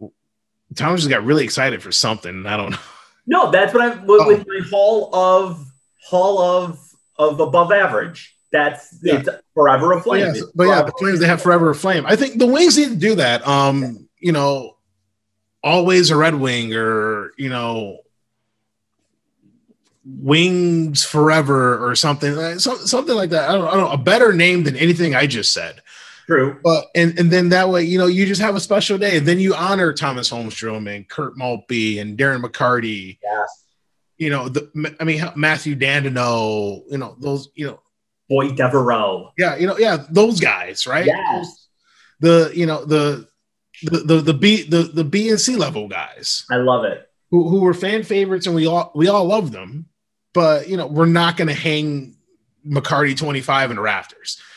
[0.74, 2.46] Thomas just got really excited for something.
[2.46, 2.78] I don't know.
[3.26, 4.26] No, that's what I with, oh.
[4.26, 5.64] with my hall of
[6.04, 6.80] hall of
[7.16, 8.36] of above average.
[8.52, 9.18] That's yeah.
[9.18, 10.34] it's forever a flame.
[10.34, 12.04] Yes, but yeah, the Flames they have forever a flame.
[12.06, 13.46] I think the Wings need to do that.
[13.46, 14.76] Um, you know,
[15.62, 18.00] always a Red Wing or you know
[20.04, 23.48] Wings Forever or something, eh, something like that.
[23.48, 25.82] I don't, I don't know, a better name than anything I just said.
[26.26, 26.58] True.
[26.62, 29.26] But and and then that way, you know, you just have a special day, and
[29.26, 33.18] then you honor Tomas Holmstrom and Kirk Maltby and Darren McCarty.
[33.22, 33.64] Yes.
[34.16, 36.84] You know, the I mean Mathieu Dandenault.
[36.90, 37.80] you know, those, you know,
[38.28, 39.32] Boyd Devereaux.
[39.36, 41.06] Yeah, you know, yeah, those guys, right?
[41.06, 41.68] Yes.
[42.20, 43.26] The you know, the
[43.82, 46.44] the the the B the the B and C level guys.
[46.50, 47.08] I love it.
[47.30, 49.86] Who who were fan favorites and we all we all love them,
[50.34, 52.16] but you know we're not going to hang
[52.66, 54.40] McCarty twenty five in the rafters.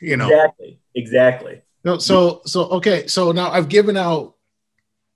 [0.00, 1.62] You know exactly exactly.
[1.82, 4.34] No, so so okay, so now I've given out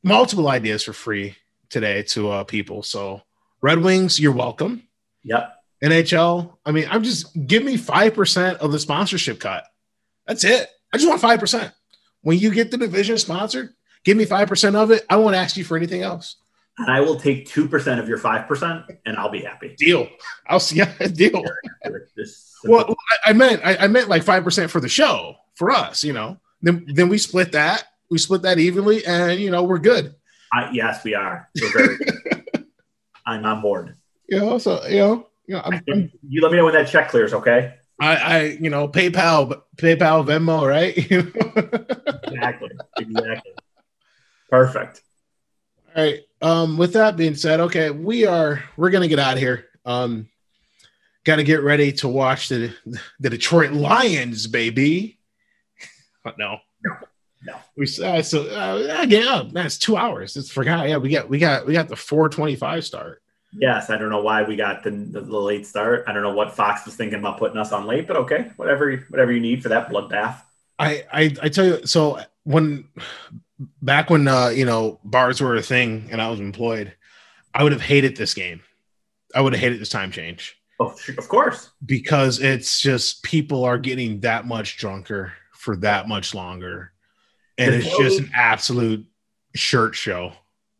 [0.02, 1.36] multiple ideas for free
[1.68, 2.82] today to uh, people.
[2.82, 3.22] So
[3.60, 4.84] Red Wings, you're welcome.
[5.24, 5.54] Yep.
[5.82, 9.64] NHL, I mean, I'm just give me five percent of the sponsorship cut.
[10.26, 10.68] That's it.
[10.92, 11.72] I just want five percent.
[12.22, 13.70] When you get the division sponsored,
[14.04, 15.06] give me 5% of it.
[15.08, 16.36] I won't ask you for anything else.
[16.78, 19.74] And I will take 2% of your 5% and I'll be happy.
[19.76, 20.08] Deal.
[20.46, 20.76] I'll see.
[20.78, 21.44] Yeah, deal.
[22.64, 26.38] well, I meant, I, I meant like 5% for the show for us, you know,
[26.62, 27.84] then, then we split that.
[28.10, 30.14] We split that evenly and, you know, we're good.
[30.52, 31.48] I, yes, we are.
[31.60, 32.66] We're very good.
[33.26, 33.96] I'm on board.
[34.28, 36.88] You know, so, you know, you, know, I'm, I'm, you let me know when that
[36.88, 37.74] check clears, okay?
[38.00, 40.96] I, I, you know, PayPal, PayPal, Venmo, right?
[42.32, 43.52] exactly, exactly.
[44.48, 45.02] Perfect.
[45.96, 46.20] All right.
[46.40, 49.66] Um, with that being said, okay, we are we're gonna get out of here.
[49.84, 50.28] Um,
[51.28, 52.74] got to get ready to watch the
[53.20, 55.18] the Detroit Lions, baby.
[56.38, 56.96] no, no,
[57.44, 57.54] no.
[57.76, 60.36] We uh, so uh, again, oh, that's two hours.
[60.36, 60.88] It's forgot.
[60.88, 63.22] Yeah, we got we got we got the four twenty five start.
[63.52, 66.04] Yes, I don't know why we got the, the, late start.
[66.06, 68.96] I don't know what Fox was thinking about putting us on late, but okay, whatever
[69.08, 70.42] whatever you need for that bloodbath.
[70.78, 72.88] I I, I tell you, so when
[73.80, 76.94] back when uh, you know bars were a thing and I was employed,
[77.54, 78.60] I would have hated this game.
[79.34, 80.56] I would have hated this time change.
[80.80, 86.34] Oh, of course, because it's just people are getting that much drunker for that much
[86.34, 86.92] longer,
[87.56, 89.06] and the it's just an absolute
[89.54, 90.32] shirt show.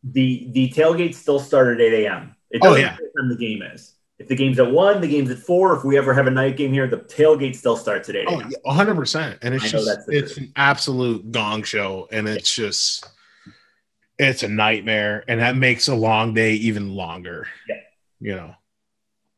[0.03, 2.35] The the tailgate still started at 8 a.m.
[2.51, 2.91] It oh, doesn't oh, yeah.
[2.91, 3.95] matter the game is.
[4.19, 5.75] If the game's at one, the game's at four.
[5.77, 8.27] If we ever have a night game here, the tailgate still starts at eight.
[8.27, 9.39] Oh, 100 percent.
[9.41, 10.47] And it's I just it's truth.
[10.47, 12.65] an absolute gong show, and it's yeah.
[12.65, 13.07] just
[14.17, 17.47] it's a nightmare, and that makes a long day even longer.
[17.67, 17.75] Yeah,
[18.19, 18.55] you know.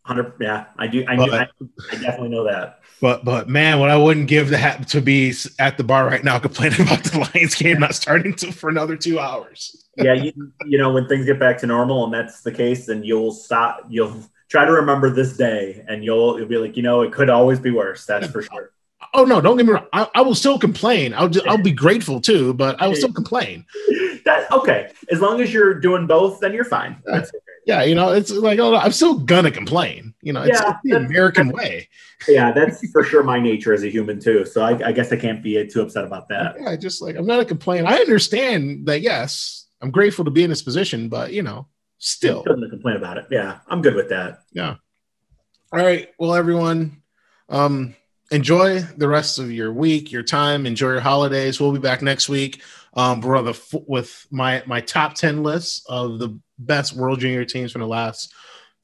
[0.03, 1.05] Hundred, yeah, I do.
[1.07, 1.47] I, but, knew, I,
[1.91, 2.79] I, definitely know that.
[2.99, 6.39] But but man, what I wouldn't give that to be at the bar right now
[6.39, 9.87] complaining about the Lions game not starting to, for another two hours.
[9.97, 10.31] Yeah, you,
[10.65, 13.85] you know when things get back to normal and that's the case, then you'll stop.
[13.89, 14.15] You'll
[14.49, 17.59] try to remember this day, and you'll you'll be like, you know, it could always
[17.59, 18.05] be worse.
[18.05, 18.71] That's for sure.
[19.13, 19.87] Oh no, don't get me wrong.
[19.91, 21.13] I, I will still complain.
[21.13, 23.65] I'll just I'll be grateful too, but I will still complain.
[24.23, 24.91] That okay.
[25.11, 27.01] As long as you're doing both, then you're fine.
[27.05, 27.39] That's okay.
[27.65, 30.13] Yeah, you know, it's like oh, I'm still gonna complain.
[30.21, 31.89] You know, it's, Yeah, it's the that's- American way.
[32.27, 34.45] Yeah, that's for sure my nature as a human too.
[34.45, 36.55] So I, I guess I can't be too upset about that.
[36.59, 37.87] Yeah, just like I'm not a complain.
[37.87, 39.01] I understand that.
[39.01, 41.67] Yes, I'm grateful to be in this position, but you know,
[41.97, 42.43] still.
[42.43, 43.25] Gonna complain about it.
[43.31, 44.43] Yeah, I'm good with that.
[44.51, 44.75] Yeah.
[45.73, 46.09] All right.
[46.19, 47.01] Well, everyone,
[47.49, 47.95] um,
[48.31, 50.65] enjoy the rest of your week, your time.
[50.65, 51.59] Enjoy your holidays.
[51.59, 52.61] We'll be back next week.
[52.93, 57.19] Um, we're on the f- with my my top ten list of the best World
[57.19, 58.33] Junior teams from the last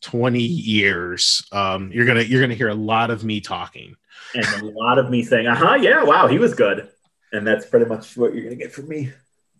[0.01, 1.45] twenty years.
[1.51, 3.95] Um, you're gonna you're gonna hear a lot of me talking.
[4.33, 6.89] And a lot of me saying, "Uh huh, yeah, wow, he was good,"
[7.33, 9.11] and that's pretty much what you're gonna get from me.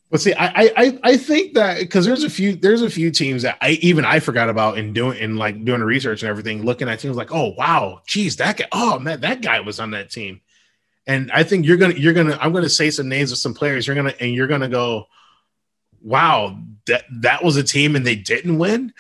[0.10, 3.42] But see, I I I- think that because there's a few there's a few teams
[3.42, 6.88] that I even I forgot about in doing in like doing research and everything, looking
[6.88, 10.10] at teams like, oh wow, geez, that guy, oh man, that guy was on that
[10.10, 10.40] team.
[11.08, 13.86] And I think you're gonna you're gonna I'm gonna say some names of some players.
[13.86, 15.08] You're gonna and you're gonna go,
[16.02, 18.94] wow, that that was a team and they didn't win.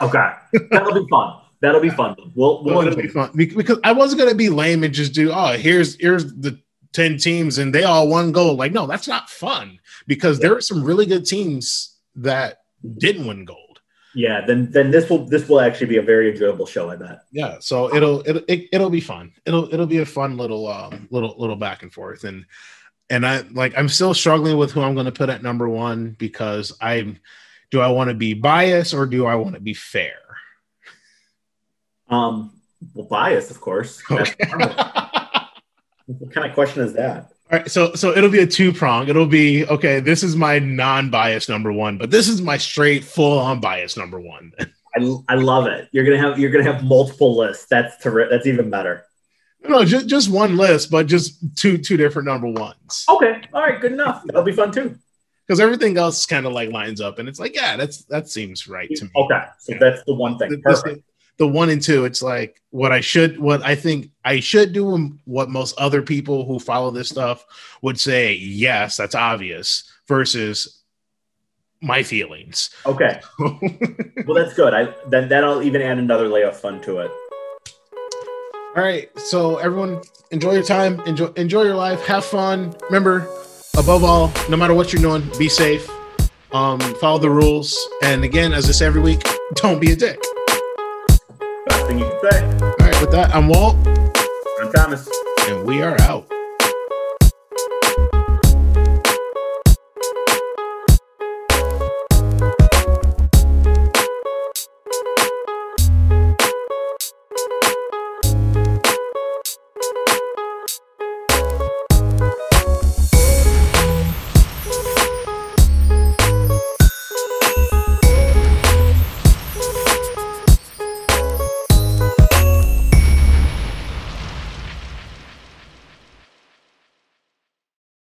[0.00, 0.30] Okay,
[0.70, 1.40] that'll be fun.
[1.60, 2.14] That'll be fun.
[2.34, 5.56] We'll we'll Well, be fun because I wasn't gonna be lame and just do oh
[5.56, 6.60] here's here's the
[6.94, 8.58] ten teams and they all won gold.
[8.58, 12.60] Like no, that's not fun because there are some really good teams that
[12.98, 13.80] didn't win gold.
[14.14, 14.46] yeah.
[14.46, 16.88] Then then this will this will actually be a very enjoyable show.
[16.88, 17.18] I bet.
[17.32, 19.32] Yeah, so it'll it'll it, it'll be fun.
[19.44, 22.46] It'll it'll be a fun little um little little back and forth and
[23.10, 26.16] and I like I'm still struggling with who I'm going to put at number one
[26.18, 27.18] because I'm
[27.70, 30.16] do I want to be biased or do I want to be fair?
[32.08, 32.52] Um,
[32.94, 34.00] well, bias, of course.
[34.10, 34.34] Okay.
[36.06, 37.30] What kind of question is that?
[37.52, 39.08] All right, so so it'll be a two prong.
[39.08, 40.00] It'll be okay.
[40.00, 43.96] This is my non bias number one, but this is my straight full on bias
[43.96, 44.52] number one.
[44.96, 45.88] I, I love it.
[45.92, 47.66] You're gonna have you're gonna have multiple lists.
[47.68, 49.04] That's terri- That's even better.
[49.68, 53.80] no, just just one list, but just two two different number ones Okay, all right,
[53.80, 54.22] good enough.
[54.24, 54.96] That'll be fun too.
[55.46, 58.66] because everything else kind of like lines up, and it's like yeah, that's that seems
[58.68, 59.10] right to me.
[59.16, 60.62] Okay, so that's the one thing.
[60.62, 61.02] Perfect.
[61.36, 64.94] The- one and two, it's like what I should, what I think I should do,
[64.94, 67.44] and what most other people who follow this stuff
[67.82, 70.80] would say, yes, that's obvious, versus
[71.80, 72.70] my feelings.
[72.86, 74.72] Okay, well that's good.
[74.74, 77.10] I then that'll even add another layer of fun to it.
[78.76, 80.00] All right, so everyone,
[80.32, 82.74] enjoy your time, enjoy enjoy your life, have fun.
[82.86, 83.28] Remember,
[83.76, 85.88] above all, no matter what you're doing, be safe.
[86.52, 89.22] Um, follow the rules, and again, as I say every week,
[89.56, 90.20] don't be a dick.
[91.84, 92.64] Best thing you can say.
[92.64, 95.06] All right, with that, I'm Walt, I'm Thomas.
[95.48, 96.33] and we are out.